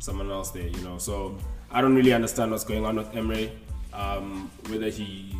someone 0.00 0.30
else 0.30 0.50
there. 0.50 0.66
You 0.66 0.80
know, 0.82 0.98
so 0.98 1.38
I 1.70 1.80
don't 1.80 1.94
really 1.94 2.12
understand 2.12 2.50
what's 2.50 2.64
going 2.64 2.84
on 2.84 2.96
with 2.96 3.14
Emery. 3.14 3.52
Um, 3.92 4.50
whether 4.68 4.90
he 4.90 5.34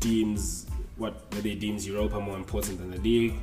deems 0.00 0.66
what 0.96 1.32
whether 1.32 1.48
he 1.48 1.54
deems 1.54 1.86
Europa 1.86 2.20
more 2.20 2.36
important 2.36 2.78
than 2.78 2.90
the 2.90 2.98
league 2.98 3.34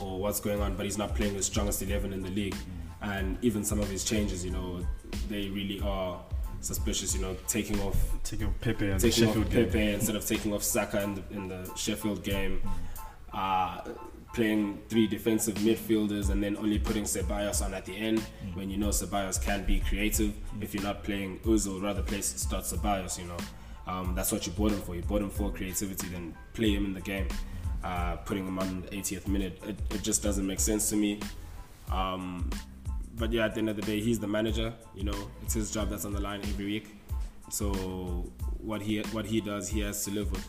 or 0.00 0.18
what's 0.18 0.40
going 0.40 0.60
on, 0.60 0.74
but 0.76 0.84
he's 0.84 0.98
not 0.98 1.14
playing 1.14 1.36
the 1.36 1.42
strongest 1.42 1.82
11 1.82 2.12
in 2.12 2.22
the 2.22 2.30
league. 2.30 2.56
And 3.02 3.36
even 3.42 3.64
some 3.64 3.80
of 3.80 3.88
his 3.90 4.04
changes, 4.04 4.44
you 4.44 4.52
know, 4.52 4.86
they 5.28 5.48
really 5.48 5.80
are 5.80 6.20
suspicious, 6.60 7.14
you 7.14 7.20
know, 7.20 7.36
taking 7.48 7.80
off 7.80 7.96
Taking 8.22 8.54
Pepe 8.60 8.90
and 8.90 9.00
taking 9.00 9.24
off 9.24 9.34
Sheffield 9.34 9.50
game. 9.50 9.66
Pepe 9.66 9.92
instead 9.92 10.16
of 10.16 10.24
taking 10.24 10.52
off 10.52 10.62
Saka 10.62 11.02
in 11.02 11.14
the, 11.16 11.22
in 11.30 11.48
the 11.48 11.74
Sheffield 11.74 12.22
game. 12.22 12.62
Uh, 13.32 13.80
playing 14.32 14.80
three 14.88 15.06
defensive 15.06 15.54
midfielders 15.56 16.30
and 16.30 16.42
then 16.42 16.56
only 16.56 16.78
putting 16.78 17.04
Ceballos 17.04 17.62
on 17.64 17.74
at 17.74 17.84
the 17.84 17.94
end 17.94 18.20
when 18.54 18.70
you 18.70 18.78
know 18.78 18.88
Ceballos 18.88 19.42
can 19.42 19.64
be 19.64 19.80
creative. 19.80 20.32
If 20.60 20.74
you're 20.74 20.82
not 20.82 21.02
playing 21.02 21.40
Ozil, 21.40 21.82
rather 21.82 22.02
play 22.02 22.20
start 22.22 22.64
Ceballos. 22.64 23.18
You 23.18 23.26
know, 23.26 23.36
um, 23.86 24.14
that's 24.14 24.32
what 24.32 24.46
you 24.46 24.52
bought 24.52 24.72
him 24.72 24.80
for. 24.80 24.94
You 24.94 25.02
bought 25.02 25.22
him 25.22 25.30
for 25.30 25.50
creativity, 25.50 26.08
then 26.08 26.34
play 26.54 26.72
him 26.72 26.86
in 26.86 26.94
the 26.94 27.00
game. 27.00 27.28
Uh, 27.84 28.16
putting 28.16 28.46
him 28.46 28.58
on 28.60 28.82
the 28.82 28.88
80th 28.88 29.26
minute, 29.26 29.60
it, 29.66 29.76
it 29.90 30.02
just 30.02 30.22
doesn't 30.22 30.46
make 30.46 30.60
sense 30.60 30.88
to 30.90 30.96
me. 30.96 31.18
Um, 31.90 32.48
but 33.16 33.32
yeah, 33.32 33.44
at 33.44 33.54
the 33.54 33.60
end 33.60 33.68
of 33.68 33.76
the 33.76 33.82
day, 33.82 34.00
he's 34.00 34.18
the 34.18 34.26
manager. 34.26 34.72
You 34.94 35.04
know, 35.04 35.30
it's 35.42 35.54
his 35.54 35.70
job 35.70 35.90
that's 35.90 36.04
on 36.04 36.12
the 36.12 36.20
line 36.20 36.40
every 36.42 36.66
week. 36.66 36.96
So 37.50 37.72
what 38.58 38.80
he 38.82 39.00
what 39.12 39.26
he 39.26 39.40
does, 39.40 39.68
he 39.68 39.80
has 39.80 40.04
to 40.04 40.10
live 40.10 40.30
with. 40.30 40.48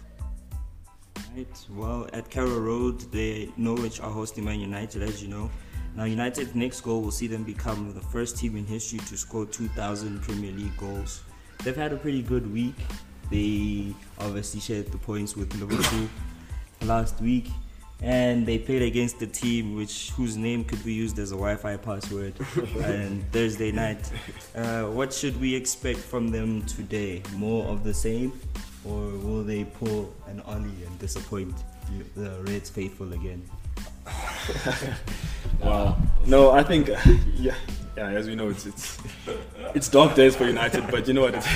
Right. 1.36 1.66
Well, 1.72 2.08
at 2.14 2.30
Carrow 2.30 2.60
Road, 2.60 3.12
they 3.12 3.50
Norwich 3.58 4.00
are 4.00 4.12
hosting 4.12 4.46
Man 4.46 4.60
United, 4.60 5.02
as 5.02 5.22
you 5.22 5.30
know. 5.30 5.50
Now, 5.96 6.06
United's 6.06 6.56
next 6.56 6.82
goal 6.82 7.02
will 7.02 7.12
see 7.12 7.28
them 7.28 7.44
become 7.44 7.94
the 7.94 8.02
first 8.02 8.38
team 8.38 8.56
in 8.56 8.66
history 8.66 9.00
to 9.00 9.18
score 9.18 9.46
2,000 9.46 10.22
Premier 10.22 10.52
League 10.52 10.76
goals. 10.76 11.22
They've 11.64 11.76
had 11.76 11.94
a 11.94 11.98
pretty 11.98 12.24
good 12.24 12.52
week. 12.52 12.76
They 13.30 13.94
obviously 14.20 14.60
shared 14.60 14.92
the 14.92 14.98
points 14.98 15.36
with 15.36 15.54
Liverpool 15.56 16.10
last 16.82 17.22
week, 17.22 17.48
and 18.04 18.46
they 18.46 18.60
played 18.60 18.82
against 18.82 19.20
the 19.20 19.28
team 19.28 19.76
which 19.76 20.12
whose 20.12 20.36
name 20.36 20.64
could 20.66 20.84
be 20.84 20.94
used 20.94 21.18
as 21.18 21.32
a 21.32 21.36
Wi-Fi 21.36 21.78
password. 21.78 22.34
and 22.84 23.24
Thursday 23.32 23.72
night, 23.72 24.12
uh, 24.56 24.84
what 24.84 25.14
should 25.14 25.40
we 25.40 25.56
expect 25.56 26.00
from 26.00 26.28
them 26.28 26.62
today? 26.64 27.24
More 27.36 27.66
of 27.66 27.84
the 27.84 27.94
same, 27.94 28.34
or 28.84 29.00
will 29.00 29.44
they 29.44 29.64
pull 29.64 30.14
an 30.28 30.42
Ole 30.46 30.56
and 30.56 31.00
disappoint 31.00 31.56
the 32.16 32.32
Reds 32.44 32.70
faithful 32.70 33.14
again? 33.14 33.42
Wow. 35.62 35.98
No, 36.26 36.52
I 36.52 36.64
think 36.64 36.90
yeah, 37.36 37.56
yeah. 37.96 38.10
As 38.10 38.28
we 38.28 38.36
know, 38.36 38.50
it's 38.50 38.66
it's 38.66 38.98
it's 39.74 39.88
dark 39.88 40.16
days 40.16 40.36
for 40.36 40.46
United, 40.46 40.90
but 40.92 41.08
you 41.08 41.14
know 41.14 41.22
what? 41.22 41.36
It's, 41.36 41.48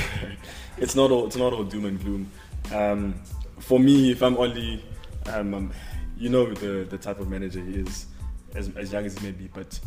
it's 0.77 0.95
not 0.95 1.11
all 1.11 1.25
it's 1.25 1.35
not 1.35 1.51
all 1.51 1.63
doom 1.63 1.85
and 1.85 1.99
gloom. 1.99 2.31
Um, 2.73 3.15
for 3.59 3.79
me, 3.79 4.11
if 4.11 4.21
I'm 4.21 4.37
only, 4.37 4.83
um, 5.25 5.53
um, 5.53 5.71
you 6.17 6.29
know, 6.29 6.51
the 6.53 6.83
the 6.83 6.97
type 6.97 7.19
of 7.19 7.29
manager 7.29 7.63
he 7.63 7.75
is, 7.75 8.07
as 8.55 8.69
as 8.75 8.91
young 8.91 9.05
as 9.05 9.17
he 9.17 9.25
may 9.25 9.31
be, 9.31 9.49
but 9.53 9.79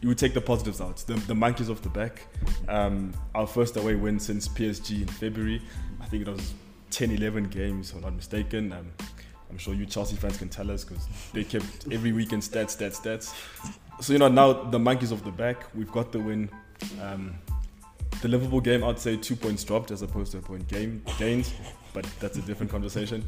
you 0.00 0.08
would 0.08 0.18
take 0.18 0.34
the 0.34 0.40
positives 0.40 0.80
out. 0.80 0.96
The, 0.98 1.14
the 1.14 1.34
monkeys 1.34 1.70
off 1.70 1.82
the 1.82 1.88
back. 1.88 2.26
Um, 2.68 3.12
our 3.34 3.46
first 3.46 3.76
away 3.76 3.94
win 3.94 4.18
since 4.18 4.48
PSG 4.48 5.02
in 5.02 5.08
February. 5.08 5.62
I 6.00 6.06
think 6.06 6.26
it 6.26 6.30
was 6.30 6.54
10, 6.90 7.12
11 7.12 7.44
games, 7.44 7.90
if 7.90 7.96
I'm 7.96 8.02
not 8.02 8.14
mistaken. 8.14 8.72
Um, 8.72 8.92
I'm 9.48 9.58
sure 9.58 9.74
you 9.74 9.86
Chelsea 9.86 10.16
fans 10.16 10.36
can 10.36 10.48
tell 10.48 10.70
us 10.70 10.84
because 10.84 11.06
they 11.32 11.44
kept 11.44 11.86
every 11.92 12.12
weekend 12.12 12.42
stats, 12.42 12.76
stats, 12.76 13.00
stats. 13.00 13.34
So 14.02 14.12
you 14.12 14.18
know 14.18 14.28
now 14.28 14.52
the 14.52 14.78
monkeys 14.78 15.12
off 15.12 15.24
the 15.24 15.30
back. 15.30 15.64
We've 15.74 15.90
got 15.90 16.12
the 16.12 16.18
win. 16.18 16.50
Um, 17.00 17.34
the 18.22 18.28
Liverpool 18.28 18.60
game, 18.60 18.82
I'd 18.82 18.98
say 18.98 19.16
two 19.16 19.36
points 19.36 19.62
dropped 19.62 19.90
as 19.90 20.02
opposed 20.02 20.32
to 20.32 20.38
a 20.38 20.40
point 20.40 20.66
game 20.68 21.02
gained, 21.18 21.50
but 21.92 22.06
that's 22.18 22.38
a 22.38 22.42
different 22.42 22.72
conversation. 22.72 23.24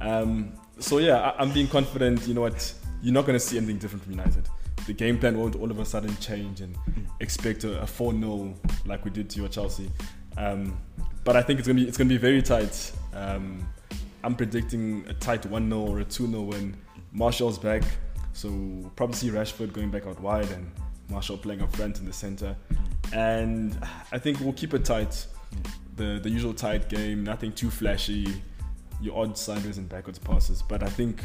Um, 0.00 0.52
so 0.78 0.98
yeah, 0.98 1.18
I, 1.18 1.42
I'm 1.42 1.52
being 1.52 1.68
confident. 1.68 2.26
You 2.26 2.34
know 2.34 2.42
what? 2.42 2.72
You're 3.02 3.14
not 3.14 3.26
going 3.26 3.38
to 3.38 3.44
see 3.44 3.56
anything 3.56 3.78
different 3.78 4.02
from 4.04 4.12
United. 4.12 4.48
The 4.86 4.92
game 4.92 5.18
plan 5.18 5.38
won't 5.38 5.54
all 5.56 5.70
of 5.70 5.78
a 5.78 5.84
sudden 5.84 6.16
change 6.16 6.60
and 6.60 6.76
expect 7.20 7.64
a, 7.64 7.82
a 7.82 7.84
4-0 7.84 8.54
like 8.86 9.04
we 9.04 9.10
did 9.10 9.28
to 9.30 9.40
your 9.40 9.48
Chelsea. 9.48 9.90
Um, 10.36 10.78
but 11.24 11.36
I 11.36 11.42
think 11.42 11.58
it's 11.58 11.68
gonna 11.68 11.80
be 11.80 11.86
it's 11.86 11.98
gonna 11.98 12.08
be 12.08 12.16
very 12.16 12.40
tight. 12.40 12.92
Um, 13.12 13.68
I'm 14.24 14.34
predicting 14.34 15.04
a 15.08 15.12
tight 15.14 15.44
1 15.44 15.68
0 15.68 15.80
or 15.80 15.98
a 16.00 16.04
2 16.04 16.26
0 16.26 16.42
win. 16.42 16.76
Martial's 17.12 17.58
back, 17.58 17.82
so 18.32 18.48
we'll 18.48 18.90
probably 18.90 19.16
see 19.16 19.28
Rashford 19.28 19.72
going 19.72 19.90
back 19.90 20.06
out 20.06 20.20
wide 20.20 20.50
and 20.52 20.70
Marshall 21.10 21.36
playing 21.36 21.62
up 21.62 21.74
front 21.74 21.98
in 21.98 22.06
the 22.06 22.12
center. 22.12 22.56
And 23.12 23.76
I 24.12 24.18
think 24.18 24.40
we'll 24.40 24.52
keep 24.52 24.74
it 24.74 24.84
tight. 24.84 25.26
The, 25.96 26.20
the 26.22 26.30
usual 26.30 26.54
tight 26.54 26.88
game, 26.88 27.24
nothing 27.24 27.52
too 27.52 27.70
flashy, 27.70 28.40
your 29.00 29.16
odd 29.18 29.36
sideways 29.36 29.78
and 29.78 29.88
backwards 29.88 30.18
passes. 30.18 30.62
But 30.62 30.82
I 30.82 30.88
think 30.88 31.22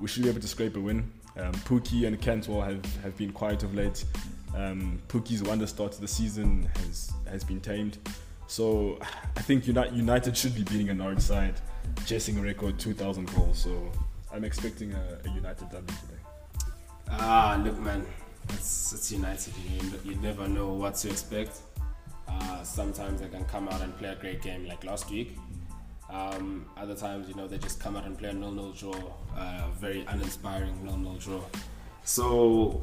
we 0.00 0.08
should 0.08 0.22
be 0.22 0.28
able 0.28 0.40
to 0.40 0.48
scrape 0.48 0.76
a 0.76 0.80
win. 0.80 1.10
Um, 1.36 1.52
Pukki 1.52 2.06
and 2.06 2.20
Cantwell 2.20 2.60
have, 2.60 2.84
have 3.02 3.16
been 3.16 3.32
quiet 3.32 3.62
of 3.62 3.74
late. 3.74 4.04
Um, 4.54 5.00
Pukki's 5.08 5.42
wonder 5.42 5.66
start 5.66 5.92
to 5.92 6.00
the 6.00 6.08
season 6.08 6.68
has, 6.76 7.12
has 7.28 7.42
been 7.42 7.60
tamed. 7.60 7.98
So 8.46 8.98
I 9.36 9.40
think 9.40 9.66
United, 9.66 10.36
should 10.36 10.54
be 10.54 10.62
beating 10.62 10.90
a 10.90 10.94
Norwich 10.94 11.20
side, 11.20 11.54
chasing 12.06 12.38
a 12.38 12.42
record 12.42 12.78
2,000 12.78 13.34
goals. 13.34 13.58
So 13.58 13.90
I'm 14.32 14.44
expecting 14.44 14.92
a, 14.92 15.18
a 15.24 15.30
United 15.30 15.70
W 15.70 15.86
today. 15.86 16.74
Ah, 17.10 17.60
look, 17.64 17.78
man, 17.80 18.06
it's, 18.50 18.92
it's 18.92 19.10
United. 19.10 19.54
You, 19.56 20.12
you 20.12 20.16
never 20.16 20.46
know 20.46 20.72
what 20.72 20.94
to 20.96 21.10
expect. 21.10 21.58
Uh, 22.28 22.62
sometimes 22.62 23.20
they 23.20 23.28
can 23.28 23.44
come 23.44 23.68
out 23.68 23.80
and 23.80 23.96
play 23.98 24.10
a 24.10 24.16
great 24.16 24.42
game 24.42 24.66
like 24.66 24.84
last 24.84 25.10
week. 25.10 25.36
Um, 26.10 26.66
other 26.76 26.94
times, 26.94 27.28
you 27.28 27.34
know, 27.34 27.48
they 27.48 27.58
just 27.58 27.80
come 27.80 27.96
out 27.96 28.04
and 28.04 28.16
play 28.16 28.28
a 28.28 28.32
nil-nil 28.32 28.72
draw, 28.72 28.94
uh, 29.36 29.68
very 29.78 30.04
uninspiring 30.06 30.84
nil-nil 30.84 31.16
draw. 31.16 31.40
So 32.04 32.82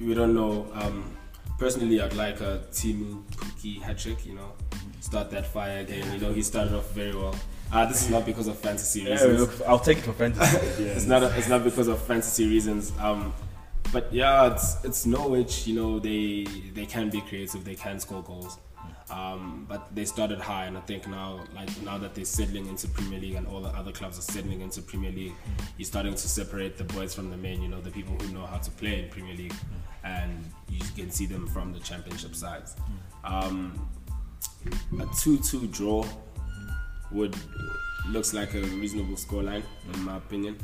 we 0.00 0.14
don't 0.14 0.34
know. 0.34 0.70
Um, 0.74 1.16
personally, 1.58 2.00
I'd 2.00 2.14
like 2.14 2.40
a 2.40 2.62
Teemu 2.70 3.22
Pukki 3.36 3.80
hat 3.82 3.98
trick. 3.98 4.24
You 4.24 4.36
know, 4.36 4.52
start 5.00 5.30
that 5.30 5.46
fire 5.46 5.80
again. 5.80 6.10
You 6.12 6.18
know, 6.20 6.32
he 6.32 6.42
started 6.42 6.74
off 6.74 6.90
very 6.92 7.14
well. 7.14 7.34
Uh, 7.72 7.86
this 7.86 8.02
is 8.02 8.10
not 8.10 8.24
because 8.24 8.48
of 8.48 8.58
fantasy 8.58 9.04
reasons. 9.04 9.62
I'll 9.62 9.78
take 9.78 9.98
it 9.98 10.04
for 10.04 10.12
fantasy. 10.12 10.56
it's 10.84 11.06
not. 11.06 11.22
it's 11.22 11.48
not 11.48 11.64
because 11.64 11.88
of 11.88 12.00
fantasy 12.02 12.46
reasons. 12.48 12.92
Um, 12.98 13.32
but 13.92 14.12
yeah, 14.12 14.52
it's 14.52 14.84
it's 14.84 15.06
Norwich. 15.06 15.66
You 15.66 15.74
know, 15.74 15.98
they 15.98 16.44
they 16.74 16.86
can 16.86 17.10
be 17.10 17.20
creative. 17.20 17.64
They 17.64 17.74
can 17.74 17.98
score 18.00 18.22
goals. 18.22 18.58
Um, 19.10 19.66
but 19.68 19.94
they 19.94 20.04
started 20.04 20.38
high, 20.38 20.66
and 20.66 20.78
I 20.78 20.80
think 20.82 21.08
now, 21.08 21.40
like 21.54 21.68
now 21.82 21.98
that 21.98 22.14
they're 22.14 22.24
settling 22.24 22.66
into 22.66 22.86
Premier 22.88 23.18
League 23.18 23.34
and 23.34 23.46
all 23.46 23.60
the 23.60 23.70
other 23.70 23.90
clubs 23.90 24.18
are 24.18 24.22
settling 24.22 24.60
into 24.60 24.82
Premier 24.82 25.10
League, 25.10 25.34
you're 25.78 25.86
starting 25.86 26.12
to 26.12 26.28
separate 26.28 26.76
the 26.76 26.84
boys 26.84 27.14
from 27.14 27.30
the 27.30 27.36
men. 27.36 27.60
You 27.60 27.68
know, 27.68 27.80
the 27.80 27.90
people 27.90 28.14
who 28.16 28.32
know 28.32 28.46
how 28.46 28.58
to 28.58 28.70
play 28.70 29.02
in 29.02 29.08
Premier 29.08 29.34
League, 29.34 29.54
and 30.04 30.44
you 30.68 30.80
can 30.96 31.10
see 31.10 31.26
them 31.26 31.46
from 31.48 31.72
the 31.72 31.80
Championship 31.80 32.34
sides. 32.36 32.76
Um, 33.24 33.88
a 35.00 35.06
two-two 35.18 35.66
draw 35.68 36.04
would 37.10 37.34
looks 38.08 38.32
like 38.32 38.54
a 38.54 38.62
reasonable 38.62 39.14
scoreline 39.16 39.62
in 39.92 40.02
my 40.04 40.16
opinion. 40.16 40.56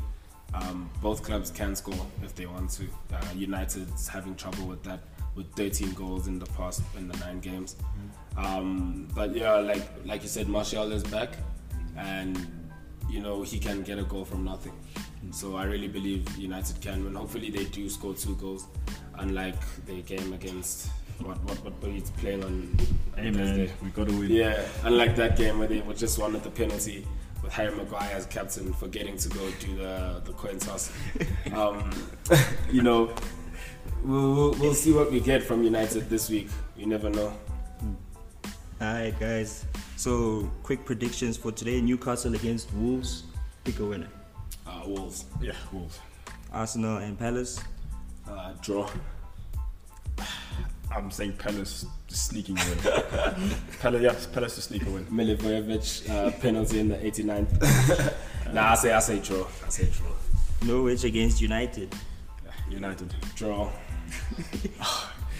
Um, 0.53 0.89
both 1.01 1.23
clubs 1.23 1.51
can 1.51 1.75
score 1.75 2.05
if 2.23 2.33
they 2.35 2.45
want 2.45 2.69
to. 2.71 2.83
Uh, 3.13 3.21
United's 3.35 4.07
having 4.07 4.35
trouble 4.35 4.65
with 4.65 4.81
that 4.83 5.01
with 5.37 5.49
13 5.53 5.93
goals 5.93 6.27
in 6.27 6.39
the 6.39 6.47
past 6.47 6.81
in 6.97 7.07
the 7.07 7.17
nine 7.19 7.39
games. 7.39 7.77
Um, 8.35 9.07
but 9.15 9.33
yeah, 9.33 9.53
like 9.53 9.83
like 10.05 10.23
you 10.23 10.29
said, 10.29 10.49
Martial 10.49 10.91
is 10.91 11.03
back, 11.03 11.29
and 11.95 12.45
you 13.09 13.21
know 13.21 13.43
he 13.43 13.59
can 13.59 13.83
get 13.83 13.97
a 13.99 14.03
goal 14.03 14.25
from 14.25 14.43
nothing. 14.43 14.73
So 15.31 15.55
I 15.55 15.65
really 15.65 15.87
believe 15.87 16.37
United 16.37 16.81
can 16.81 17.03
win. 17.03 17.15
Hopefully 17.15 17.49
they 17.49 17.65
do 17.65 17.89
score 17.89 18.13
two 18.13 18.35
goals, 18.35 18.67
unlike 19.15 19.59
the 19.85 20.01
game 20.01 20.33
against 20.33 20.89
what 21.19 21.41
what 21.45 21.57
what 21.81 21.91
you 21.91 22.01
playing 22.17 22.43
on 22.43 22.77
Hey 23.15 23.31
man, 23.31 23.69
we 23.83 23.89
got 23.89 24.07
to 24.07 24.19
win. 24.19 24.29
Yeah, 24.29 24.63
unlike 24.83 25.15
that 25.15 25.37
game 25.37 25.57
where 25.57 25.67
they 25.67 25.81
were 25.81 25.95
just 25.95 26.19
one 26.19 26.35
at 26.35 26.43
the 26.43 26.51
penalty 26.51 27.05
with 27.41 27.51
Harry 27.51 27.75
Maguire 27.75 28.11
as 28.13 28.27
captain 28.27 28.73
forgetting 28.73 29.17
to 29.17 29.29
go 29.29 29.49
do 29.59 29.75
the 29.75 30.21
the 30.23 30.33
coin 30.33 30.59
toss. 30.59 30.91
Um, 31.53 31.89
you 32.69 32.83
know, 32.83 33.09
we'll, 34.07 34.35
we'll, 34.35 34.51
we'll 34.59 34.73
see 34.73 34.91
what 34.93 35.11
we 35.11 35.19
get 35.19 35.43
from 35.43 35.63
United 35.63 36.09
this 36.09 36.29
week. 36.29 36.49
You 36.75 36.85
never 36.85 37.09
know. 37.09 37.33
Alright, 38.81 39.19
guys. 39.19 39.65
So, 39.95 40.49
quick 40.63 40.85
predictions 40.85 41.35
for 41.37 41.51
today 41.51 41.81
Newcastle 41.81 42.35
against 42.35 42.71
Wolves. 42.73 43.23
Pick 43.63 43.79
a 43.79 43.85
winner. 43.85 44.07
Uh, 44.67 44.81
Wolves 44.85 45.25
Yeah, 45.41 45.53
Wolves. 45.71 45.99
Arsenal 46.53 46.97
and 46.97 47.17
Palace. 47.17 47.59
uh, 48.29 48.53
draw. 48.61 48.87
I'm 50.95 51.11
saying 51.11 51.33
Palace 51.33 51.85
sneaking 52.07 52.55
win. 52.55 52.77
Palace, 53.81 54.01
yes, 54.01 54.25
Palace 54.27 54.55
to 54.55 54.61
sneak 54.61 54.85
a 54.85 54.89
win. 54.89 55.05
Milivojevic 55.07 56.09
uh, 56.09 56.31
penalty 56.39 56.79
in 56.79 56.87
the 56.89 56.95
89th. 56.97 58.13
nah, 58.53 58.71
I 58.71 58.75
say 58.75 58.93
I 58.93 58.99
say 58.99 59.19
draw. 59.19 59.45
I 59.65 59.69
say 59.69 59.89
draw. 59.91 60.07
Norwich 60.67 61.03
against 61.03 61.41
United. 61.41 61.93
United. 62.69 63.13
Draw. 63.35 63.69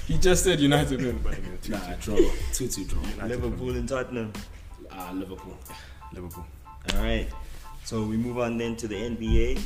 He 0.07 0.17
just 0.17 0.45
said 0.45 0.61
United 0.61 1.01
win, 1.01 1.19
but 1.21 1.33
anyway, 1.33 1.57
two, 1.61 1.73
Nah, 1.73 1.95
draw. 1.99 2.15
Two 2.53 2.69
two 2.69 2.85
draw. 2.85 3.01
United 3.01 3.41
Liverpool 3.41 3.71
and 3.71 3.89
Tottenham. 3.89 4.31
Uh, 4.89 5.11
Liverpool. 5.13 5.57
Liverpool. 6.13 6.45
All 6.93 7.03
right. 7.03 7.27
So 7.83 8.03
we 8.03 8.15
move 8.15 8.37
on 8.37 8.57
then 8.57 8.77
to 8.77 8.87
the 8.87 8.95
NBA. 8.95 9.59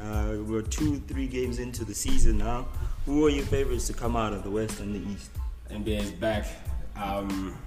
Uh, 0.00 0.36
we're 0.44 0.62
two, 0.62 1.00
three 1.08 1.26
games 1.26 1.58
into 1.58 1.84
the 1.84 1.94
season 1.94 2.38
now. 2.38 2.68
Who 3.06 3.26
are 3.26 3.30
your 3.30 3.44
favorites 3.46 3.88
to 3.88 3.92
come 3.92 4.14
out 4.14 4.32
of 4.32 4.44
the 4.44 4.50
West 4.50 4.78
and 4.78 4.94
the 4.94 5.12
East? 5.12 5.30
NBA 5.68 6.00
is 6.00 6.10
back. 6.12 6.46
Um, 6.94 7.58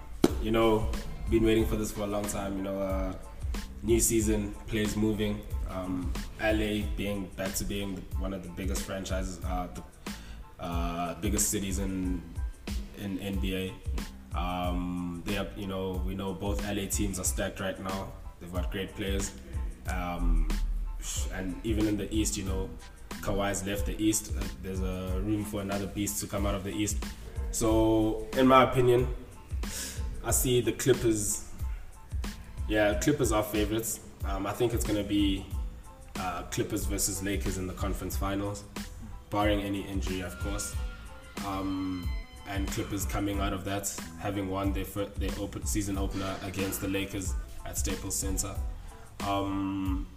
you 0.42 0.52
know, 0.52 0.90
been 1.30 1.44
waiting 1.44 1.66
for 1.66 1.76
this 1.76 1.92
for 1.92 2.02
a 2.02 2.08
long 2.08 2.24
time. 2.26 2.56
You 2.56 2.64
know, 2.64 2.80
uh, 2.80 3.14
new 3.84 4.00
season, 4.00 4.56
players 4.68 4.96
moving. 4.96 5.42
Um, 5.70 6.12
LA 6.42 6.84
being 6.96 7.30
back 7.36 7.54
to 7.56 7.66
being 7.66 8.02
one 8.20 8.34
of 8.34 8.44
the 8.44 8.50
biggest 8.50 8.84
franchises, 8.84 9.40
uh, 9.46 9.68
the 9.74 9.82
uh, 10.62 11.16
biggest 11.16 11.50
cities 11.50 11.80
in 11.80 12.22
in 12.98 13.18
NBA. 13.18 13.74
Um, 14.36 15.24
they 15.26 15.34
have, 15.34 15.50
you 15.58 15.68
know, 15.68 16.02
we 16.06 16.16
know 16.16 16.34
both 16.34 16.66
LA 16.66 16.86
teams 16.86 17.20
are 17.20 17.24
stacked 17.26 17.60
right 17.60 17.78
now. 17.84 18.12
They've 18.40 18.54
got 18.54 18.72
great 18.72 18.96
players, 18.96 19.32
um, 19.90 20.48
and 21.34 21.60
even 21.64 21.88
in 21.88 21.98
the 21.98 22.14
East, 22.14 22.38
you 22.38 22.46
know, 22.46 22.70
Kawhi's 23.22 23.66
left 23.66 23.86
the 23.86 24.02
East. 24.02 24.32
Uh, 24.38 24.44
there's 24.64 24.82
a 24.82 25.20
room 25.24 25.44
for 25.44 25.62
another 25.62 25.88
beast 25.88 26.22
to 26.22 26.28
come 26.28 26.46
out 26.46 26.56
of 26.56 26.64
the 26.64 26.72
East. 26.72 27.04
So, 27.52 28.28
in 28.38 28.48
my 28.48 28.64
opinion, 28.64 29.08
I 30.24 30.32
see 30.32 30.62
the 30.62 30.72
Clippers. 30.72 31.46
Yeah, 32.70 32.94
Clippers 33.00 33.32
are 33.32 33.44
favorites. 33.44 34.00
Um, 34.26 34.48
I 34.48 34.54
think 34.54 34.74
it's 34.74 34.86
gonna 34.86 35.04
be 35.04 35.46
uh, 36.18 36.44
Clippers 36.44 36.86
versus 36.86 37.22
Lakers 37.24 37.58
in 37.58 37.68
the 37.68 37.74
conference 37.74 38.16
finals, 38.16 38.64
barring 39.32 39.62
any 39.62 39.82
injury, 39.82 40.22
of 40.22 40.38
course. 40.40 40.76
Um, 41.48 42.08
and 42.48 42.68
Clippers 42.68 43.06
coming 43.06 43.40
out 43.40 43.54
of 43.54 43.64
that, 43.66 43.92
having 44.20 44.50
won 44.50 44.74
their 44.74 44.86
fir- 44.86 45.10
their 45.18 45.32
open 45.40 45.66
season 45.66 45.98
opener 45.98 46.36
against 46.44 46.82
the 46.82 46.88
Lakers 46.88 47.34
at 47.66 47.78
Staples 47.78 48.16
Center. 48.16 48.54
Um, 49.26 50.08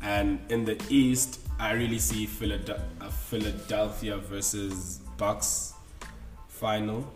and 0.00 0.40
in 0.48 0.64
the 0.64 0.80
East, 0.88 1.40
I 1.58 1.72
really 1.72 1.98
see 1.98 2.26
Philad- 2.26 2.80
Philadelphia 3.10 4.16
versus 4.16 5.00
Bucks 5.18 5.74
final. 6.48 7.12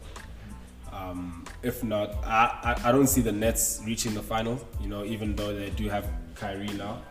Um, 0.93 1.45
if 1.62 1.83
not, 1.83 2.15
I, 2.25 2.77
I, 2.85 2.89
I 2.89 2.93
don't 2.93 3.07
see 3.07 3.21
the 3.21 3.33
Nets 3.33 3.81
reaching 3.87 4.15
the 4.15 4.23
final. 4.23 4.61
You 4.81 4.89
know, 4.89 5.05
even 5.05 5.35
though 5.35 5.55
they 5.55 5.71
do 5.71 5.89
have 5.89 6.07
Kyrie 6.35 6.67
now, 6.69 7.03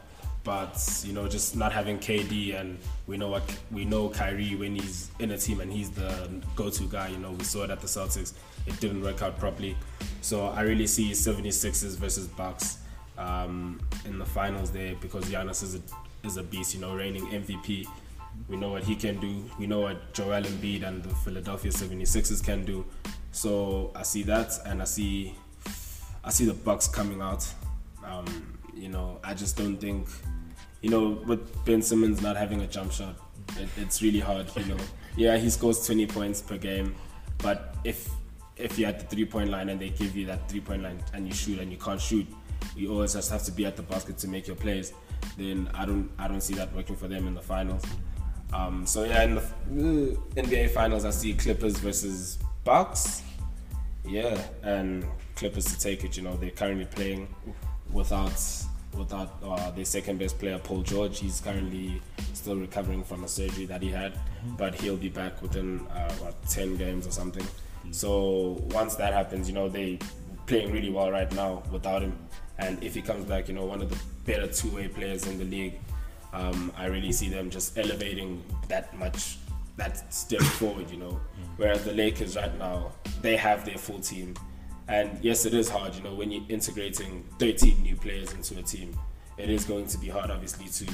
but 0.44 1.04
you 1.06 1.14
know, 1.14 1.28
just 1.28 1.56
not 1.56 1.72
having 1.72 2.00
KD 2.00 2.60
and 2.60 2.78
we 3.08 3.18
know 3.18 3.30
what 3.30 3.44
we 3.72 3.86
know 3.86 4.10
Kyrie 4.10 4.56
when 4.56 4.76
he's 4.76 5.10
in 5.20 5.32
a 5.32 5.38
team 5.38 5.62
and 5.62 5.72
he's 5.72 5.90
the 5.92 6.30
go-to 6.56 6.84
guy. 6.84 7.10
You 7.10 7.18
know, 7.18 7.32
we 7.32 7.44
saw 7.44 7.64
it 7.64 7.70
at 7.70 7.80
the 7.80 7.88
Celtics. 7.88 8.34
It 8.68 8.80
didn't 8.80 9.02
work 9.02 9.22
out 9.22 9.38
properly. 9.40 9.78
So 10.22 10.48
I 10.48 10.62
really 10.62 10.88
see 10.88 11.12
76ers 11.12 11.98
versus 11.98 12.28
Bucks 12.28 12.80
um, 13.18 13.80
in 14.06 14.20
the 14.20 14.26
finals 14.26 14.72
there 14.72 14.96
because 14.96 15.26
Giannis 15.26 15.64
is 15.64 15.76
a 15.76 15.82
is 16.24 16.38
a 16.38 16.44
beast. 16.44 16.76
You 16.76 16.82
know, 16.82 16.96
reigning 16.96 17.26
MVP. 17.28 17.88
We 18.50 18.58
know 18.58 18.70
what 18.70 18.84
he 18.84 18.96
can 18.96 19.20
do. 19.20 19.46
We 19.60 19.68
know 19.68 19.82
what 19.82 20.12
Joel 20.14 20.42
Embiid 20.42 20.84
and 20.84 21.04
the 21.04 21.14
Philadelphia 21.16 21.72
76ers 21.72 22.44
can 22.44 22.66
do. 22.66 22.84
So 23.32 23.92
I 23.96 24.02
see 24.02 24.24
that, 24.24 24.52
and 24.66 24.82
I 24.82 24.86
see 24.86 25.36
I 26.24 26.32
see 26.32 26.46
the 26.46 26.54
Bucks 26.54 26.88
coming 26.88 27.22
out. 27.22 27.48
Um, 28.06 28.58
you 28.76 28.90
know, 28.90 29.20
I 29.24 29.34
just 29.34 29.58
don't 29.58 29.78
think, 29.78 30.08
you 30.82 30.90
know, 30.90 31.22
with 31.26 31.66
Ben 31.66 31.82
Simmons 31.82 32.22
not 32.22 32.36
having 32.36 32.62
a 32.62 32.68
jump 32.68 32.92
shot, 32.92 33.16
it, 33.58 33.70
it's 33.78 34.02
really 34.02 34.20
hard. 34.20 34.48
You 34.56 34.66
know, 34.66 34.84
yeah, 35.16 35.38
he 35.38 35.50
scores 35.50 35.86
20 35.86 36.08
points 36.08 36.42
per 36.42 36.58
game, 36.58 36.96
but 37.40 37.76
if 37.84 38.10
if 38.56 38.78
you're 38.78 38.90
at 38.90 39.00
the 39.00 39.06
three 39.06 39.26
point 39.26 39.50
line 39.50 39.70
and 39.70 39.80
they 39.80 39.90
give 39.90 40.16
you 40.16 40.26
that 40.28 40.48
three 40.50 40.62
point 40.62 40.84
line 40.84 41.00
and 41.14 41.28
you 41.28 41.34
shoot 41.34 41.60
and 41.60 41.72
you 41.72 41.78
can't 41.78 42.00
shoot, 42.00 42.28
you 42.76 42.92
always 42.92 43.14
just 43.14 43.32
have 43.32 43.44
to 43.44 43.52
be 43.52 43.66
at 43.66 43.76
the 43.76 43.84
basket 43.84 44.18
to 44.20 44.28
make 44.28 44.48
your 44.48 44.56
plays. 44.56 44.94
Then 45.38 45.70
I 45.74 45.86
don't 45.86 46.10
I 46.18 46.28
don't 46.28 46.42
see 46.42 46.54
that 46.56 46.74
working 46.76 46.96
for 46.96 47.08
them 47.08 47.28
in 47.28 47.34
the 47.34 47.42
finals. 47.42 47.84
Um, 48.54 48.86
so 48.86 49.04
yeah, 49.04 49.24
in 49.24 49.36
the 49.36 49.42
uh, 49.42 50.42
NBA 50.42 50.72
finals, 50.72 51.06
I 51.06 51.10
see 51.10 51.34
Clippers 51.34 51.78
versus 51.80 52.38
Bucks. 52.64 53.24
Yeah, 54.06 54.40
and 54.62 55.06
Clippers 55.36 55.66
to 55.66 55.80
take 55.80 56.04
it. 56.04 56.18
You 56.18 56.24
know, 56.24 56.36
they're 56.36 56.52
currently 56.52 56.86
playing 56.86 57.28
without 57.94 58.40
without 58.98 59.38
uh, 59.44 59.72
their 59.72 59.86
second 59.86 60.20
best 60.20 60.38
player, 60.40 60.60
Paul 60.60 60.82
George. 60.84 61.20
He's 61.20 61.42
currently 61.42 62.02
still 62.34 62.58
recovering 62.58 63.04
from 63.04 63.24
a 63.24 63.28
surgery 63.28 63.66
that 63.66 63.82
he 63.82 63.90
had, 63.90 64.14
but 64.58 64.76
he'll 64.76 64.98
be 64.98 65.10
back 65.10 65.42
within 65.42 65.88
uh, 65.88 66.14
what 66.16 66.36
ten 66.48 66.76
games 66.78 67.08
or 67.08 67.12
something. 67.12 67.46
So 67.92 68.62
once 68.72 68.96
that 68.96 69.14
happens, 69.14 69.48
you 69.48 69.56
know, 69.56 69.70
they 69.70 70.00
playing 70.46 70.72
really 70.72 70.90
well 70.90 71.12
right 71.12 71.32
now 71.34 71.64
without 71.72 72.02
him. 72.02 72.18
And 72.60 72.84
if 72.84 72.94
he 72.94 73.02
comes 73.02 73.26
back, 73.26 73.48
you 73.48 73.54
know, 73.54 73.66
one 73.66 73.82
of 73.82 73.90
the 73.90 73.98
better 74.26 74.48
two-way 74.48 74.88
players 74.88 75.28
in 75.28 75.38
the 75.38 75.46
league. 75.46 75.80
Um, 76.34 76.72
I 76.78 76.86
really 76.86 77.12
see 77.12 77.30
them 77.30 77.50
just 77.50 77.78
elevating 77.78 78.44
that 78.68 78.98
much, 78.98 79.38
that 79.78 80.14
step 80.14 80.42
forward, 80.42 80.90
you 80.90 80.98
know. 80.98 81.20
Whereas 81.58 81.84
the 81.84 81.94
Lakers 81.94 82.36
right 82.36 82.58
now, 82.58 82.92
they 83.22 83.36
have 83.38 83.66
their 83.66 83.78
full 83.78 84.00
team. 84.00 84.36
And 84.88 85.18
yes, 85.24 85.46
it 85.46 85.54
is 85.54 85.70
hard, 85.70 85.96
you 85.96 86.04
know, 86.04 86.14
when 86.14 86.32
you're 86.32 86.44
integrating 86.50 87.24
13 87.40 87.82
new 87.82 87.96
players 87.96 88.34
into 88.34 88.58
a 88.60 88.62
team. 88.62 88.98
It 89.38 89.50
is 89.50 89.66
going 89.66 89.88
to 89.88 89.98
be 89.98 90.10
hard, 90.10 90.30
obviously, 90.30 90.68
to 90.68 90.94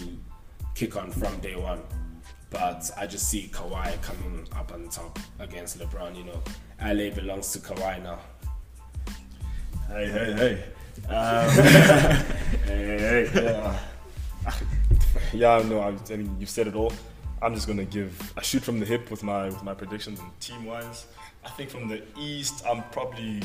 kick 0.75 0.95
on 0.95 1.11
from 1.11 1.39
day 1.39 1.55
one. 1.55 1.81
But 2.49 2.89
I 2.97 3.05
just 3.05 3.29
see 3.29 3.49
Kawhi 3.51 4.01
coming 4.01 4.47
up 4.55 4.71
on 4.73 4.89
top 4.89 5.19
against 5.39 5.77
LeBron, 5.79 6.15
you 6.15 6.23
know. 6.23 6.41
LA 6.81 7.13
belongs 7.13 7.51
to 7.51 7.59
Kawhi 7.59 8.01
now. 8.01 8.19
Hey, 9.89 10.07
hey, 10.07 10.33
hey. 10.33 11.13
Um, 11.13 12.25
Hey, 12.69 12.99
hey, 12.99 13.29
yeah. 13.43 13.79
yeah, 15.33 15.63
no, 15.67 15.79
I, 15.79 15.87
I 16.11 16.15
mean, 16.15 16.35
you've 16.39 16.49
said 16.49 16.67
it 16.67 16.75
all. 16.75 16.93
I'm 17.41 17.55
just 17.55 17.67
gonna 17.67 17.85
give 17.85 18.33
a 18.37 18.43
shoot 18.43 18.61
from 18.61 18.79
the 18.79 18.85
hip 18.85 19.09
with 19.09 19.23
my 19.23 19.45
with 19.45 19.63
my 19.63 19.73
predictions 19.73 20.19
and 20.19 20.29
team 20.41 20.65
wise. 20.65 21.07
I 21.45 21.49
think 21.49 21.69
from 21.69 21.87
the 21.87 22.01
East, 22.17 22.65
I'm 22.67 22.83
probably 22.91 23.41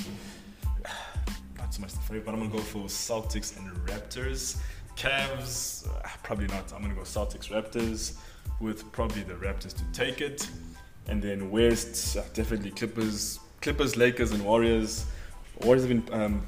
not 1.58 1.72
so 1.72 1.80
much 1.80 1.92
the 1.92 2.00
favorite, 2.00 2.24
but 2.24 2.34
I'm 2.34 2.40
gonna 2.40 2.52
go 2.52 2.58
for 2.58 2.86
Celtics 2.86 3.56
and 3.56 3.70
Raptors. 3.86 4.58
Cavs, 4.96 5.88
uh, 5.88 6.08
probably 6.22 6.46
not. 6.48 6.72
I'm 6.72 6.82
gonna 6.82 6.94
go 6.94 7.02
Celtics 7.02 7.50
Raptors 7.50 8.16
with 8.60 8.90
probably 8.92 9.22
the 9.22 9.34
Raptors 9.34 9.74
to 9.74 9.84
take 9.92 10.20
it, 10.20 10.48
and 11.06 11.22
then 11.22 11.50
West, 11.50 12.16
uh, 12.16 12.22
definitely 12.32 12.72
Clippers, 12.72 13.38
Clippers, 13.60 13.96
Lakers, 13.96 14.32
and 14.32 14.44
Warriors. 14.44 15.06
Warriors 15.62 15.86
have 15.86 16.06
been 16.06 16.20
um, 16.20 16.46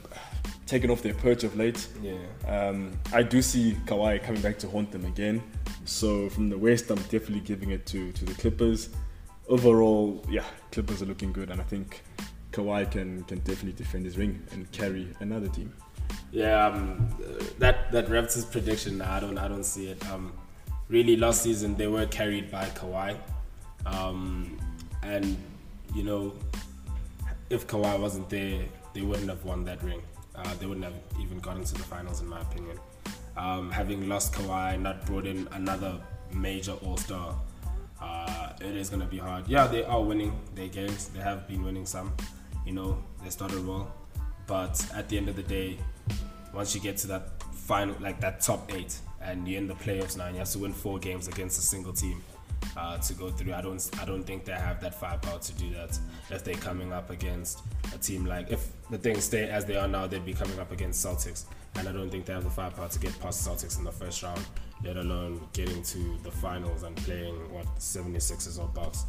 taken 0.67 0.91
off 0.91 1.03
their 1.03 1.15
perch 1.15 1.45
of 1.45 1.57
late. 1.57 1.89
Yeah. 2.03 2.15
Um, 2.47 2.99
I 3.13 3.23
do 3.23 3.41
see 3.43 3.77
Kawhi 3.87 4.23
coming 4.23 4.43
back 4.43 4.59
to 4.61 4.69
haunt 4.69 4.91
them 4.93 5.05
again. 5.05 5.43
So 5.85 6.29
from 6.29 6.49
the 6.49 6.59
West, 6.59 6.91
I'm 6.91 6.97
definitely 7.03 7.41
giving 7.41 7.71
it 7.71 7.87
to, 7.87 8.13
to 8.13 8.25
the 8.25 8.35
Clippers. 8.35 8.91
Overall, 9.49 10.25
yeah, 10.29 10.45
Clippers 10.73 11.03
are 11.03 11.07
looking 11.07 11.33
good, 11.33 11.51
and 11.51 11.61
I 11.61 11.65
think 11.65 12.03
Kawhi 12.53 12.91
can, 12.91 13.23
can 13.25 13.39
definitely 13.39 13.73
defend 13.73 14.05
his 14.05 14.19
ring 14.19 14.43
and 14.53 14.71
carry 14.73 15.09
another 15.21 15.49
team. 15.49 15.73
Yeah, 16.33 16.67
um, 16.67 17.09
that 17.59 17.93
that 17.93 18.07
Raptors 18.09 18.51
prediction, 18.51 19.01
I 19.01 19.21
don't, 19.21 19.39
I 19.39 19.49
don't 19.49 19.65
see 19.65 19.89
it. 19.89 20.05
Um, 20.11 20.33
really, 20.89 21.17
last 21.17 21.43
season 21.43 21.77
they 21.77 21.87
were 21.87 22.07
carried 22.07 22.51
by 22.51 22.65
Kawhi, 22.67 23.17
um, 23.87 24.59
and 25.03 25.37
you 25.95 26.03
know, 26.03 26.35
if 27.51 27.67
Kawhi 27.67 27.99
wasn't 27.99 28.29
there, 28.29 28.65
they 28.93 29.03
wouldn't 29.03 29.29
have 29.29 29.45
won 29.45 29.65
that 29.65 29.83
ring. 29.83 30.03
Uh, 30.37 30.55
they 30.61 30.67
wouldn't 30.67 30.85
have 30.85 30.95
even 31.21 31.39
gotten 31.41 31.65
to 31.65 31.75
the 31.75 31.83
finals, 31.83 32.21
in 32.21 32.29
my 32.29 32.41
opinion. 32.41 32.79
Um, 33.37 33.71
having 33.71 34.09
lost 34.09 34.33
Kawhi, 34.35 34.81
not 34.81 35.05
brought 35.07 35.27
in 35.27 35.49
another 35.53 36.01
major 36.35 36.73
All 36.85 36.97
Star, 36.97 37.35
uh, 38.01 38.53
it 38.61 38.77
is 38.77 38.91
gonna 38.91 39.07
be 39.07 39.19
hard. 39.19 39.49
Yeah, 39.49 39.67
they 39.67 39.85
are 39.85 40.03
winning 40.03 40.39
their 40.55 40.69
games. 40.69 41.09
They 41.09 41.21
have 41.21 41.49
been 41.49 41.65
winning 41.65 41.87
some. 41.87 42.13
You 42.67 42.73
know, 42.73 43.03
they 43.23 43.31
started 43.31 43.67
well, 43.67 43.93
but 44.47 44.85
at 44.95 45.09
the 45.09 45.17
end 45.17 45.29
of 45.29 45.37
the 45.37 45.43
day, 45.43 45.79
once 46.53 46.75
you 46.75 46.81
get 46.81 46.97
to 46.99 47.07
that 47.09 47.43
final, 47.53 47.95
like 48.01 48.21
that 48.21 48.41
top 48.41 48.73
eight, 48.75 48.99
and 49.21 49.47
you're 49.47 49.59
in 49.59 49.67
the 49.67 49.75
playoffs 49.75 50.17
now, 50.17 50.27
and 50.27 50.35
you 50.35 50.41
have 50.41 50.51
to 50.51 50.59
win 50.59 50.73
four 50.73 50.99
games 50.99 51.29
against 51.29 51.59
a 51.59 51.63
single 51.63 51.93
team 51.93 52.23
uh, 52.77 52.99
to 52.99 53.15
go 53.15 53.31
through. 53.31 53.55
I 53.55 53.61
don't, 53.61 53.91
I 54.01 54.05
don't 54.05 54.23
think 54.23 54.45
they 54.45 54.53
have 54.53 54.81
that 54.81 54.95
firepower 54.95 55.39
to 55.39 55.53
do 55.55 55.71
that. 55.75 55.99
If 56.31 56.45
they're 56.45 56.55
coming 56.55 56.93
up 56.93 57.11
against 57.11 57.63
a 57.95 57.99
team 57.99 58.27
like, 58.27 58.51
if 58.51 58.69
the 58.91 58.99
things 58.99 59.25
stay 59.25 59.49
as 59.49 59.65
they 59.65 59.77
are 59.77 59.89
now, 59.89 60.07
they'd 60.07 60.25
be 60.25 60.35
coming 60.35 60.59
up 60.59 60.73
against 60.73 61.05
Celtics, 61.05 61.45
and 61.77 61.89
I 61.89 61.93
don't 61.93 62.11
think 62.11 62.27
they 62.27 62.33
have 62.33 62.45
the 62.45 62.51
firepower 62.51 62.89
to 62.89 62.99
get 62.99 63.19
past 63.21 63.47
Celtics 63.47 63.79
in 63.79 63.85
the 63.85 63.93
first 63.93 64.23
round, 64.23 64.45
let 64.85 64.97
alone 64.97 65.47
getting 65.53 65.83
to 65.83 66.19
the 66.23 66.31
finals 66.31 66.83
and 66.83 66.97
playing 66.99 67.35
what 67.53 67.67
76ers 67.79 68.59
or 68.59 68.69
Bucks. 68.69 69.05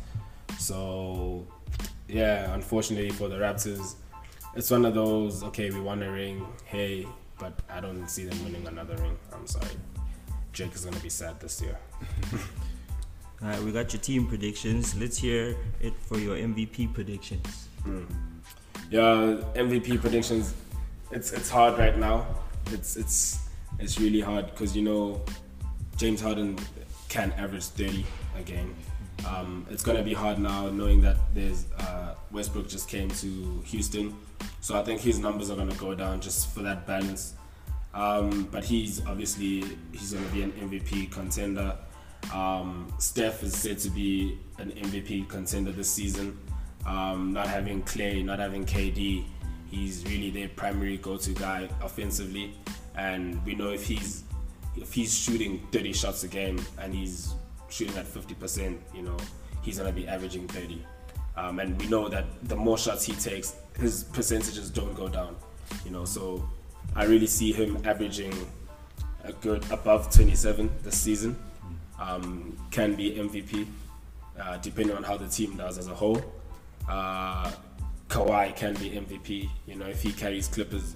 So, 0.60 1.46
yeah, 2.08 2.54
unfortunately 2.54 3.10
for 3.12 3.28
the 3.28 3.36
Raptors, 3.36 3.96
it's 4.56 4.72
one 4.72 4.86
of 4.86 4.94
those 4.94 5.44
okay, 5.44 5.70
we 5.70 5.80
won 5.80 6.02
a 6.02 6.12
ring, 6.12 6.46
hey, 6.66 7.06
but 7.38 7.54
I 7.70 7.80
don't 7.80 8.08
see 8.08 8.26
them 8.26 8.44
winning 8.44 8.68
another 8.68 8.96
ring. 8.98 9.18
I'm 9.34 9.46
sorry. 9.46 9.76
Jake 10.54 10.74
is 10.74 10.86
gonna 10.86 11.00
be 11.00 11.10
sad 11.10 11.40
this 11.40 11.62
year. 11.62 11.78
All 13.40 13.50
right, 13.50 13.62
we 13.62 13.72
got 13.72 13.94
your 13.94 14.02
team 14.02 14.26
predictions. 14.26 14.96
Let's 14.96 15.16
hear 15.16 15.56
it 15.80 15.94
for 16.08 16.18
your 16.18 16.36
MVP 16.36 16.92
predictions. 16.92 17.68
Yeah, 18.90 19.38
MVP 19.54 20.02
predictions. 20.02 20.56
It's 21.12 21.32
it's 21.34 21.48
hard 21.48 21.78
right 21.78 21.96
now. 22.00 22.26
It's 22.72 22.98
it's 22.98 23.48
it's 23.80 24.00
really 24.00 24.22
hard 24.22 24.48
because 24.48 24.76
you 24.76 24.82
know 24.82 25.22
James 25.98 26.20
Harden 26.20 26.58
can 27.10 27.32
average 27.34 27.66
30 27.66 28.06
a 28.40 28.42
game. 28.42 28.76
Um, 29.28 29.68
it's 29.70 29.84
gonna 29.84 30.04
be 30.04 30.16
hard 30.16 30.40
now 30.40 30.70
knowing 30.70 31.02
that 31.02 31.18
there's 31.36 31.66
uh, 31.80 32.16
Westbrook 32.32 32.68
just 32.68 32.90
came 32.90 33.10
to 33.10 33.62
Houston, 33.66 34.18
so 34.62 34.80
I 34.80 34.84
think 34.84 35.00
his 35.00 35.20
numbers 35.20 35.52
are 35.52 35.56
gonna 35.56 35.76
go 35.76 35.94
down 35.94 36.22
just 36.22 36.56
for 36.56 36.62
that 36.64 36.88
balance. 36.88 37.36
Um, 37.94 38.48
but 38.52 38.64
he's 38.64 39.06
obviously 39.06 39.64
he's 39.92 40.12
to 40.12 40.18
be 40.34 40.42
an 40.42 40.54
MVP 40.54 41.12
contender. 41.12 41.78
Um, 42.34 42.92
Steph 43.00 43.44
is 43.44 43.56
said 43.56 43.80
to 43.80 43.90
be 43.90 44.38
an 44.60 44.72
MVP 44.72 45.30
contender 45.30 45.72
this 45.72 45.90
season. 45.90 46.38
Um, 46.86 47.34
not 47.34 47.48
having 47.48 47.82
Clay, 47.84 48.24
not 48.24 48.40
having 48.40 48.66
KD, 48.66 49.26
he's 49.70 50.04
really 50.06 50.30
their 50.30 50.48
primary 50.50 50.98
go-to 50.98 51.32
guy 51.32 51.70
offensively. 51.82 52.54
And 52.96 53.44
we 53.46 53.56
know 53.56 53.70
if 53.70 53.86
he's 53.86 54.24
if 54.76 54.94
he's 54.94 55.18
shooting 55.18 55.68
30 55.72 55.94
shots 55.94 56.24
a 56.24 56.28
game 56.28 56.64
and 56.80 56.94
he's 56.94 57.34
shooting 57.70 57.98
at 57.98 58.06
50%, 58.06 58.78
you 58.94 59.02
know, 59.02 59.18
he's 59.64 59.80
gonna 59.80 59.92
be 59.92 60.08
averaging 60.08 60.48
30. 60.48 60.86
Um, 61.36 61.60
and 61.60 61.80
we 61.80 61.88
know 61.88 62.10
that 62.10 62.26
the 62.48 62.56
more 62.56 62.78
shots 62.78 63.04
he 63.04 63.14
takes, 63.14 63.56
his 63.80 64.04
percentages 64.06 64.70
don't 64.70 64.94
go 64.96 65.08
down. 65.08 65.36
You 65.86 65.92
know, 65.92 66.06
so 66.06 66.48
I 66.96 67.06
really 67.06 67.28
see 67.28 67.52
him 67.52 67.78
averaging 67.86 68.34
a 69.24 69.34
good 69.34 69.64
above 69.72 70.12
27 70.12 70.70
this 70.84 70.98
season. 70.98 71.36
Um, 72.00 72.58
can 72.70 72.96
be 72.96 73.12
MVP, 73.14 73.68
uh, 74.40 74.58
depending 74.58 74.96
on 74.96 75.04
how 75.04 75.18
the 75.18 75.28
team 75.28 75.58
does 75.58 75.78
as 75.78 75.88
a 75.88 75.96
whole. 75.96 76.22
Uh, 76.88 77.52
Kawhi 78.08 78.56
can 78.56 78.74
be 78.76 78.92
MVP. 78.92 79.50
You 79.66 79.76
know, 79.76 79.88
if 79.88 80.02
he 80.02 80.14
carries 80.14 80.48
Clippers 80.48 80.96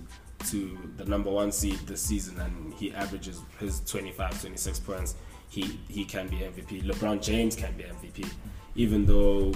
to 0.49 0.77
the 0.97 1.05
number 1.05 1.29
one 1.29 1.51
seed 1.51 1.79
this 1.85 2.01
season 2.01 2.39
and 2.39 2.73
he 2.73 2.91
averages 2.93 3.41
his 3.59 3.81
25, 3.81 4.41
26 4.41 4.79
points, 4.79 5.15
he, 5.49 5.79
he 5.89 6.05
can 6.05 6.27
be 6.27 6.37
MVP. 6.37 6.83
LeBron 6.83 7.21
James 7.21 7.55
can 7.55 7.75
be 7.75 7.83
MVP, 7.83 8.27
even 8.75 9.05
though 9.05 9.53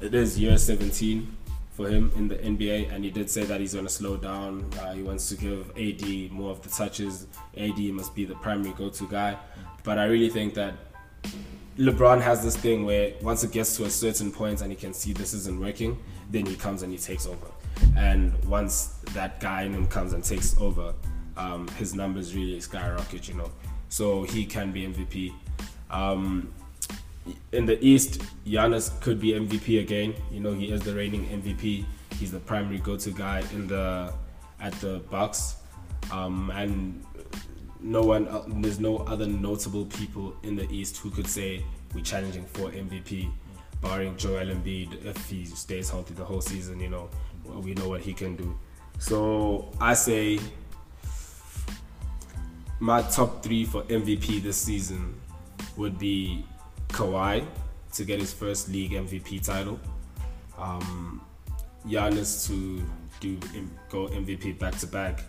it 0.00 0.14
is 0.14 0.38
year 0.38 0.58
17 0.58 1.36
for 1.72 1.88
him 1.88 2.10
in 2.16 2.28
the 2.28 2.34
NBA, 2.36 2.92
and 2.92 3.04
he 3.04 3.10
did 3.10 3.30
say 3.30 3.44
that 3.44 3.60
he's 3.60 3.72
going 3.72 3.86
to 3.86 3.92
slow 3.92 4.16
down. 4.16 4.68
Uh, 4.80 4.92
he 4.92 5.02
wants 5.02 5.28
to 5.28 5.36
give 5.36 5.70
AD 5.76 6.32
more 6.32 6.50
of 6.50 6.60
the 6.60 6.68
touches. 6.68 7.28
AD 7.56 7.78
must 7.78 8.14
be 8.14 8.24
the 8.24 8.34
primary 8.34 8.74
go-to 8.74 9.06
guy, 9.08 9.38
but 9.84 9.96
I 9.96 10.06
really 10.06 10.28
think 10.28 10.54
that 10.54 10.74
LeBron 11.78 12.20
has 12.20 12.42
this 12.42 12.56
thing 12.56 12.84
where 12.84 13.12
once 13.22 13.44
it 13.44 13.52
gets 13.52 13.76
to 13.76 13.84
a 13.84 13.90
certain 13.90 14.32
point 14.32 14.62
and 14.62 14.70
he 14.70 14.76
can 14.76 14.92
see 14.92 15.12
this 15.12 15.32
isn't 15.32 15.60
working, 15.60 15.96
then 16.30 16.44
he 16.44 16.56
comes 16.56 16.82
and 16.82 16.92
he 16.92 16.98
takes 16.98 17.26
over. 17.26 17.46
And 17.96 18.32
once 18.44 18.98
that 19.14 19.40
guy 19.40 19.62
in 19.62 19.72
him 19.72 19.86
comes 19.86 20.12
and 20.12 20.24
takes 20.24 20.58
over, 20.60 20.92
um, 21.36 21.68
his 21.78 21.94
numbers 21.94 22.34
really 22.34 22.60
skyrocket, 22.60 23.28
you 23.28 23.34
know. 23.34 23.50
So 23.88 24.24
he 24.24 24.44
can 24.44 24.72
be 24.72 24.86
MVP. 24.86 25.32
Um, 25.90 26.52
in 27.52 27.66
the 27.66 27.82
East, 27.84 28.22
Giannis 28.46 29.00
could 29.00 29.20
be 29.20 29.32
MVP 29.32 29.80
again. 29.80 30.14
You 30.30 30.40
know, 30.40 30.52
he 30.52 30.72
is 30.72 30.80
the 30.82 30.94
reigning 30.94 31.26
MVP. 31.26 31.84
He's 32.18 32.32
the 32.32 32.40
primary 32.40 32.78
go-to 32.78 33.10
guy 33.10 33.44
in 33.52 33.68
the 33.68 34.12
at 34.60 34.72
the 34.80 35.00
Bucks, 35.10 35.56
um, 36.10 36.50
and 36.52 37.04
no 37.80 38.02
one, 38.02 38.28
uh, 38.28 38.42
there's 38.46 38.80
no 38.80 38.98
other 38.98 39.26
notable 39.26 39.86
people 39.86 40.36
in 40.42 40.56
the 40.56 40.70
East 40.70 40.96
who 40.98 41.10
could 41.10 41.26
say 41.26 41.64
we're 41.94 42.02
challenging 42.02 42.44
for 42.44 42.70
MVP, 42.70 43.30
barring 43.80 44.16
Joel 44.16 44.46
Embiid 44.46 45.04
if 45.04 45.28
he 45.28 45.44
stays 45.44 45.90
healthy 45.90 46.14
the 46.14 46.24
whole 46.24 46.40
season. 46.40 46.80
You 46.80 46.90
know, 46.90 47.08
we 47.44 47.74
know 47.74 47.88
what 47.88 48.00
he 48.00 48.12
can 48.12 48.36
do. 48.36 48.58
So 48.98 49.70
I 49.80 49.94
say 49.94 50.40
my 52.80 53.02
top 53.02 53.42
three 53.42 53.64
for 53.64 53.82
MVP 53.84 54.42
this 54.42 54.56
season 54.56 55.14
would 55.76 55.98
be 55.98 56.44
Kawhi 56.88 57.46
to 57.94 58.04
get 58.04 58.20
his 58.20 58.32
first 58.32 58.68
league 58.68 58.92
MVP 58.92 59.44
title, 59.44 59.78
um, 60.58 61.24
Giannis 61.86 62.46
to 62.48 62.84
do 63.20 63.38
go 63.88 64.08
MVP 64.08 64.58
back 64.58 64.76
to 64.78 64.86
back, 64.86 65.22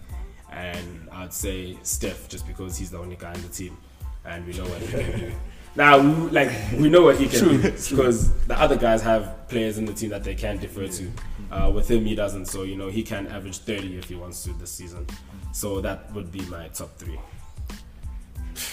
and 0.51 1.09
I'd 1.11 1.33
say 1.33 1.77
Steph 1.83 2.27
just 2.29 2.47
because 2.47 2.77
he's 2.77 2.91
the 2.91 2.97
only 2.97 3.15
guy 3.15 3.33
in 3.33 3.41
the 3.41 3.49
team, 3.49 3.77
and 4.25 4.45
we 4.45 4.53
know 4.53 4.65
what 4.65 4.81
he 4.81 4.87
can 4.87 5.19
do. 5.19 5.31
Now, 5.75 5.99
we, 5.99 6.31
like 6.31 6.51
we 6.77 6.89
know 6.89 7.03
what 7.03 7.17
he 7.17 7.27
can 7.27 7.47
do 7.47 7.61
because 7.61 8.31
the 8.47 8.59
other 8.59 8.75
guys 8.75 9.01
have 9.03 9.47
players 9.47 9.77
in 9.77 9.85
the 9.85 9.93
team 9.93 10.09
that 10.09 10.23
they 10.23 10.35
can 10.35 10.57
defer 10.57 10.87
to. 10.87 11.11
Uh, 11.51 11.71
with 11.73 11.89
him, 11.89 12.05
he 12.05 12.15
doesn't. 12.15 12.47
So 12.47 12.63
you 12.63 12.75
know 12.75 12.89
he 12.89 13.03
can 13.03 13.27
average 13.27 13.59
30 13.59 13.97
if 13.97 14.05
he 14.05 14.15
wants 14.15 14.43
to 14.43 14.53
this 14.53 14.71
season. 14.71 15.05
So 15.53 15.79
that 15.81 16.11
would 16.13 16.31
be 16.31 16.41
my 16.45 16.67
top 16.69 16.97
three. 16.97 17.19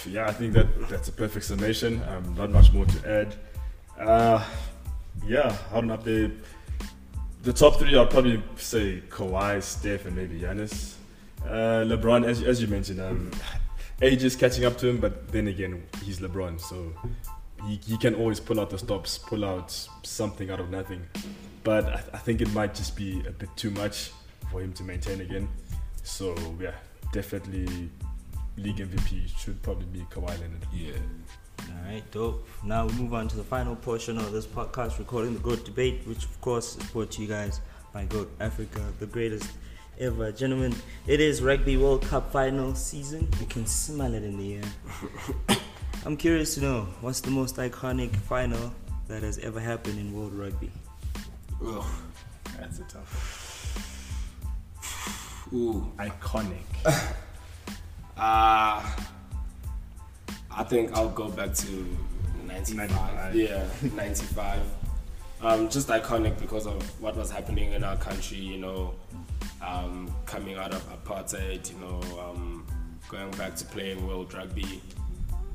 Yeah, 0.05 0.27
I 0.27 0.33
think 0.33 0.53
that 0.53 0.89
that's 0.89 1.07
a 1.07 1.11
perfect 1.11 1.45
summation. 1.45 2.01
Um, 2.09 2.35
not 2.35 2.49
much 2.49 2.73
more 2.73 2.85
to 2.85 3.09
add. 3.09 3.35
Uh, 3.99 4.43
yeah, 5.25 5.55
how 5.71 5.81
do 5.81 5.87
update? 5.87 6.37
The 7.43 7.53
top 7.53 7.79
three, 7.79 7.95
I'd 7.97 8.09
probably 8.09 8.43
say 8.57 9.01
Kawhi, 9.09 9.61
Steph, 9.63 10.05
and 10.05 10.15
maybe 10.15 10.39
Giannis. 10.39 10.95
Uh, 11.47 11.85
LeBron, 11.85 12.25
as, 12.25 12.43
as 12.43 12.61
you 12.61 12.67
mentioned, 12.67 12.99
um, 12.99 13.31
age 14.01 14.23
is 14.23 14.35
catching 14.35 14.65
up 14.65 14.77
to 14.77 14.87
him, 14.87 14.97
but 14.97 15.31
then 15.31 15.47
again, 15.47 15.83
he's 16.03 16.19
LeBron, 16.19 16.59
so 16.59 16.93
he, 17.65 17.79
he 17.87 17.97
can 17.97 18.15
always 18.15 18.39
pull 18.39 18.59
out 18.59 18.69
the 18.69 18.77
stops, 18.77 19.17
pull 19.17 19.45
out 19.45 19.71
something 20.03 20.49
out 20.49 20.59
of 20.59 20.69
nothing. 20.69 21.05
But 21.63 21.85
I, 21.85 22.03
I 22.13 22.17
think 22.17 22.41
it 22.41 22.51
might 22.53 22.75
just 22.75 22.95
be 22.95 23.23
a 23.27 23.31
bit 23.31 23.49
too 23.55 23.71
much 23.71 24.11
for 24.51 24.61
him 24.61 24.73
to 24.73 24.83
maintain 24.83 25.21
again. 25.21 25.47
So 26.03 26.35
yeah, 26.59 26.71
definitely 27.11 27.89
league 28.57 28.77
MVP 28.77 29.37
should 29.37 29.61
probably 29.61 29.85
be 29.87 29.99
Kawhi 30.11 30.39
Leonard. 30.39 30.65
Yeah. 30.73 30.93
All 31.59 31.91
right, 31.91 32.11
dope. 32.11 32.47
Now 32.63 32.85
we 32.87 32.93
move 32.93 33.13
on 33.13 33.27
to 33.29 33.37
the 33.37 33.43
final 33.43 33.75
portion 33.75 34.17
of 34.17 34.31
this 34.31 34.45
podcast, 34.45 34.99
recording 34.99 35.33
the 35.33 35.39
GOAT 35.39 35.65
debate, 35.65 36.01
which 36.05 36.23
of 36.23 36.39
course 36.41 36.77
is 36.77 36.83
brought 36.91 37.11
to 37.11 37.21
you 37.21 37.27
guys 37.27 37.61
by 37.93 38.05
GOAT 38.05 38.31
Africa, 38.39 38.81
the 38.99 39.05
greatest 39.05 39.49
ever. 39.99 40.31
Gentlemen, 40.31 40.75
it 41.07 41.19
is 41.19 41.41
Rugby 41.41 41.77
World 41.77 42.01
Cup 42.03 42.31
final 42.31 42.75
season. 42.75 43.27
You 43.39 43.45
can 43.45 43.65
smell 43.65 44.13
it 44.13 44.23
in 44.23 44.37
the 44.37 44.55
air. 44.55 45.57
I'm 46.05 46.15
curious 46.15 46.55
to 46.55 46.61
know 46.61 46.87
what's 47.01 47.21
the 47.21 47.31
most 47.31 47.57
iconic 47.57 48.15
final 48.15 48.73
that 49.07 49.23
has 49.23 49.37
ever 49.39 49.59
happened 49.59 49.99
in 49.99 50.13
world 50.13 50.33
rugby? 50.33 50.71
Ugh. 51.65 51.85
That's 52.57 52.79
a 52.79 52.83
tough 52.83 53.83
one. 55.51 55.59
Ooh. 55.59 55.91
Iconic. 55.97 56.63
Uh, 56.85 58.83
I 60.57 60.63
think 60.63 60.91
I'll 60.93 61.09
go 61.09 61.29
back 61.29 61.53
to 61.53 61.95
95. 62.45 62.89
95. 62.89 63.35
Yeah, 63.35 63.65
95. 63.95 64.59
Um, 65.39 65.69
just 65.69 65.87
iconic 65.89 66.39
because 66.39 66.65
of 66.65 66.81
what 66.99 67.15
was 67.15 67.29
happening 67.29 67.73
in 67.73 67.83
our 67.83 67.95
country, 67.97 68.37
you 68.37 68.57
know, 68.57 68.95
um, 69.61 70.13
coming 70.25 70.55
out 70.55 70.73
of 70.73 70.83
apartheid, 71.03 71.71
you 71.71 71.79
know, 71.79 72.01
um, 72.19 72.65
going 73.09 73.31
back 73.31 73.55
to 73.55 73.65
playing 73.65 74.05
world 74.05 74.33
rugby 74.33 74.81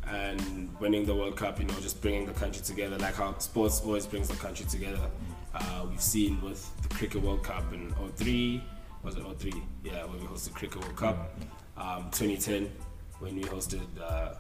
and 0.09 0.69
winning 0.81 1.07
the 1.07 1.15
World 1.15 1.37
Cup, 1.37 1.59
you 1.59 1.65
know, 1.65 1.75
just 1.81 2.01
bringing 2.03 2.27
the 2.27 2.33
country 2.33 2.63
together, 2.63 2.99
like 2.99 3.15
how 3.15 3.37
sports 3.39 3.81
always 3.81 4.07
brings 4.07 4.29
the 4.29 4.37
country 4.37 4.67
together. 4.67 5.11
Uh, 5.55 5.87
we've 5.89 6.01
seen 6.01 6.41
with 6.43 6.71
the 6.83 6.89
Cricket 6.95 7.23
World 7.23 7.45
Cup 7.45 7.73
in 7.73 7.95
03, 8.17 8.63
was 9.03 9.17
it 9.17 9.23
03? 9.39 9.53
Yeah, 9.85 10.05
when 10.05 10.21
we 10.21 10.27
hosted 10.27 10.45
the 10.49 10.51
Cricket 10.51 10.83
World 10.83 10.97
Cup. 10.97 11.35
Um, 11.77 12.11
2010, 12.11 12.71
when 13.21 13.37
we 13.37 13.43
hosted 13.43 13.83
uh, 14.01 14.35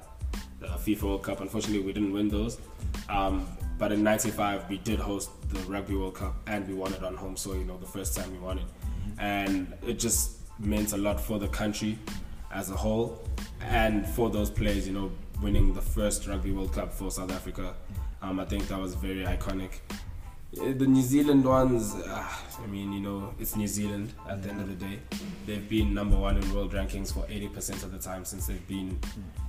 the 0.60 0.66
FIFA 0.68 1.02
World 1.02 1.22
Cup. 1.22 1.40
Unfortunately, 1.40 1.84
we 1.84 1.92
didn't 1.92 2.12
win 2.12 2.28
those. 2.28 2.58
Um, 3.08 3.46
but 3.78 3.92
in 3.92 4.02
95, 4.02 4.68
we 4.68 4.78
did 4.78 4.98
host 4.98 5.30
the 5.48 5.58
Rugby 5.60 5.94
World 5.94 6.14
Cup 6.14 6.34
and 6.46 6.66
we 6.68 6.74
won 6.74 6.92
it 6.92 7.02
on 7.02 7.16
home 7.16 7.36
soil, 7.36 7.56
you 7.56 7.64
know, 7.64 7.76
the 7.78 7.86
first 7.86 8.16
time 8.16 8.30
we 8.32 8.38
won 8.38 8.58
it. 8.58 8.64
And 9.18 9.72
it 9.86 9.98
just 9.98 10.38
meant 10.58 10.92
a 10.92 10.96
lot 10.96 11.20
for 11.20 11.38
the 11.38 11.48
country 11.48 11.98
as 12.52 12.70
a 12.70 12.76
whole 12.76 13.26
and 13.60 14.06
for 14.06 14.30
those 14.30 14.50
players, 14.50 14.86
you 14.86 14.92
know, 14.92 15.10
winning 15.42 15.72
the 15.74 15.82
first 15.82 16.26
Rugby 16.26 16.52
World 16.52 16.72
Cup 16.72 16.92
for 16.92 17.10
South 17.10 17.32
Africa. 17.32 17.74
Um, 18.20 18.38
I 18.38 18.44
think 18.44 18.68
that 18.68 18.78
was 18.78 18.94
very 18.94 19.24
iconic. 19.24 19.80
Uh, 20.60 20.72
The 20.76 20.86
New 20.86 21.02
Zealand 21.02 21.44
ones, 21.44 21.94
uh, 21.94 22.28
I 22.62 22.66
mean, 22.66 22.92
you 22.92 23.00
know, 23.00 23.34
it's 23.40 23.56
New 23.56 23.66
Zealand 23.66 24.12
at 24.28 24.42
the 24.42 24.50
end 24.50 24.60
of 24.60 24.68
the 24.68 24.74
day. 24.74 25.00
They've 25.46 25.68
been 25.68 25.94
number 25.94 26.16
one 26.16 26.36
in 26.36 26.54
world 26.54 26.72
rankings 26.72 27.12
for 27.12 27.20
80% 27.26 27.82
of 27.82 27.90
the 27.90 27.98
time 27.98 28.24
since 28.24 28.46
they've 28.46 28.68
been 28.68 28.98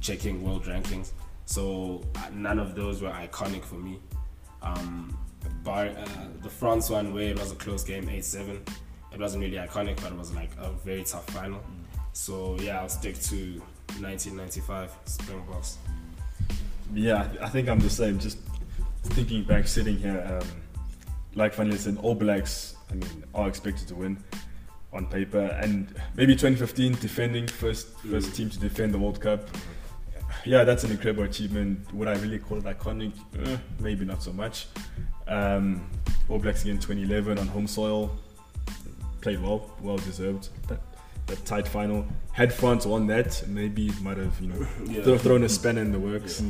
checking 0.01 0.43
world 0.43 0.63
rankings. 0.65 1.11
So 1.45 2.01
uh, 2.15 2.29
none 2.33 2.57
of 2.57 2.73
those 2.75 3.01
were 3.01 3.09
iconic 3.11 3.63
for 3.63 3.75
me. 3.75 3.99
Um, 4.61 5.17
bar, 5.63 5.87
uh, 5.87 6.05
the 6.41 6.49
France 6.49 6.89
one, 6.89 7.13
where 7.13 7.29
it 7.29 7.39
was 7.39 7.51
a 7.51 7.55
close 7.55 7.83
game, 7.83 8.07
8 8.09 8.23
7, 8.23 8.63
it 9.13 9.19
wasn't 9.19 9.43
really 9.43 9.57
iconic, 9.57 10.01
but 10.01 10.11
it 10.11 10.17
was 10.17 10.33
like 10.33 10.49
a 10.59 10.69
very 10.85 11.03
tough 11.03 11.25
final. 11.29 11.61
So 12.13 12.57
yeah, 12.59 12.79
I'll 12.81 12.89
stick 12.89 13.19
to 13.23 13.61
1995 13.99 14.91
Springboks. 15.05 15.77
Yeah, 16.93 17.27
I 17.41 17.49
think 17.49 17.69
I'm 17.69 17.79
the 17.79 17.89
same. 17.89 18.19
Just 18.19 18.37
thinking 19.03 19.43
back, 19.43 19.67
sitting 19.67 19.97
here, 19.97 20.39
um, 20.41 20.47
like 21.35 21.53
Fanny 21.53 21.75
said, 21.77 21.97
All 22.01 22.15
Blacks, 22.15 22.75
I 22.91 22.95
mean, 22.95 23.23
are 23.33 23.47
expected 23.47 23.87
to 23.89 23.95
win 23.95 24.23
on 24.91 25.07
paper, 25.07 25.45
and 25.61 25.93
maybe 26.15 26.35
2015 26.35 26.93
defending 27.01 27.47
first 27.47 27.87
first 28.01 28.29
Mm. 28.31 28.35
team 28.35 28.49
to 28.51 28.59
defend 28.59 28.93
the 28.93 28.99
World 28.99 29.19
Cup. 29.19 29.47
Yeah, 30.45 30.63
that's 30.65 30.83
an 30.83 30.91
incredible 30.91 31.23
achievement. 31.23 31.91
Would 31.93 32.07
I 32.07 32.13
really 32.15 32.37
call 32.37 32.57
it 32.59 32.65
iconic? 32.65 33.13
Eh, 33.43 33.57
maybe 33.79 34.05
not 34.05 34.21
so 34.21 34.31
much. 34.33 34.67
Um, 35.27 35.89
All 36.29 36.37
Blacks 36.37 36.63
again 36.63 36.77
2011 36.79 37.39
on 37.39 37.47
home 37.47 37.65
soil, 37.67 38.11
played 39.23 39.41
well, 39.41 39.59
well 39.81 39.97
deserved. 39.97 40.49
But 40.67 40.79
that 41.27 41.43
tight 41.45 41.67
final. 41.67 42.05
Had 42.33 42.51
France 42.53 42.85
won 42.85 43.07
that, 43.07 43.43
maybe 43.47 43.87
it 43.87 44.01
might 44.01 44.17
have 44.17 44.39
you 44.41 44.47
know 44.49 44.67
Yeah. 44.85 45.03
throw- 45.03 45.17
thrown 45.17 45.43
a 45.43 45.49
spanner 45.49 45.81
in 45.81 45.91
the 45.91 45.99
works. 45.99 46.41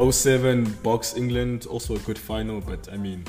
07 0.00 0.66
Boks 0.84 1.16
England, 1.16 1.66
also 1.66 1.96
a 1.96 1.98
good 2.00 2.18
final, 2.18 2.60
but 2.60 2.88
I 2.92 2.96
mean, 2.96 3.24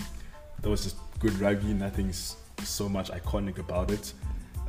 that 0.62 0.70
was 0.70 0.84
just 0.84 0.98
good 1.20 1.38
rugby. 1.40 1.74
Nothing's 1.74 2.36
so 2.64 2.88
much 2.88 3.10
iconic 3.12 3.58
about 3.58 3.90
it. 3.92 4.14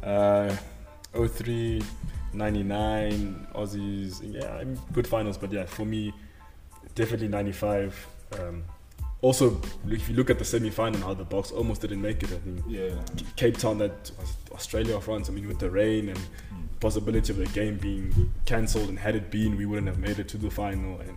Uh, 0.02 0.56
03, 1.12 1.82
99, 2.32 3.46
Aussies, 3.54 4.20
yeah, 4.22 4.64
good 4.92 5.06
finals, 5.06 5.36
but 5.36 5.52
yeah, 5.52 5.66
for 5.66 5.84
me, 5.84 6.12
definitely 6.94 7.28
95. 7.28 8.06
Um, 8.38 8.64
also, 9.22 9.60
if 9.88 10.08
you 10.08 10.14
look 10.14 10.30
at 10.30 10.38
the 10.38 10.44
semi 10.44 10.70
final, 10.70 11.00
how 11.00 11.14
the 11.14 11.24
Boks 11.24 11.52
almost 11.52 11.82
didn't 11.82 12.00
make 12.00 12.22
it, 12.22 12.30
I 12.32 12.38
think. 12.38 12.62
Yeah. 12.66 12.94
Cape 13.36 13.58
Town, 13.58 13.78
that 13.78 14.10
Australia 14.52 14.96
or 14.96 15.00
France. 15.00 15.28
I 15.28 15.32
mean, 15.32 15.46
with 15.46 15.58
the 15.58 15.70
rain 15.70 16.08
and 16.08 16.18
hmm. 16.18 16.66
possibility 16.80 17.32
of 17.32 17.38
the 17.38 17.46
game 17.46 17.76
being 17.76 18.32
cancelled, 18.46 18.88
and 18.88 18.98
had 18.98 19.14
it 19.14 19.30
been, 19.30 19.56
we 19.56 19.66
wouldn't 19.66 19.88
have 19.88 19.98
made 19.98 20.18
it 20.18 20.28
to 20.28 20.38
the 20.38 20.50
final 20.50 20.98
and 21.00 21.16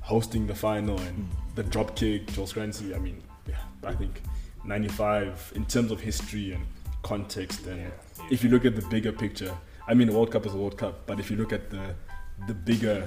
hosting 0.00 0.46
the 0.46 0.54
final 0.54 0.98
and 0.98 1.16
hmm. 1.16 1.54
the 1.56 1.64
drop 1.64 1.96
kick, 1.96 2.32
Joel 2.32 2.46
Stransky. 2.46 2.94
I 2.94 2.98
mean, 2.98 3.20
yeah, 3.48 3.56
I 3.84 3.94
think 3.94 4.22
95 4.64 5.52
in 5.56 5.64
terms 5.66 5.90
of 5.90 6.00
history 6.00 6.52
and 6.52 6.64
context. 7.02 7.66
And 7.66 7.80
Yeah. 7.80 7.90
if 8.30 8.44
you 8.44 8.50
look 8.50 8.64
at 8.64 8.76
the 8.76 8.86
bigger 8.88 9.12
picture, 9.12 9.56
I 9.88 9.94
mean, 9.94 10.06
the 10.06 10.14
World 10.14 10.30
Cup 10.30 10.46
is 10.46 10.54
a 10.54 10.56
World 10.56 10.78
Cup, 10.78 11.06
but 11.06 11.18
if 11.18 11.30
you 11.30 11.36
look 11.36 11.52
at 11.52 11.70
the 11.70 11.94
the 12.46 12.54
bigger 12.54 13.06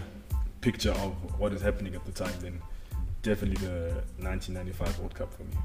picture 0.62 0.92
of 0.92 1.40
what 1.40 1.54
is 1.54 1.62
happening 1.62 1.96
at 1.96 2.06
the 2.06 2.12
time, 2.12 2.34
then 2.40 2.62
definitely 3.24 3.66
the 3.66 4.04
1995 4.20 5.00
World 5.00 5.16
Cup 5.16 5.34
for 5.34 5.44
me. 5.44 5.58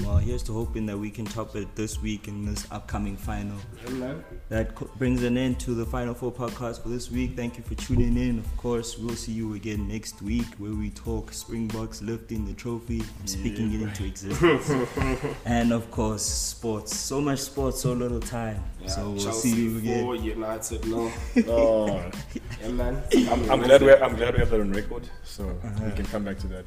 Well, 0.00 0.16
here's 0.16 0.42
to 0.44 0.54
hoping 0.54 0.86
that 0.86 0.96
we 0.96 1.10
can 1.10 1.26
top 1.26 1.54
it 1.54 1.76
this 1.76 2.00
week 2.00 2.26
in 2.26 2.46
this 2.46 2.66
upcoming 2.70 3.14
final. 3.14 3.58
Yeah. 3.94 4.14
That 4.48 4.74
co- 4.74 4.90
brings 4.96 5.22
an 5.22 5.36
end 5.36 5.60
to 5.60 5.74
the 5.74 5.84
Final 5.84 6.14
Four 6.14 6.32
podcast 6.32 6.82
for 6.82 6.88
this 6.88 7.10
week. 7.10 7.36
Thank 7.36 7.58
you 7.58 7.62
for 7.62 7.74
tuning 7.74 8.16
in. 8.16 8.38
Of 8.38 8.56
course, 8.56 8.96
we'll 8.96 9.16
see 9.16 9.32
you 9.32 9.52
again 9.52 9.88
next 9.88 10.22
week 10.22 10.46
where 10.56 10.72
we 10.72 10.88
talk 10.88 11.34
Springboks 11.34 12.00
lifting 12.00 12.46
the 12.46 12.54
trophy 12.54 13.02
and 13.18 13.28
speaking 13.28 13.74
it 13.74 13.82
into 13.82 14.06
existence. 14.06 14.72
and 15.44 15.74
of 15.74 15.90
course, 15.90 16.24
sports. 16.24 16.96
So 16.96 17.20
much 17.20 17.40
sports, 17.40 17.82
so 17.82 17.92
little 17.92 18.20
time. 18.20 18.64
Yeah, 18.80 18.88
so 18.88 19.10
we'll 19.10 19.22
Chelsea 19.22 19.50
see 19.50 19.62
you 19.62 19.76
again. 19.76 20.04
four, 20.04 20.16
United 20.16 20.86
no. 20.86 21.12
Oh, 21.48 22.10
Yeah, 22.62 22.68
man. 22.68 23.02
I'm 23.50 23.60
glad 23.60 23.82
we 23.82 23.92
I'm 23.92 24.16
glad 24.16 24.32
we 24.32 24.40
have 24.40 24.50
that 24.50 24.60
on 24.60 24.72
record, 24.72 25.06
so 25.22 25.44
we 25.44 25.68
uh-huh. 25.68 25.90
can 25.96 26.06
come 26.06 26.24
back 26.24 26.38
to 26.38 26.46
that. 26.46 26.64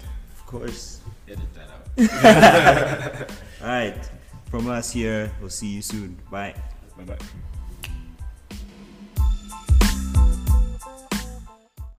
Course. 0.59 1.01
edit 1.27 1.47
that 1.53 1.69
out. 1.69 3.31
All 3.61 3.67
right. 3.67 4.09
From 4.49 4.69
us 4.69 4.91
here, 4.91 5.31
we'll 5.41 5.49
see 5.49 5.67
you 5.67 5.81
soon. 5.81 6.17
Bye. 6.31 6.55
Bye 6.97 7.03
bye. 7.03 7.17